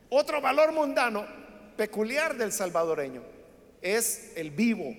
Otro 0.09 0.41
valor 0.41 0.71
mundano 0.71 1.25
peculiar 1.75 2.37
del 2.37 2.51
salvadoreño 2.51 3.23
es 3.81 4.31
el 4.35 4.51
vivo. 4.51 4.95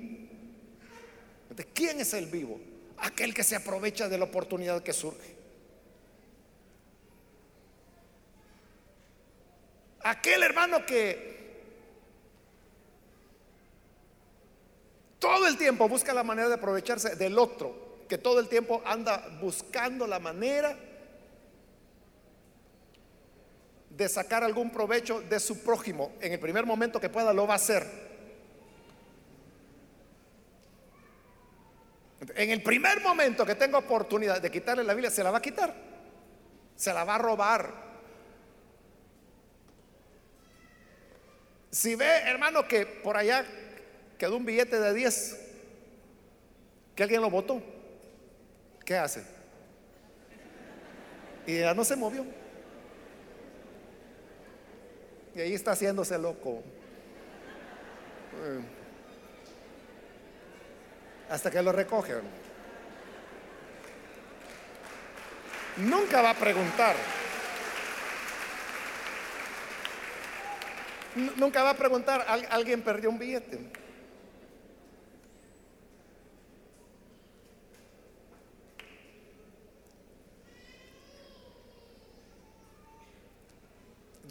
¿De 1.51 1.65
quién 1.73 2.01
es 2.01 2.15
el 2.15 2.27
vivo? 2.27 2.61
Aquel 2.99 3.33
que 3.33 3.45
se 3.45 3.57
aprovecha 3.57 4.09
de 4.09 4.19
la 4.19 4.25
oportunidad 4.25 4.83
que 4.83 4.93
surge. 4.93 5.35
Aquel 10.01 10.43
hermano 10.43 10.85
que 10.85 11.34
todo 15.25 15.47
el 15.47 15.57
tiempo 15.57 15.89
busca 15.89 16.13
la 16.13 16.23
manera 16.23 16.49
de 16.49 16.55
aprovecharse 16.57 17.17
del 17.17 17.39
otro, 17.39 18.05
que 18.07 18.19
todo 18.19 18.41
el 18.41 18.47
tiempo 18.47 18.83
anda 18.85 19.27
buscando 19.41 20.07
la 20.07 20.19
manera 20.19 20.77
de 23.89 24.09
sacar 24.11 24.45
algún 24.45 24.71
provecho 24.71 25.23
de 25.23 25.41
su 25.41 25.65
prójimo. 25.65 26.13
En 26.21 26.33
el 26.33 26.39
primer 26.39 26.67
momento 26.67 27.01
que 27.01 27.09
pueda 27.09 27.33
lo 27.33 27.47
va 27.47 27.55
a 27.55 27.57
hacer. 27.57 27.87
En 32.35 32.51
el 32.51 32.63
primer 32.63 33.01
momento 33.01 33.47
que 33.47 33.55
tenga 33.55 33.79
oportunidad 33.79 34.43
de 34.43 34.51
quitarle 34.51 34.85
la 34.85 34.93
Biblia, 34.93 35.11
se 35.11 35.25
la 35.25 35.31
va 35.31 35.39
a 35.39 35.43
quitar. 35.43 35.75
Se 36.77 36.93
la 36.93 37.05
va 37.05 37.15
a 37.15 37.19
robar. 37.19 37.73
Si 41.71 41.95
ve, 41.95 42.19
hermano, 42.27 42.69
que 42.69 42.85
por 42.85 43.17
allá 43.17 43.47
quedó 44.25 44.39
un 44.39 44.47
billete 44.47 44.81
de 44.81 44.95
10, 44.95 45.39
que 46.97 47.03
alguien 47.03 47.21
lo 47.21 47.29
votó, 47.29 47.63
¿qué 48.83 48.97
hace? 48.97 49.23
Y 51.47 51.59
ya 51.59 51.75
no 51.75 51.85
se 51.85 51.95
movió. 51.95 52.25
Y 55.35 55.41
ahí 55.43 55.53
está 55.53 55.73
haciéndose 55.73 56.17
loco. 56.17 56.63
Eh, 58.45 58.61
hasta 61.29 61.51
que 61.51 61.61
lo 61.61 61.73
recogen. 61.73 62.23
Nunca 65.77 66.23
va 66.23 66.31
a 66.31 66.35
preguntar. 66.35 66.97
Nunca 71.37 71.63
va 71.63 71.71
a 71.71 71.77
preguntar, 71.77 72.25
¿alguien 72.49 72.81
perdió 72.81 73.11
un 73.11 73.19
billete? 73.19 73.84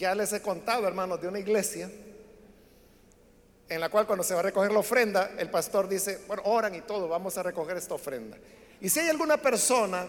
Ya 0.03 0.13
les 0.13 0.33
he 0.33 0.41
contado, 0.41 0.85
hermanos, 0.85 1.21
de 1.21 1.29
una 1.29 1.39
iglesia 1.39 1.89
en 3.69 3.79
la 3.79 3.87
cual 3.87 4.05
cuando 4.05 4.21
se 4.21 4.33
va 4.33 4.41
a 4.41 4.43
recoger 4.43 4.69
la 4.69 4.79
ofrenda, 4.79 5.31
el 5.37 5.49
pastor 5.49 5.87
dice, 5.87 6.19
bueno, 6.27 6.43
oran 6.43 6.75
y 6.75 6.81
todo, 6.81 7.07
vamos 7.07 7.37
a 7.37 7.43
recoger 7.43 7.77
esta 7.77 7.93
ofrenda. 7.93 8.37
Y 8.81 8.89
si 8.89 8.99
hay 8.99 9.07
alguna 9.07 9.37
persona 9.37 10.05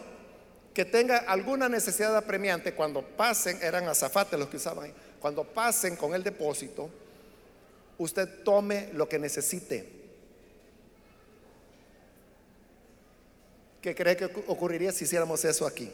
que 0.75 0.85
tenga 0.85 1.19
alguna 1.19 1.69
necesidad 1.69 2.17
apremiante, 2.17 2.75
cuando 2.75 3.03
pasen, 3.03 3.63
eran 3.63 3.87
azafates 3.87 4.37
los 4.37 4.49
que 4.49 4.57
usaban 4.57 4.87
ahí, 4.87 4.95
cuando 5.21 5.45
pasen 5.45 5.95
con 5.95 6.13
el 6.13 6.25
depósito, 6.25 6.91
usted 7.97 8.43
tome 8.43 8.89
lo 8.95 9.09
que 9.09 9.21
necesite. 9.21 9.89
¿Qué 13.81 13.95
cree 13.95 14.17
que 14.17 14.25
ocurriría 14.25 14.91
si 14.91 15.05
hiciéramos 15.05 15.45
eso 15.45 15.65
aquí? 15.65 15.89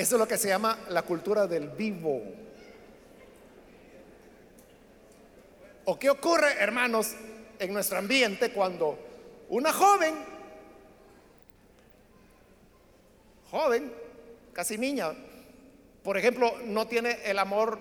Eso 0.00 0.16
es 0.16 0.18
lo 0.18 0.26
que 0.26 0.38
se 0.38 0.48
llama 0.48 0.78
la 0.88 1.02
cultura 1.02 1.46
del 1.46 1.68
vivo. 1.68 2.22
¿O 5.84 5.98
qué 5.98 6.08
ocurre, 6.08 6.54
hermanos, 6.58 7.12
en 7.58 7.70
nuestro 7.74 7.98
ambiente 7.98 8.50
cuando 8.50 8.98
una 9.50 9.74
joven 9.74 10.14
joven, 13.50 13.92
casi 14.54 14.78
niña, 14.78 15.12
por 16.02 16.16
ejemplo, 16.16 16.54
no 16.64 16.86
tiene 16.86 17.18
el 17.26 17.38
amor 17.38 17.78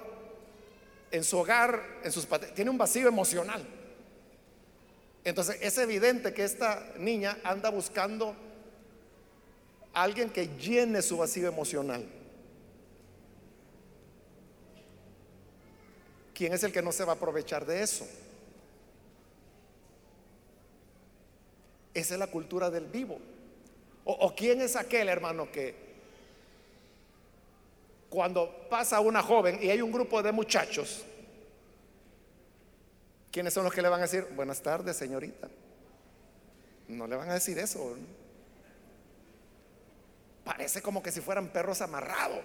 en 1.12 1.24
su 1.24 1.38
hogar, 1.38 1.82
en 2.04 2.12
sus 2.12 2.28
tiene 2.54 2.70
un 2.70 2.78
vacío 2.78 3.08
emocional. 3.08 3.66
Entonces 5.24 5.58
es 5.62 5.78
evidente 5.78 6.34
que 6.34 6.44
esta 6.44 6.86
niña 6.98 7.38
anda 7.46 7.70
buscando 7.70 8.36
alguien 9.94 10.30
que 10.30 10.48
llene 10.58 11.02
su 11.02 11.18
vacío 11.18 11.48
emocional. 11.48 12.06
¿Quién 16.34 16.54
es 16.54 16.64
el 16.64 16.72
que 16.72 16.82
no 16.82 16.92
se 16.92 17.04
va 17.04 17.14
a 17.14 17.16
aprovechar 17.16 17.66
de 17.66 17.84
eso? 17.84 18.08
Esa 21.94 22.14
es 22.14 22.20
la 22.20 22.28
cultura 22.28 22.70
del 22.70 22.86
vivo. 22.86 23.20
O, 24.06 24.34
quién 24.34 24.62
es 24.62 24.76
aquel 24.76 25.10
hermano 25.10 25.52
que 25.52 25.76
cuando 28.10 28.68
pasa 28.70 29.00
una 29.02 29.22
joven 29.22 29.60
y 29.62 29.70
hay 29.70 29.82
un 29.82 29.92
grupo 29.92 30.24
de 30.24 30.32
muchachos, 30.32 31.04
¿quiénes 33.32 33.54
son 33.54 33.66
los 33.66 33.74
que 33.74 33.82
le 33.82 33.90
van 33.90 34.00
a 34.00 34.04
decir, 34.04 34.26
buenas 34.36 34.62
tardes, 34.62 34.98
señorita? 34.98 35.48
No 36.88 37.06
le 37.06 37.18
van 37.18 37.30
a 37.30 37.34
decir 37.34 37.60
eso. 37.60 37.96
Parece 40.50 40.82
como 40.82 41.04
que 41.04 41.12
si 41.12 41.22
fueran 41.22 41.50
perros 41.50 41.80
amarrados. 41.80 42.39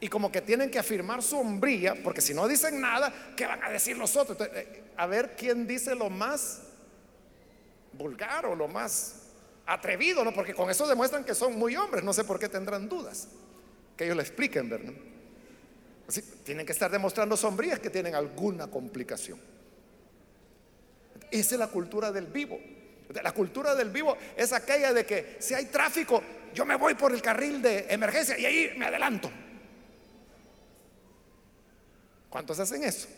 Y 0.00 0.08
como 0.08 0.32
que 0.32 0.40
tienen 0.40 0.70
que 0.70 0.78
afirmar 0.78 1.22
su 1.22 1.38
hombría, 1.38 1.94
porque 2.02 2.22
si 2.22 2.32
no 2.32 2.48
dicen 2.48 2.80
nada, 2.80 3.12
¿qué 3.36 3.46
van 3.46 3.62
a 3.62 3.68
decir 3.68 3.98
los 3.98 4.16
otros? 4.16 4.38
Eh, 4.54 4.84
a 4.96 5.06
ver 5.06 5.36
quién 5.36 5.66
dice 5.66 5.94
lo 5.94 6.08
más 6.08 6.62
vulgar 7.92 8.46
o 8.46 8.56
lo 8.56 8.68
más 8.68 9.16
atrevido. 9.66 10.24
Porque 10.32 10.54
con 10.54 10.70
eso 10.70 10.88
demuestran 10.88 11.24
que 11.24 11.34
son 11.34 11.58
muy 11.58 11.76
hombres, 11.76 12.02
no 12.02 12.14
sé 12.14 12.24
por 12.24 12.38
qué 12.38 12.48
tendrán 12.48 12.88
dudas. 12.88 13.28
Que 13.98 14.04
ellos 14.04 14.16
le 14.16 14.22
expliquen, 14.22 14.70
¿verdad? 14.70 14.94
Así, 16.08 16.22
tienen 16.42 16.64
que 16.64 16.72
estar 16.72 16.90
demostrando 16.90 17.36
sombrías 17.36 17.80
que 17.80 17.90
tienen 17.90 18.14
alguna 18.14 18.66
complicación. 18.68 19.38
Esa 21.30 21.54
es 21.54 21.58
la 21.58 21.68
cultura 21.68 22.10
del 22.10 22.28
vivo. 22.28 22.58
La 23.20 23.32
cultura 23.32 23.74
del 23.74 23.90
vivo 23.90 24.16
es 24.36 24.52
aquella 24.52 24.92
de 24.92 25.04
que 25.04 25.36
si 25.40 25.54
hay 25.54 25.66
tráfico, 25.66 26.22
yo 26.54 26.64
me 26.64 26.76
voy 26.76 26.94
por 26.94 27.12
el 27.12 27.20
carril 27.20 27.60
de 27.60 27.86
emergencia 27.88 28.38
y 28.38 28.46
ahí 28.46 28.72
me 28.76 28.86
adelanto. 28.86 29.30
¿Cuántos 32.30 32.58
hacen 32.58 32.84
eso? 32.84 33.08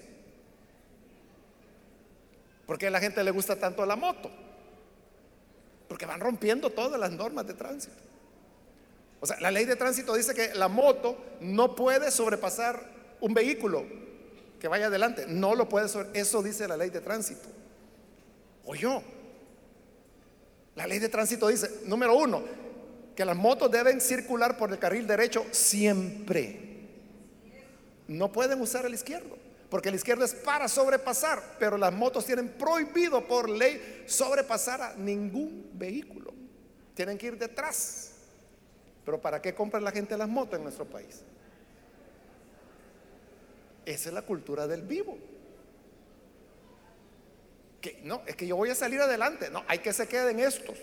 ¿Por 2.67 2.79
qué 2.79 2.89
a 2.89 2.91
la 2.91 3.01
gente 3.01 3.23
le 3.23 3.31
gusta 3.31 3.57
tanto 3.57 3.85
la 3.87 3.95
moto? 3.95 4.31
Porque 5.87 6.07
van 6.07 6.19
rompiendo 6.19 6.71
todas 6.71 6.99
las 6.99 7.13
normas 7.13 7.47
de 7.47 7.55
tránsito. 7.55 7.95
O 9.21 9.27
sea, 9.27 9.39
la 9.41 9.51
ley 9.51 9.65
de 9.65 9.77
tránsito 9.77 10.15
dice 10.15 10.35
que 10.35 10.55
la 10.55 10.69
moto 10.69 11.17
no 11.41 11.77
puede 11.77 12.11
sobrepasar 12.11 12.91
un 13.21 13.33
vehículo 13.33 13.87
que 14.59 14.69
vaya 14.69 14.87
adelante. 14.87 15.27
No 15.29 15.55
lo 15.55 15.69
puede 15.69 15.89
sobre... 15.89 16.09
Eso 16.19 16.43
dice 16.43 16.67
la 16.67 16.77
ley 16.77 16.91
de 16.91 17.01
tránsito. 17.01 17.49
O 18.65 18.75
yo. 18.75 19.03
La 20.77 20.87
ley 20.87 20.99
de 20.99 21.09
tránsito 21.09 21.49
dice, 21.49 21.83
número 21.87 22.17
uno, 22.17 22.43
que 23.15 23.25
las 23.25 23.37
motos 23.37 23.71
deben 23.71 24.01
circular 24.01 24.57
por 24.57 24.73
el 24.73 24.79
carril 24.79 25.07
derecho 25.07 25.47
siempre. 25.53 26.75
No 28.09 28.33
pueden 28.33 28.61
usar 28.61 28.85
el 28.85 28.95
izquierdo, 28.95 29.37
porque 29.71 29.89
el 29.89 29.95
izquierdo 29.95 30.25
es 30.25 30.35
para 30.35 30.69
sobrepasar, 30.69 31.57
pero 31.59 31.79
las 31.79 31.93
motos 31.93 32.27
tienen 32.27 32.49
prohibido 32.49 33.27
por 33.27 33.49
ley 33.49 34.05
sobrepasar 34.07 34.83
a 34.83 34.95
ningún 34.95 35.71
vehículo. 35.73 36.35
Tienen 36.95 37.19
que 37.19 37.27
ir 37.29 37.39
detrás. 37.39 38.13
Pero 39.05 39.21
¿para 39.21 39.41
qué 39.41 39.55
compra 39.55 39.81
la 39.81 39.91
gente 39.91 40.17
las 40.17 40.29
motos 40.29 40.57
en 40.57 40.65
nuestro 40.65 40.87
país? 40.87 41.23
Esa 43.85 44.09
es 44.09 44.15
la 44.15 44.23
cultura 44.23 44.67
del 44.67 44.83
vivo. 44.83 45.19
No, 48.03 48.23
es 48.27 48.37
que 48.37 48.47
yo 48.47 48.57
voy 48.57 48.71
a 48.71 48.75
salir 48.75 49.01
adelante. 49.01 49.51
No, 49.51 49.65
hay 49.67 49.79
que 49.79 49.93
se 49.93 50.09
queden 50.09 50.41
estos. 50.41 50.77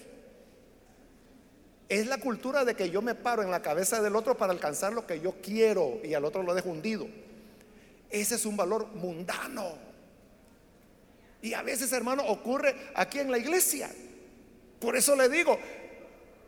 Es 1.90 2.08
la 2.08 2.20
cultura 2.20 2.64
de 2.64 2.76
que 2.76 2.90
yo 2.90 3.02
me 3.02 3.16
paro 3.16 3.44
en 3.44 3.52
la 3.52 3.62
cabeza 3.62 4.02
del 4.02 4.16
otro 4.16 4.38
para 4.38 4.54
alcanzar 4.54 4.94
lo 4.94 5.06
que 5.06 5.20
yo 5.20 5.36
quiero 5.42 6.00
y 6.04 6.14
al 6.14 6.24
otro 6.24 6.44
lo 6.44 6.54
dejo 6.54 6.70
hundido. 6.70 7.08
Ese 8.10 8.36
es 8.36 8.46
un 8.46 8.56
valor 8.56 8.88
mundano. 8.94 9.74
Y 11.42 11.54
a 11.54 11.64
veces, 11.64 11.92
hermano, 11.92 12.24
ocurre 12.28 12.76
aquí 12.96 13.20
en 13.20 13.32
la 13.32 13.38
iglesia. 13.38 13.90
Por 14.80 14.96
eso 14.96 15.16
le 15.16 15.28
digo, 15.28 15.58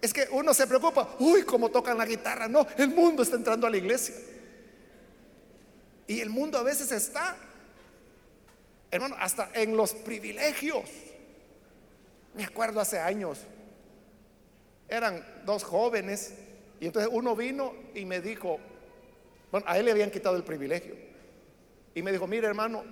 es 0.01 0.13
que 0.13 0.27
uno 0.31 0.53
se 0.53 0.67
preocupa, 0.67 1.15
uy, 1.19 1.43
cómo 1.43 1.69
tocan 1.69 1.97
la 1.97 2.05
guitarra. 2.05 2.47
No, 2.47 2.67
el 2.77 2.89
mundo 2.89 3.23
está 3.23 3.35
entrando 3.35 3.65
a 3.65 3.69
la 3.69 3.77
iglesia. 3.77 4.15
Y 6.07 6.19
el 6.19 6.29
mundo 6.29 6.57
a 6.57 6.63
veces 6.63 6.91
está, 6.91 7.35
hermano, 8.93 9.15
hasta 9.19 9.49
en 9.53 9.75
los 9.75 9.93
privilegios. 9.93 10.83
Me 12.35 12.43
acuerdo 12.43 12.79
hace 12.79 12.99
años, 12.99 13.39
eran 14.87 15.25
dos 15.45 15.63
jóvenes 15.63 16.33
y 16.79 16.85
entonces 16.85 17.11
uno 17.11 17.35
vino 17.35 17.73
y 17.93 18.05
me 18.05 18.21
dijo, 18.21 18.59
bueno, 19.51 19.65
a 19.67 19.77
él 19.77 19.85
le 19.85 19.91
habían 19.91 20.11
quitado 20.11 20.35
el 20.35 20.43
privilegio. 20.43 20.95
Y 21.95 22.01
me 22.01 22.11
dijo, 22.11 22.27
mire 22.27 22.47
hermano, 22.47 22.83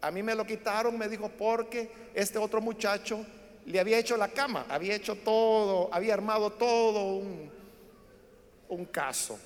a 0.00 0.10
mí 0.10 0.22
me 0.22 0.34
lo 0.34 0.46
quitaron, 0.46 0.96
me 0.96 1.08
dijo, 1.08 1.28
porque 1.28 1.90
este 2.14 2.38
otro 2.38 2.60
muchacho 2.60 3.24
le 3.66 3.80
había 3.80 3.98
hecho 3.98 4.16
la 4.16 4.28
cama, 4.28 4.66
había 4.68 4.94
hecho 4.94 5.16
todo, 5.16 5.88
había 5.92 6.14
armado 6.14 6.50
todo 6.52 7.14
un, 7.14 7.50
un 8.68 8.84
caso 8.86 9.38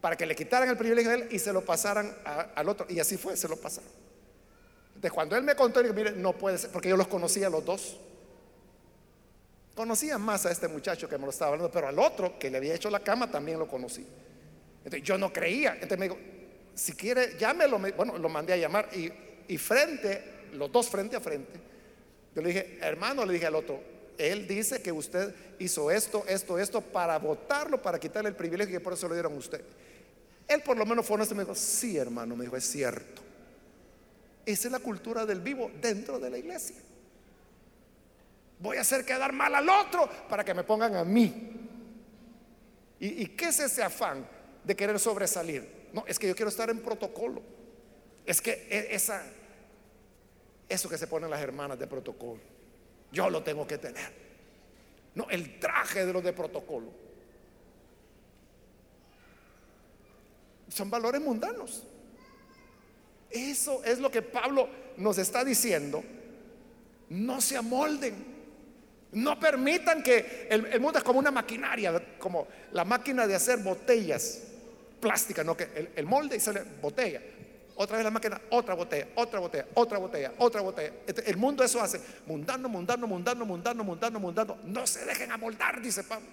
para 0.00 0.16
que 0.16 0.26
le 0.26 0.34
quitaran 0.34 0.68
el 0.68 0.76
privilegio 0.76 1.10
de 1.10 1.16
él 1.16 1.28
y 1.30 1.38
se 1.38 1.52
lo 1.52 1.64
pasaran 1.64 2.14
al 2.54 2.68
otro. 2.68 2.86
Y 2.88 3.00
así 3.00 3.16
fue, 3.16 3.36
se 3.36 3.48
lo 3.48 3.56
pasaron. 3.56 4.03
Entonces 4.94 5.12
cuando 5.12 5.36
él 5.36 5.42
me 5.42 5.54
contó, 5.54 5.82
dije, 5.82 5.94
mire, 5.94 6.12
no 6.12 6.32
puede 6.32 6.58
ser, 6.58 6.70
porque 6.70 6.88
yo 6.88 6.96
los 6.96 7.08
conocía 7.08 7.50
los 7.50 7.64
dos. 7.64 7.96
Conocía 9.74 10.18
más 10.18 10.46
a 10.46 10.52
este 10.52 10.68
muchacho 10.68 11.08
que 11.08 11.18
me 11.18 11.24
lo 11.24 11.30
estaba 11.30 11.52
hablando, 11.52 11.70
pero 11.70 11.88
al 11.88 11.98
otro 11.98 12.38
que 12.38 12.50
le 12.50 12.58
había 12.58 12.74
hecho 12.74 12.90
la 12.90 13.00
cama 13.00 13.30
también 13.30 13.58
lo 13.58 13.66
conocí. 13.66 14.06
Entonces 14.78 15.02
yo 15.02 15.18
no 15.18 15.32
creía. 15.32 15.72
Entonces 15.74 15.98
me 15.98 16.08
dijo, 16.08 16.18
si 16.74 16.92
quiere, 16.92 17.36
llámelo. 17.38 17.78
Bueno, 17.78 18.18
lo 18.18 18.28
mandé 18.28 18.52
a 18.52 18.56
llamar 18.56 18.88
y, 18.94 19.10
y 19.48 19.58
frente, 19.58 20.48
los 20.52 20.70
dos 20.70 20.88
frente 20.88 21.16
a 21.16 21.20
frente. 21.20 21.58
Yo 22.34 22.42
le 22.42 22.48
dije, 22.48 22.78
hermano, 22.80 23.24
le 23.24 23.32
dije 23.32 23.46
al 23.46 23.54
otro, 23.54 23.80
él 24.18 24.46
dice 24.46 24.82
que 24.82 24.92
usted 24.92 25.34
hizo 25.58 25.90
esto, 25.90 26.24
esto, 26.26 26.58
esto 26.58 26.80
para 26.80 27.18
votarlo, 27.18 27.80
para 27.80 27.98
quitarle 27.98 28.28
el 28.28 28.36
privilegio 28.36 28.76
y 28.76 28.80
por 28.80 28.92
eso 28.92 29.08
lo 29.08 29.14
dieron 29.14 29.32
a 29.32 29.36
usted. 29.36 29.62
Él 30.46 30.62
por 30.62 30.76
lo 30.76 30.84
menos 30.84 31.06
fue 31.06 31.14
honesto 31.14 31.34
y 31.34 31.38
me 31.38 31.44
dijo, 31.44 31.54
sí 31.54 31.96
hermano, 31.96 32.36
me 32.36 32.44
dijo, 32.44 32.56
es 32.56 32.64
cierto. 32.64 33.22
Esa 34.46 34.68
es 34.68 34.72
la 34.72 34.78
cultura 34.78 35.24
del 35.24 35.40
vivo 35.40 35.70
dentro 35.80 36.18
de 36.18 36.30
la 36.30 36.38
iglesia. 36.38 36.76
Voy 38.58 38.76
a 38.76 38.82
hacer 38.82 39.04
quedar 39.04 39.32
mal 39.32 39.54
al 39.54 39.68
otro 39.68 40.08
para 40.28 40.44
que 40.44 40.54
me 40.54 40.64
pongan 40.64 40.96
a 40.96 41.04
mí. 41.04 41.52
¿Y, 43.00 43.26
qué 43.28 43.48
es 43.48 43.60
ese 43.60 43.82
afán 43.82 44.26
de 44.62 44.74
querer 44.74 44.98
sobresalir? 44.98 45.88
No, 45.92 46.04
es 46.06 46.18
que 46.18 46.26
yo 46.26 46.34
quiero 46.34 46.48
estar 46.48 46.70
en 46.70 46.80
protocolo. 46.80 47.42
Es 48.24 48.40
que 48.40 48.66
e, 48.70 48.94
esa, 48.94 49.22
eso 50.68 50.88
que 50.88 50.96
se 50.96 51.06
ponen 51.06 51.28
las 51.28 51.40
hermanas 51.40 51.78
de 51.78 51.86
protocolo, 51.86 52.40
yo 53.12 53.28
lo 53.28 53.42
tengo 53.42 53.66
que 53.66 53.76
tener. 53.76 54.10
No, 55.14 55.28
el 55.28 55.60
traje 55.60 56.06
de 56.06 56.12
los 56.12 56.24
de 56.24 56.32
protocolo. 56.32 56.90
Son 60.68 60.88
valores 60.90 61.20
mundanos. 61.20 61.84
Eso 63.30 63.82
es 63.84 63.98
lo 63.98 64.10
que 64.10 64.22
Pablo 64.22 64.68
nos 64.96 65.18
está 65.18 65.44
diciendo. 65.44 66.02
No 67.08 67.40
se 67.40 67.56
amolden. 67.56 68.34
No 69.12 69.38
permitan 69.38 70.02
que 70.02 70.48
el, 70.50 70.80
mundo 70.80 70.98
es 70.98 71.04
como 71.04 71.20
una 71.20 71.30
maquinaria, 71.30 72.02
como 72.18 72.48
la 72.72 72.84
máquina 72.84 73.26
de 73.28 73.36
hacer 73.36 73.58
botellas 73.58 74.40
plásticas, 75.00 75.46
no 75.46 75.56
que 75.56 75.90
el, 75.94 76.04
molde 76.06 76.36
y 76.36 76.40
sale 76.40 76.64
botella. 76.82 77.20
Otra 77.76 77.96
vez 77.96 78.04
la 78.04 78.10
máquina, 78.10 78.40
otra 78.50 78.74
botella, 78.74 79.08
otra 79.14 79.38
botella, 79.38 79.66
otra 79.74 79.98
botella, 79.98 80.32
otra 80.38 80.60
botella. 80.62 80.92
Este, 81.06 81.30
el 81.30 81.36
mundo 81.36 81.62
eso 81.62 81.80
hace, 81.80 82.00
mundando, 82.26 82.68
mundando, 82.68 83.06
mundando, 83.06 83.44
mundando, 83.44 83.84
mundando, 83.84 84.20
mundando. 84.20 84.58
No 84.64 84.86
se 84.86 85.04
dejen 85.04 85.30
amoldar, 85.30 85.80
dice 85.80 86.02
Pablo. 86.02 86.26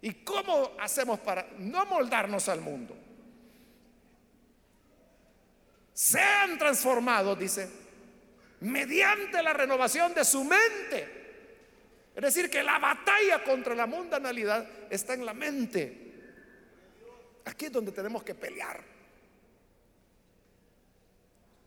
¿Y 0.00 0.12
cómo 0.12 0.72
hacemos 0.80 1.18
para 1.20 1.46
no 1.58 1.84
moldarnos 1.86 2.48
al 2.48 2.60
mundo? 2.60 2.94
Sean 5.98 6.56
transformados, 6.58 7.36
dice, 7.36 7.68
mediante 8.60 9.42
la 9.42 9.52
renovación 9.52 10.14
de 10.14 10.24
su 10.24 10.44
mente. 10.44 11.08
Es 12.14 12.22
decir, 12.22 12.48
que 12.48 12.62
la 12.62 12.78
batalla 12.78 13.42
contra 13.42 13.74
la 13.74 13.86
mundanalidad 13.86 14.64
está 14.90 15.14
en 15.14 15.26
la 15.26 15.34
mente. 15.34 16.12
Aquí 17.46 17.64
es 17.64 17.72
donde 17.72 17.90
tenemos 17.90 18.22
que 18.22 18.36
pelear. 18.36 18.80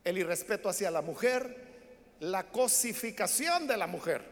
El 0.02 0.16
irrespeto 0.16 0.70
hacia 0.70 0.90
la 0.90 1.02
mujer, 1.02 1.54
la 2.20 2.44
cosificación 2.44 3.66
de 3.66 3.76
la 3.76 3.86
mujer, 3.86 4.24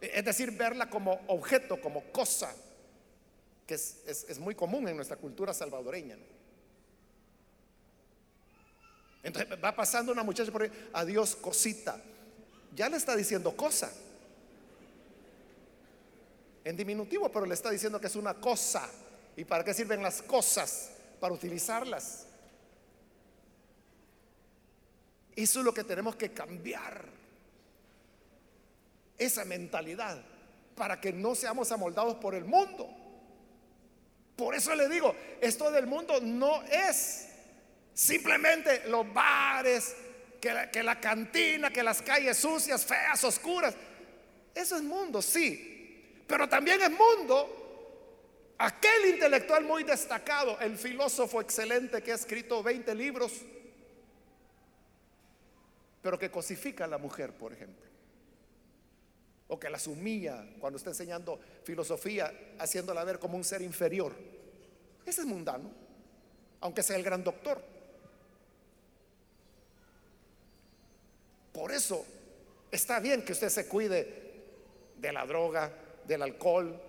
es 0.00 0.24
decir, 0.24 0.52
verla 0.52 0.88
como 0.88 1.20
objeto, 1.26 1.78
como 1.82 2.04
cosa, 2.12 2.50
que 3.66 3.74
es, 3.74 4.38
muy 4.38 4.54
común 4.54 4.88
en 4.88 4.96
nuestra 4.96 5.18
cultura 5.18 5.52
salvadoreña. 5.52 6.16
Entonces 9.22 9.58
va 9.62 9.74
pasando 9.74 10.12
una 10.12 10.22
muchacha 10.22 10.50
por 10.52 10.62
ahí, 10.62 10.90
adiós 10.92 11.36
cosita. 11.36 12.00
Ya 12.74 12.88
le 12.88 12.96
está 12.96 13.16
diciendo 13.16 13.56
cosa. 13.56 13.92
En 16.64 16.76
diminutivo, 16.76 17.30
pero 17.30 17.46
le 17.46 17.54
está 17.54 17.70
diciendo 17.70 18.00
que 18.00 18.06
es 18.06 18.16
una 18.16 18.34
cosa. 18.34 18.88
¿Y 19.36 19.44
para 19.44 19.64
qué 19.64 19.74
sirven 19.74 20.02
las 20.02 20.22
cosas? 20.22 20.90
Para 21.20 21.34
utilizarlas. 21.34 22.26
Eso 25.34 25.60
es 25.60 25.64
lo 25.64 25.72
que 25.72 25.84
tenemos 25.84 26.16
que 26.16 26.32
cambiar. 26.32 27.04
Esa 29.16 29.44
mentalidad 29.44 30.20
para 30.76 31.00
que 31.00 31.12
no 31.12 31.34
seamos 31.34 31.70
amoldados 31.72 32.16
por 32.16 32.34
el 32.34 32.44
mundo. 32.44 32.88
Por 34.36 34.54
eso 34.54 34.74
le 34.74 34.88
digo, 34.88 35.14
esto 35.40 35.70
del 35.70 35.86
mundo 35.86 36.20
no 36.20 36.62
es 36.64 37.27
Simplemente 37.98 38.84
los 38.86 39.12
bares, 39.12 39.96
que 40.40 40.52
la, 40.52 40.70
la, 40.84 41.00
cantina, 41.00 41.68
que 41.72 41.82
las 41.82 42.00
calles 42.00 42.36
sucias, 42.36 42.86
feas, 42.86 43.24
oscuras. 43.24 43.74
Eso 44.54 44.76
es 44.76 44.82
mundo, 44.84 45.20
sí. 45.20 46.22
Pero 46.24 46.48
también 46.48 46.80
es 46.80 46.92
mundo 46.92 48.54
aquel 48.56 49.06
intelectual 49.06 49.64
muy 49.64 49.82
destacado, 49.82 50.60
el 50.60 50.78
filósofo 50.78 51.40
excelente 51.40 52.00
que 52.00 52.12
ha 52.12 52.14
escrito 52.14 52.62
20 52.62 52.94
libros, 52.94 53.32
pero 56.00 56.16
que 56.16 56.30
cosifica 56.30 56.84
a 56.84 56.86
la 56.86 56.98
mujer, 56.98 57.32
por 57.32 57.52
ejemplo. 57.52 57.84
o 59.48 59.58
que 59.58 59.68
las 59.68 59.88
humilla 59.88 60.46
cuando 60.60 60.76
está 60.76 60.90
enseñando 60.90 61.40
filosofía, 61.64 62.32
haciéndola 62.60 63.02
ver 63.02 63.18
como 63.18 63.36
un 63.36 63.42
ser 63.42 63.60
inferior. 63.60 64.14
Ese 65.04 65.22
es 65.22 65.26
mundano, 65.26 65.68
aunque 66.60 66.84
sea 66.84 66.94
el 66.94 67.02
gran 67.02 67.24
doctor. 67.24 67.77
Por 71.58 71.72
eso 71.72 72.06
está 72.70 73.00
bien 73.00 73.24
que 73.24 73.32
usted 73.32 73.48
se 73.48 73.66
cuide 73.66 74.44
de 74.96 75.12
la 75.12 75.26
droga, 75.26 75.72
del 76.06 76.22
alcohol, 76.22 76.80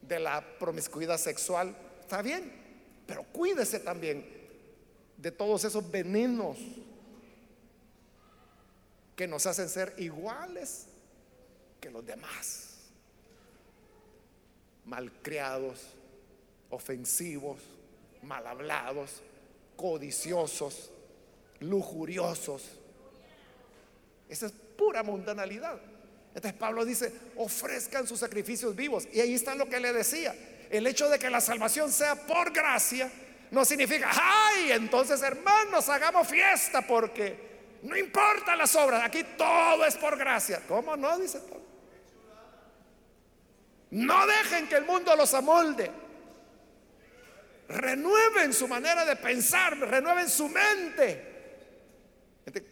de 0.00 0.20
la 0.20 0.44
promiscuidad 0.60 1.18
sexual. 1.18 1.76
Está 2.02 2.22
bien, 2.22 2.52
pero 3.04 3.24
cuídese 3.24 3.80
también 3.80 4.24
de 5.16 5.32
todos 5.32 5.64
esos 5.64 5.90
venenos 5.90 6.56
que 9.16 9.26
nos 9.26 9.44
hacen 9.44 9.68
ser 9.68 9.92
iguales 9.98 10.86
que 11.80 11.90
los 11.90 12.06
demás. 12.06 12.76
Malcriados, 14.84 15.80
ofensivos, 16.70 17.58
mal 18.22 18.46
hablados, 18.46 19.20
codiciosos, 19.76 20.92
lujuriosos. 21.58 22.78
Esa 24.28 24.46
es 24.46 24.52
pura 24.52 25.02
mundanalidad. 25.02 25.78
Entonces 26.34 26.52
Pablo 26.58 26.84
dice, 26.84 27.12
ofrezcan 27.36 28.06
sus 28.06 28.20
sacrificios 28.20 28.76
vivos. 28.76 29.08
Y 29.12 29.20
ahí 29.20 29.34
está 29.34 29.54
lo 29.54 29.68
que 29.68 29.80
le 29.80 29.92
decía. 29.92 30.34
El 30.70 30.86
hecho 30.86 31.08
de 31.08 31.18
que 31.18 31.30
la 31.30 31.40
salvación 31.40 31.90
sea 31.90 32.14
por 32.14 32.52
gracia 32.52 33.10
no 33.50 33.64
significa, 33.64 34.10
ay, 34.12 34.72
entonces 34.72 35.22
hermanos, 35.22 35.88
hagamos 35.88 36.28
fiesta 36.28 36.82
porque 36.82 37.78
no 37.82 37.96
importa 37.96 38.56
las 38.56 38.74
obras, 38.74 39.02
aquí 39.04 39.24
todo 39.38 39.84
es 39.84 39.96
por 39.96 40.18
gracia. 40.18 40.60
¿Cómo 40.66 40.96
no? 40.96 41.18
Dice 41.18 41.38
Pablo. 41.38 41.64
No 43.90 44.26
dejen 44.26 44.68
que 44.68 44.76
el 44.76 44.84
mundo 44.84 45.14
los 45.16 45.32
amolde. 45.32 45.90
Renueven 47.68 48.52
su 48.52 48.68
manera 48.68 49.04
de 49.04 49.16
pensar, 49.16 49.78
renueven 49.78 50.28
su 50.28 50.48
mente. 50.48 51.35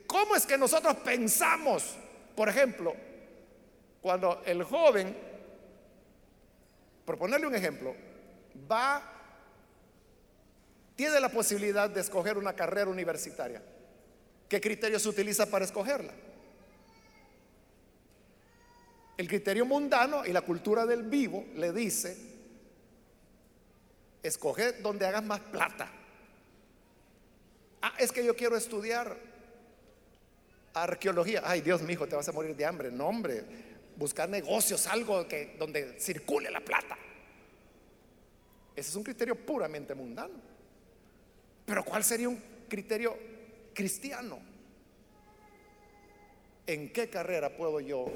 ¿Cómo 0.07 0.37
es 0.37 0.47
que 0.47 0.57
nosotros 0.57 0.97
pensamos? 0.99 1.97
Por 2.37 2.49
ejemplo, 2.49 2.95
cuando 4.01 4.43
el 4.47 4.63
joven, 4.63 5.17
por 7.05 7.19
ponerle 7.19 7.47
un 7.47 7.55
ejemplo, 7.55 7.95
va, 8.71 9.03
tiene 10.95 11.19
la 11.21 11.29
posibilidad 11.29 11.91
de 11.91 12.01
escoger 12.01 12.39
una 12.39 12.55
carrera 12.55 12.91
universitaria. 12.91 13.63
¿Qué 14.49 14.61
criterio 14.61 15.01
se 15.01 15.09
utiliza 15.09 15.47
para 15.47 15.65
escogerla? 15.65 16.13
El 19.17 19.29
criterio 19.29 19.65
mundano 19.65 20.25
y 20.25 20.33
la 20.33 20.43
cultura 20.43 20.87
del 20.87 21.05
vivo 21.05 21.45
le 21.55 21.73
dice, 21.73 22.17
escoge 24.23 24.73
donde 24.75 25.07
hagas 25.07 25.25
más 25.25 25.41
plata. 25.41 25.89
Ah, 27.83 27.95
es 27.99 28.13
que 28.13 28.25
yo 28.25 28.35
quiero 28.35 28.57
estudiar 28.57 29.34
arqueología. 30.75 31.43
Ay, 31.45 31.61
Dios 31.61 31.83
mío, 31.83 32.07
te 32.07 32.17
vas 32.17 32.29
a 32.29 32.33
morir 32.33 32.55
de 32.55 32.67
hambre. 32.67 32.91
No, 32.91 33.07
hombre, 33.07 33.45
buscar 33.97 34.29
negocios, 34.29 34.87
algo 34.87 35.27
que 35.27 35.55
donde 35.59 35.99
circule 36.01 36.51
la 36.51 36.61
plata. 36.61 36.99
Ese 38.75 38.91
es 38.91 38.97
un 38.97 39.05
criterio 39.05 39.37
puramente 39.37 39.95
mundano. 39.95 40.35
Pero 41.65 41.85
¿cuál 41.85 42.03
sería 42.05 42.29
un 42.29 42.43
criterio 42.69 43.17
cristiano? 43.73 44.39
¿En 46.67 46.93
qué 46.93 47.09
carrera 47.09 47.57
puedo 47.57 47.79
yo 47.81 48.07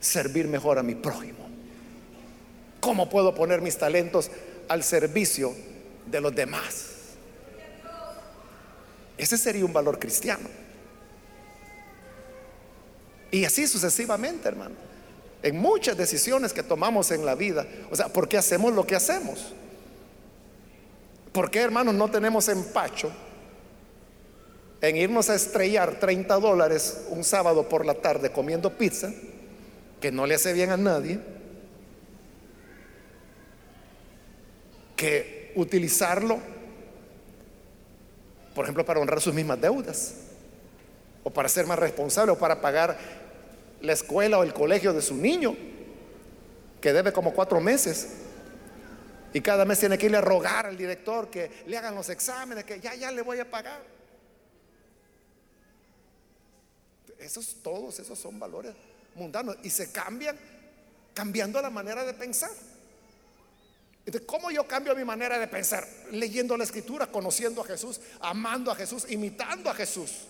servir 0.00 0.48
mejor 0.48 0.78
a 0.78 0.82
mi 0.82 0.94
prójimo? 0.94 1.48
¿Cómo 2.80 3.08
puedo 3.08 3.34
poner 3.34 3.60
mis 3.60 3.78
talentos 3.78 4.30
al 4.68 4.82
servicio 4.82 5.54
de 6.06 6.20
los 6.20 6.34
demás? 6.34 6.94
Ese 9.16 9.36
sería 9.36 9.64
un 9.64 9.72
valor 9.72 9.98
cristiano. 9.98 10.48
Y 13.30 13.44
así 13.44 13.66
sucesivamente, 13.66 14.48
hermano. 14.48 14.74
En 15.42 15.58
muchas 15.58 15.96
decisiones 15.96 16.52
que 16.52 16.62
tomamos 16.62 17.10
en 17.10 17.24
la 17.24 17.34
vida. 17.34 17.66
O 17.90 17.96
sea, 17.96 18.08
¿por 18.08 18.28
qué 18.28 18.38
hacemos 18.38 18.72
lo 18.72 18.86
que 18.86 18.96
hacemos? 18.96 19.52
¿Por 21.32 21.50
qué, 21.50 21.60
hermanos, 21.60 21.94
no 21.94 22.10
tenemos 22.10 22.48
empacho 22.48 23.12
en 24.80 24.96
irnos 24.96 25.28
a 25.28 25.34
estrellar 25.34 25.98
30 25.98 26.34
dólares 26.38 27.06
un 27.10 27.24
sábado 27.24 27.68
por 27.68 27.84
la 27.84 27.94
tarde 27.94 28.30
comiendo 28.30 28.76
pizza, 28.76 29.12
que 30.00 30.12
no 30.12 30.26
le 30.26 30.34
hace 30.36 30.52
bien 30.52 30.70
a 30.70 30.76
nadie, 30.76 31.18
que 34.96 35.52
utilizarlo, 35.56 36.38
por 38.54 38.64
ejemplo, 38.64 38.84
para 38.84 39.00
honrar 39.00 39.20
sus 39.20 39.34
mismas 39.34 39.60
deudas, 39.60 40.14
o 41.28 41.30
para 41.30 41.46
ser 41.50 41.66
más 41.66 41.78
responsable, 41.78 42.32
o 42.32 42.38
para 42.38 42.58
pagar 42.58 42.98
la 43.82 43.92
escuela 43.92 44.38
o 44.38 44.42
el 44.42 44.54
colegio 44.54 44.94
de 44.94 45.02
su 45.02 45.14
niño, 45.14 45.54
que 46.80 46.90
debe 46.94 47.12
como 47.12 47.34
cuatro 47.34 47.60
meses. 47.60 48.08
Y 49.34 49.42
cada 49.42 49.66
mes 49.66 49.78
tiene 49.78 49.98
que 49.98 50.06
irle 50.06 50.16
a 50.16 50.22
rogar 50.22 50.64
al 50.64 50.78
director 50.78 51.28
que 51.28 51.64
le 51.66 51.76
hagan 51.76 51.94
los 51.94 52.08
exámenes, 52.08 52.64
que 52.64 52.80
ya, 52.80 52.94
ya 52.94 53.12
le 53.12 53.20
voy 53.20 53.40
a 53.40 53.50
pagar. 53.50 53.82
Esos 57.18 57.56
todos, 57.62 57.98
esos 57.98 58.18
son 58.18 58.38
valores 58.38 58.72
mundanos 59.14 59.56
y 59.62 59.68
se 59.68 59.92
cambian 59.92 60.38
cambiando 61.12 61.60
la 61.60 61.68
manera 61.68 62.04
de 62.04 62.14
pensar. 62.14 62.50
Entonces, 64.06 64.26
¿cómo 64.26 64.50
yo 64.50 64.66
cambio 64.66 64.96
mi 64.96 65.04
manera 65.04 65.38
de 65.38 65.46
pensar? 65.46 65.86
Leyendo 66.10 66.56
la 66.56 66.64
escritura, 66.64 67.06
conociendo 67.08 67.60
a 67.60 67.66
Jesús, 67.66 68.00
amando 68.20 68.70
a 68.70 68.74
Jesús, 68.74 69.04
imitando 69.10 69.68
a 69.68 69.74
Jesús. 69.74 70.22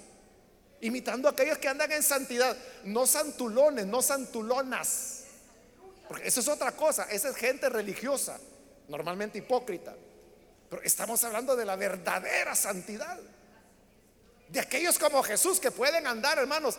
Imitando 0.81 1.29
a 1.29 1.33
aquellos 1.33 1.59
que 1.59 1.69
andan 1.69 1.91
en 1.91 2.03
santidad, 2.03 2.57
no 2.85 3.07
santulones, 3.07 3.87
no 3.87 4.01
santulonas. 4.01 5.25
Porque 6.07 6.29
eso 6.29 6.41
es 6.41 6.49
otra 6.49 6.73
cosa, 6.73 7.05
esa 7.11 7.31
es 7.31 7.37
gente 7.37 7.69
religiosa, 7.69 8.39
normalmente 8.89 9.39
hipócrita. 9.39 9.95
Pero 10.71 10.83
estamos 10.83 11.23
hablando 11.25 11.57
de 11.57 11.65
la 11.65 11.77
verdadera 11.77 12.55
santidad. 12.55 13.19
De 14.49 14.61
aquellos 14.61 14.99
como 14.99 15.23
Jesús 15.23 15.61
que 15.61 15.71
pueden 15.71 16.07
andar, 16.07 16.39
hermanos, 16.39 16.79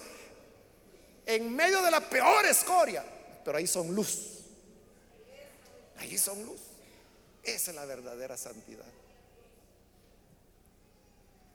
en 1.26 1.56
medio 1.56 1.82
de 1.84 1.92
la 1.92 2.02
peor 2.02 2.46
escoria, 2.46 3.04
pero 3.46 3.58
ahí 3.58 3.68
son 3.68 3.94
luz. 3.94 4.40
Ahí 5.98 6.18
son 6.18 6.44
luz. 6.46 6.62
Esa 7.44 7.72
es 7.72 7.76
la 7.76 7.86
verdadera 7.86 8.38
santidad. 8.38 8.86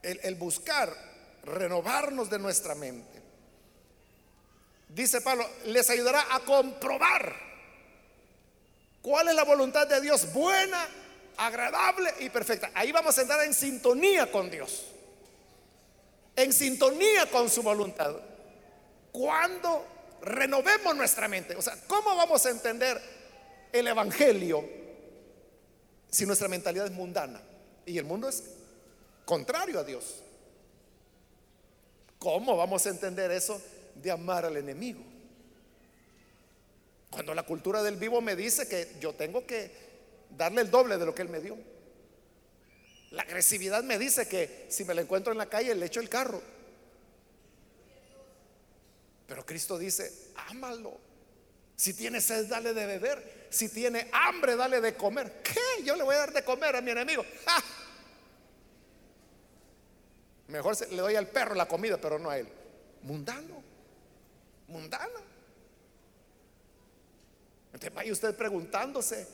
El, 0.01 0.19
el 0.23 0.35
buscar 0.35 1.14
renovarnos 1.45 2.29
de 2.29 2.39
nuestra 2.39 2.75
mente. 2.75 3.21
Dice 4.89 5.21
Pablo, 5.21 5.47
les 5.65 5.89
ayudará 5.89 6.35
a 6.35 6.39
comprobar 6.41 7.35
cuál 9.01 9.27
es 9.27 9.35
la 9.35 9.43
voluntad 9.43 9.87
de 9.87 10.01
Dios, 10.01 10.31
buena, 10.33 10.87
agradable 11.37 12.13
y 12.19 12.29
perfecta. 12.29 12.71
Ahí 12.73 12.91
vamos 12.91 13.17
a 13.17 13.21
entrar 13.21 13.43
en 13.43 13.53
sintonía 13.53 14.31
con 14.31 14.49
Dios 14.49 14.85
en 16.35 16.53
sintonía 16.53 17.29
con 17.31 17.49
su 17.49 17.63
voluntad. 17.63 18.15
Cuando 19.11 19.85
renovemos 20.21 20.95
nuestra 20.95 21.27
mente, 21.27 21.55
o 21.55 21.61
sea, 21.61 21.77
¿cómo 21.87 22.15
vamos 22.15 22.45
a 22.45 22.49
entender 22.49 23.01
el 23.71 23.87
Evangelio 23.87 24.67
si 26.09 26.25
nuestra 26.25 26.47
mentalidad 26.47 26.85
es 26.85 26.91
mundana? 26.91 27.41
Y 27.85 27.97
el 27.97 28.05
mundo 28.05 28.27
es 28.27 28.43
contrario 29.25 29.79
a 29.79 29.83
Dios. 29.83 30.21
¿Cómo 32.25 32.57
vamos 32.57 32.83
a 32.87 32.89
entender 32.89 33.29
eso 33.29 33.61
de 33.93 34.09
amar 34.09 34.45
al 34.45 34.57
enemigo? 34.57 34.99
Cuando 37.11 37.35
la 37.35 37.43
cultura 37.43 37.83
del 37.83 37.97
vivo 37.97 38.19
me 38.19 38.35
dice 38.35 38.67
que 38.67 38.95
yo 38.99 39.13
tengo 39.13 39.45
que 39.45 39.69
darle 40.35 40.61
el 40.61 40.71
doble 40.71 40.97
de 40.97 41.05
lo 41.05 41.13
que 41.13 41.21
él 41.21 41.29
me 41.29 41.39
dio. 41.39 41.55
La 43.11 43.21
agresividad 43.21 43.83
me 43.83 43.99
dice 43.99 44.27
que 44.27 44.65
si 44.69 44.85
me 44.85 44.95
la 44.95 45.01
encuentro 45.01 45.33
en 45.33 45.37
la 45.37 45.45
calle 45.45 45.75
le 45.75 45.85
echo 45.85 45.99
el 45.99 46.09
carro. 46.09 46.41
Pero 49.27 49.45
Cristo 49.45 49.77
dice, 49.77 50.11
ámalo. 50.49 50.97
Si 51.75 51.93
tiene 51.93 52.21
sed, 52.21 52.47
dale 52.47 52.73
de 52.73 52.87
beber. 52.87 53.47
Si 53.51 53.69
tiene 53.69 54.09
hambre, 54.11 54.55
dale 54.55 54.81
de 54.81 54.95
comer. 54.95 55.43
¿Qué? 55.43 55.83
Yo 55.83 55.95
le 55.95 56.01
voy 56.01 56.15
a 56.15 56.19
dar 56.21 56.33
de 56.33 56.43
comer 56.43 56.75
a 56.75 56.81
mi 56.81 56.89
enemigo. 56.89 57.23
Mejor 60.47 60.75
le 60.91 60.97
doy 60.97 61.15
al 61.15 61.27
perro 61.27 61.55
la 61.55 61.67
comida, 61.67 61.97
pero 61.97 62.19
no 62.19 62.29
a 62.29 62.37
él. 62.37 62.47
Mundano. 63.03 63.63
Mundano. 64.67 65.19
Entonces 67.67 67.93
vaya 67.93 68.11
usted 68.11 68.35
preguntándose 68.35 69.27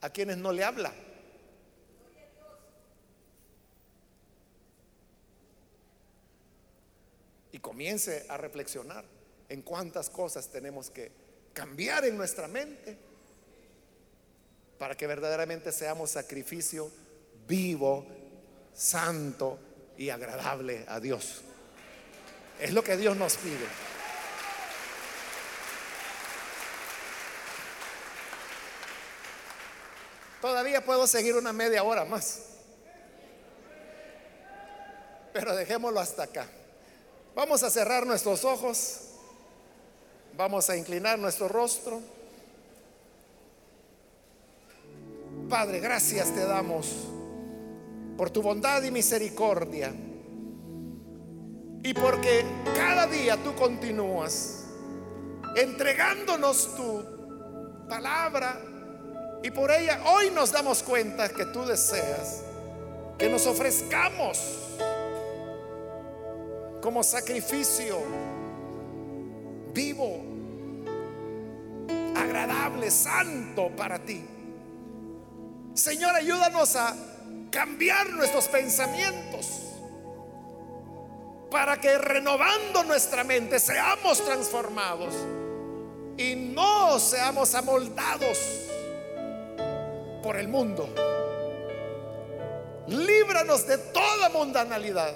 a 0.00 0.10
quienes 0.10 0.36
no 0.38 0.52
le 0.52 0.64
habla. 0.64 0.92
y 7.52 7.58
comience 7.58 8.26
a 8.28 8.36
reflexionar 8.36 9.04
en 9.48 9.62
cuántas 9.62 10.08
cosas 10.08 10.48
tenemos 10.48 10.90
que 10.90 11.10
cambiar 11.52 12.04
en 12.04 12.16
nuestra 12.16 12.46
mente 12.46 12.96
para 14.78 14.96
que 14.96 15.06
verdaderamente 15.06 15.72
seamos 15.72 16.10
sacrificio 16.10 16.90
vivo, 17.46 18.06
santo 18.72 19.58
y 20.00 20.08
agradable 20.08 20.82
a 20.88 20.98
Dios. 20.98 21.42
Es 22.58 22.72
lo 22.72 22.82
que 22.82 22.96
Dios 22.96 23.18
nos 23.18 23.36
pide. 23.36 23.66
Todavía 30.40 30.82
puedo 30.82 31.06
seguir 31.06 31.36
una 31.36 31.52
media 31.52 31.82
hora 31.82 32.06
más. 32.06 32.40
Pero 35.34 35.54
dejémoslo 35.54 36.00
hasta 36.00 36.22
acá. 36.22 36.46
Vamos 37.34 37.62
a 37.62 37.68
cerrar 37.68 38.06
nuestros 38.06 38.42
ojos. 38.46 39.02
Vamos 40.34 40.70
a 40.70 40.78
inclinar 40.78 41.18
nuestro 41.18 41.46
rostro. 41.46 42.00
Padre, 45.50 45.80
gracias 45.80 46.34
te 46.34 46.46
damos 46.46 47.09
por 48.20 48.28
tu 48.28 48.42
bondad 48.42 48.82
y 48.82 48.90
misericordia. 48.90 49.94
Y 51.82 51.94
porque 51.94 52.44
cada 52.76 53.06
día 53.06 53.38
tú 53.42 53.54
continúas 53.54 54.66
entregándonos 55.56 56.76
tu 56.76 57.02
palabra 57.88 58.60
y 59.42 59.50
por 59.50 59.70
ella 59.70 60.02
hoy 60.04 60.28
nos 60.32 60.52
damos 60.52 60.82
cuenta 60.82 61.30
que 61.30 61.46
tú 61.46 61.64
deseas 61.64 62.42
que 63.16 63.30
nos 63.30 63.46
ofrezcamos 63.46 64.68
como 66.82 67.02
sacrificio 67.02 67.96
vivo, 69.72 70.22
agradable, 72.14 72.90
santo 72.90 73.70
para 73.74 73.98
ti. 73.98 74.22
Señor, 75.72 76.14
ayúdanos 76.16 76.76
a 76.76 77.09
cambiar 77.50 78.10
nuestros 78.10 78.48
pensamientos 78.48 79.60
para 81.50 81.78
que 81.78 81.98
renovando 81.98 82.84
nuestra 82.84 83.24
mente 83.24 83.58
seamos 83.58 84.24
transformados 84.24 85.14
y 86.16 86.36
no 86.36 86.98
seamos 87.00 87.54
amoldados 87.54 88.38
por 90.22 90.36
el 90.36 90.48
mundo. 90.48 90.88
Líbranos 92.86 93.66
de 93.66 93.78
toda 93.78 94.28
mundanalidad, 94.28 95.14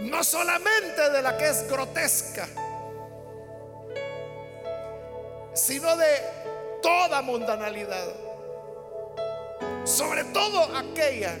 no 0.00 0.24
solamente 0.24 1.10
de 1.10 1.22
la 1.22 1.36
que 1.36 1.48
es 1.48 1.68
grotesca, 1.68 2.46
sino 5.54 5.96
de 5.96 6.20
toda 6.82 7.22
mundanalidad, 7.22 8.06
sobre 9.84 10.24
todo 10.24 10.62
aquella 10.76 11.36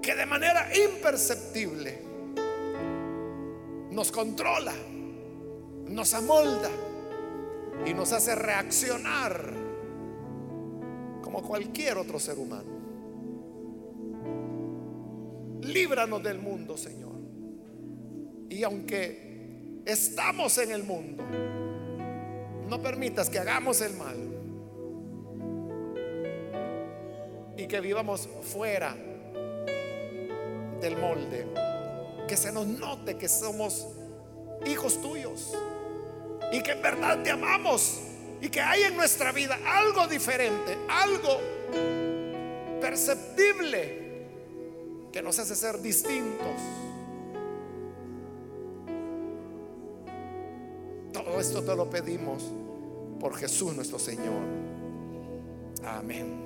que 0.00 0.14
de 0.14 0.24
manera 0.24 0.68
imperceptible 0.76 1.98
nos 3.90 4.12
controla, 4.12 4.74
nos 5.86 6.14
amolda 6.14 6.70
y 7.84 7.92
nos 7.92 8.12
hace 8.12 8.34
reaccionar 8.34 9.52
como 11.22 11.42
cualquier 11.42 11.98
otro 11.98 12.20
ser 12.20 12.38
humano. 12.38 12.76
Líbranos 15.62 16.22
del 16.22 16.38
mundo, 16.38 16.76
Señor. 16.76 17.16
Y 18.48 18.62
aunque 18.62 19.82
estamos 19.84 20.56
en 20.58 20.70
el 20.70 20.84
mundo, 20.84 21.24
no 22.68 22.80
permitas 22.80 23.28
que 23.28 23.40
hagamos 23.40 23.80
el 23.80 23.96
mal 23.96 24.25
y 27.56 27.66
que 27.66 27.80
vivamos 27.80 28.28
fuera 28.42 28.94
del 30.80 30.96
molde. 30.96 31.46
Que 32.28 32.36
se 32.36 32.52
nos 32.52 32.66
note 32.66 33.16
que 33.16 33.28
somos 33.28 33.86
hijos 34.66 35.00
tuyos 35.00 35.54
y 36.52 36.62
que 36.62 36.72
en 36.72 36.82
verdad 36.82 37.22
te 37.22 37.30
amamos 37.30 38.00
y 38.40 38.48
que 38.48 38.60
hay 38.60 38.82
en 38.82 38.96
nuestra 38.96 39.32
vida 39.32 39.58
algo 39.64 40.06
diferente, 40.06 40.76
algo 40.88 41.40
perceptible 42.80 44.06
que 45.12 45.22
nos 45.22 45.38
hace 45.38 45.54
ser 45.54 45.80
distintos. 45.80 46.60
Todo 51.12 51.40
esto 51.40 51.62
te 51.62 51.74
lo 51.74 51.88
pedimos 51.88 52.44
por 53.18 53.34
Jesús 53.36 53.74
nuestro 53.74 53.98
Señor. 53.98 54.42
Amén. 55.84 56.45